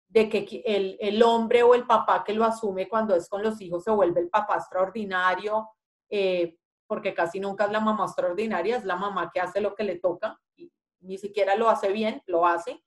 de 0.10 0.30
que 0.30 0.64
el, 0.66 0.98
el, 1.00 1.24
hombre 1.24 1.64
o 1.64 1.76
el 1.76 1.86
papá 1.86 2.24
que 2.24 2.34
lo 2.34 2.44
asume 2.44 2.90
cuando 2.90 3.16
es 3.16 3.30
con 3.30 3.44
los 3.44 3.62
hijos 3.62 3.84
se 3.84 3.92
vuelve 3.92 4.22
el 4.22 4.30
papá 4.30 4.56
extraordinario, 4.56 5.70
eh, 6.10 6.58
porque 6.90 7.14
casi 7.14 7.40
nunca 7.40 7.66
es 7.66 7.72
la 7.72 7.80
mamá 7.80 8.06
extraordinaria, 8.06 8.76
es 8.76 8.84
la 8.84 8.96
mamá 8.96 9.30
que 9.32 9.40
hace 9.40 9.62
lo 9.62 9.76
que 9.76 9.84
le 9.84 10.00
toca 10.00 10.42
y 10.56 10.72
ni 11.02 11.20
siquiera 11.20 11.56
lo 11.56 11.70
hace 11.70 11.92
bien, 11.92 12.24
lo 12.26 12.48
hace. 12.48 12.84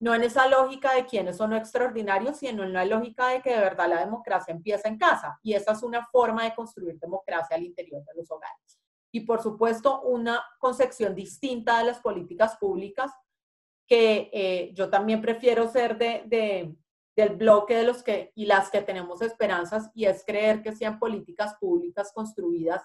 No 0.00 0.14
en 0.14 0.22
esa 0.22 0.48
lógica 0.48 0.94
de 0.94 1.04
quiénes 1.04 1.36
son 1.36 1.52
extraordinarios, 1.52 2.38
sino 2.38 2.64
en 2.64 2.72
la 2.72 2.86
lógica 2.86 3.28
de 3.28 3.42
que 3.42 3.50
de 3.50 3.60
verdad 3.60 3.90
la 3.90 4.00
democracia 4.00 4.52
empieza 4.52 4.88
en 4.88 4.96
casa. 4.96 5.38
Y 5.42 5.52
esa 5.52 5.72
es 5.72 5.82
una 5.82 6.06
forma 6.06 6.44
de 6.44 6.54
construir 6.54 6.98
democracia 6.98 7.54
al 7.54 7.64
interior 7.64 8.02
de 8.02 8.14
los 8.16 8.30
hogares. 8.30 8.80
Y 9.12 9.20
por 9.20 9.42
supuesto, 9.42 10.00
una 10.00 10.42
concepción 10.58 11.14
distinta 11.14 11.78
de 11.78 11.84
las 11.84 12.00
políticas 12.00 12.56
públicas 12.56 13.12
que 13.86 14.30
eh, 14.32 14.72
yo 14.72 14.88
también 14.88 15.20
prefiero 15.20 15.68
ser 15.68 15.98
de, 15.98 16.74
del 17.14 17.36
bloque 17.36 17.76
de 17.76 17.84
los 17.84 18.02
que 18.02 18.32
y 18.34 18.46
las 18.46 18.70
que 18.70 18.80
tenemos 18.80 19.20
esperanzas 19.20 19.90
y 19.94 20.06
es 20.06 20.24
creer 20.24 20.62
que 20.62 20.74
sean 20.74 20.98
políticas 20.98 21.56
públicas 21.60 22.10
construidas 22.14 22.82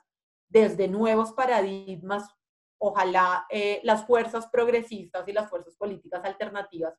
desde 0.50 0.88
nuevos 0.88 1.32
paradigmas. 1.34 2.30
Ojalá 2.78 3.45
eh, 3.50 3.80
las 3.84 4.06
fuerzas 4.06 4.47
progresistas 4.47 5.28
y 5.28 5.34
las 5.34 5.50
fuerzas 5.50 5.76
políticas 5.76 6.24
alternativas 6.26 6.93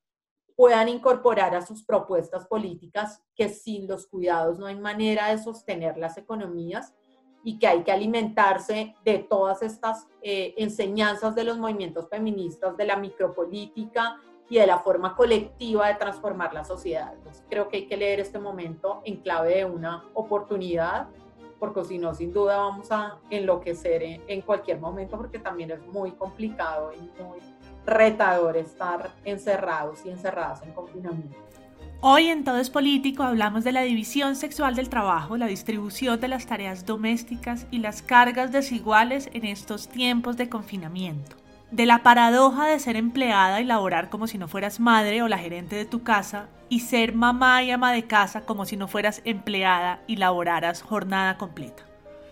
puedan 0.57 0.89
incorporar 0.89 1.55
a 1.55 1.65
sus 1.65 1.85
propuestas 1.85 2.47
políticas 2.47 3.23
que 3.35 3.49
sin 3.49 3.89
los 3.89 4.07
cuidados 4.07 4.59
no 4.59 4.67
hay 4.67 4.79
manera 4.79 5.29
de 5.29 5.39
sostener 5.39 5.97
las 5.97 6.19
economías 6.19 6.95
y 7.43 7.59
que 7.59 7.67
hay 7.67 7.83
que 7.83 7.93
alimentarse 7.93 8.95
de 9.05 9.19
todas 9.21 9.63
estas 9.63 10.07
eh, 10.21 10.55
enseñanzas 10.59 11.35
de 11.35 11.45
los 11.45 11.59
movimientos 11.59 12.09
feministas, 12.11 12.77
de 12.77 12.85
la 12.85 12.97
micropolítica 12.97 14.21
y 14.51 14.59
de 14.59 14.67
la 14.67 14.81
forma 14.81 15.17
colectiva 15.17 15.89
de 15.89 15.95
transformar 15.95 16.53
la 16.53 16.65
sociedad. 16.65 17.15
creo 17.49 17.69
que 17.69 17.79
hay 17.79 17.87
que 17.87 17.97
leer 17.97 18.21
este 18.21 18.39
momento 18.39 19.01
en 19.05 19.17
clave 19.23 19.57
de 19.57 19.65
una 19.65 20.05
oportunidad, 20.13 21.09
porque 21.61 21.85
si 21.85 21.99
no, 21.99 22.15
sin 22.15 22.33
duda 22.33 22.57
vamos 22.57 22.91
a 22.91 23.19
enloquecer 23.29 24.03
en, 24.27 24.41
cualquier 24.41 24.81
momento, 24.81 25.17
porque 25.17 25.39
también 25.39 25.71
es 25.71 25.87
muy 25.89 26.13
complicado 26.13 26.93
y 26.93 27.23
muy 27.23 27.39
retador 27.87 28.57
estar 28.57 29.13
encerrados 29.25 30.05
y 30.05 30.09
encerradas 30.09 30.63
en 30.63 30.73
confinamiento. 30.73 31.37
Hoy 32.01 32.29
en 32.29 32.45
Todo 32.45 32.57
es 32.57 32.71
Político 32.71 33.23
hablamos 33.23 33.63
de 33.63 33.73
la 33.73 33.83
división 33.83 34.35
sexual 34.35 34.75
del 34.75 34.89
trabajo, 34.89 35.37
la 35.37 35.47
distribución 35.47 36.19
de 36.19 36.29
las 36.29 36.47
tareas 36.47 36.87
domésticas 36.87 37.67
y 37.71 37.81
las 37.81 38.01
cargas 38.01 38.53
desiguales 38.53 39.29
en 39.35 39.45
estos 39.45 39.89
tiempos 39.89 40.39
de 40.39 40.49
confinamiento. 40.49 41.37
De 41.71 41.87
la 41.87 42.03
paradoja 42.03 42.67
de 42.67 42.79
ser 42.81 42.97
empleada 42.97 43.61
y 43.61 43.65
laborar 43.65 44.11
como 44.11 44.27
si 44.27 44.39
no 44.39 44.49
fueras 44.49 44.81
madre 44.81 45.23
o 45.23 45.29
la 45.29 45.39
gerente 45.39 45.77
de 45.77 45.85
tu 45.85 46.03
casa 46.03 46.49
y 46.69 46.81
ser 46.81 47.15
mamá 47.15 47.63
y 47.63 47.71
ama 47.71 47.93
de 47.93 48.07
casa 48.07 48.43
como 48.43 48.67
si 48.67 48.77
no 48.77 48.89
fueras 48.89 49.23
empleada 49.25 50.03
y 50.07 50.17
laboraras 50.17 50.83
jornada 50.83 51.39
completa. 51.39 51.85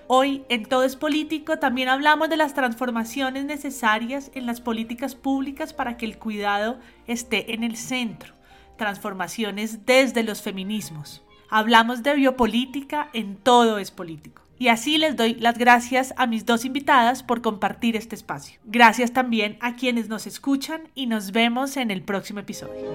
Hoy 0.09 0.45
en 0.49 0.65
Todo 0.65 0.85
es 0.85 0.97
Político 0.97 1.59
también 1.59 1.89
hablamos 1.89 2.31
de 2.31 2.37
las 2.37 2.55
transformaciones 2.55 3.45
necesarias 3.45 4.31
en 4.35 4.47
las 4.47 4.61
políticas 4.61 5.15
públicas 5.15 5.73
para 5.73 5.97
que 5.97 6.07
el 6.07 6.19
cuidado 6.19 6.79
esté 7.07 7.55
en 7.55 7.63
el 7.63 7.77
centro 7.77 8.39
transformaciones 8.79 9.85
desde 9.85 10.23
los 10.23 10.41
feminismos. 10.41 11.23
Hablamos 11.51 12.03
de 12.03 12.15
biopolítica 12.15 13.11
en 13.13 13.37
todo 13.37 13.77
es 13.77 13.91
político. 13.91 14.48
Y 14.59 14.69
así 14.69 14.99
les 14.99 15.17
doy 15.17 15.35
las 15.35 15.57
gracias 15.57 16.13
a 16.17 16.27
mis 16.27 16.45
dos 16.45 16.65
invitadas 16.65 17.23
por 17.23 17.43
compartir 17.43 17.97
este 17.97 18.17
espacio. 18.17 18.59
Gracias 18.65 19.13
también 19.13 19.57
a 19.61 19.77
quienes 19.77 20.09
nos 20.09 20.27
escuchan 20.27 20.83
y 20.95 21.07
nos 21.07 21.31
vemos 21.31 21.77
en 21.77 21.91
el 21.91 22.03
próximo 22.03 22.41
episodio. 22.41 22.89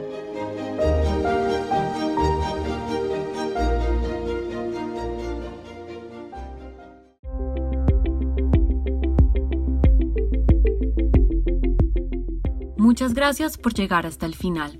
Muchas 12.77 13.13
gracias 13.13 13.57
por 13.57 13.73
llegar 13.73 14.05
hasta 14.05 14.25
el 14.25 14.35
final. 14.35 14.79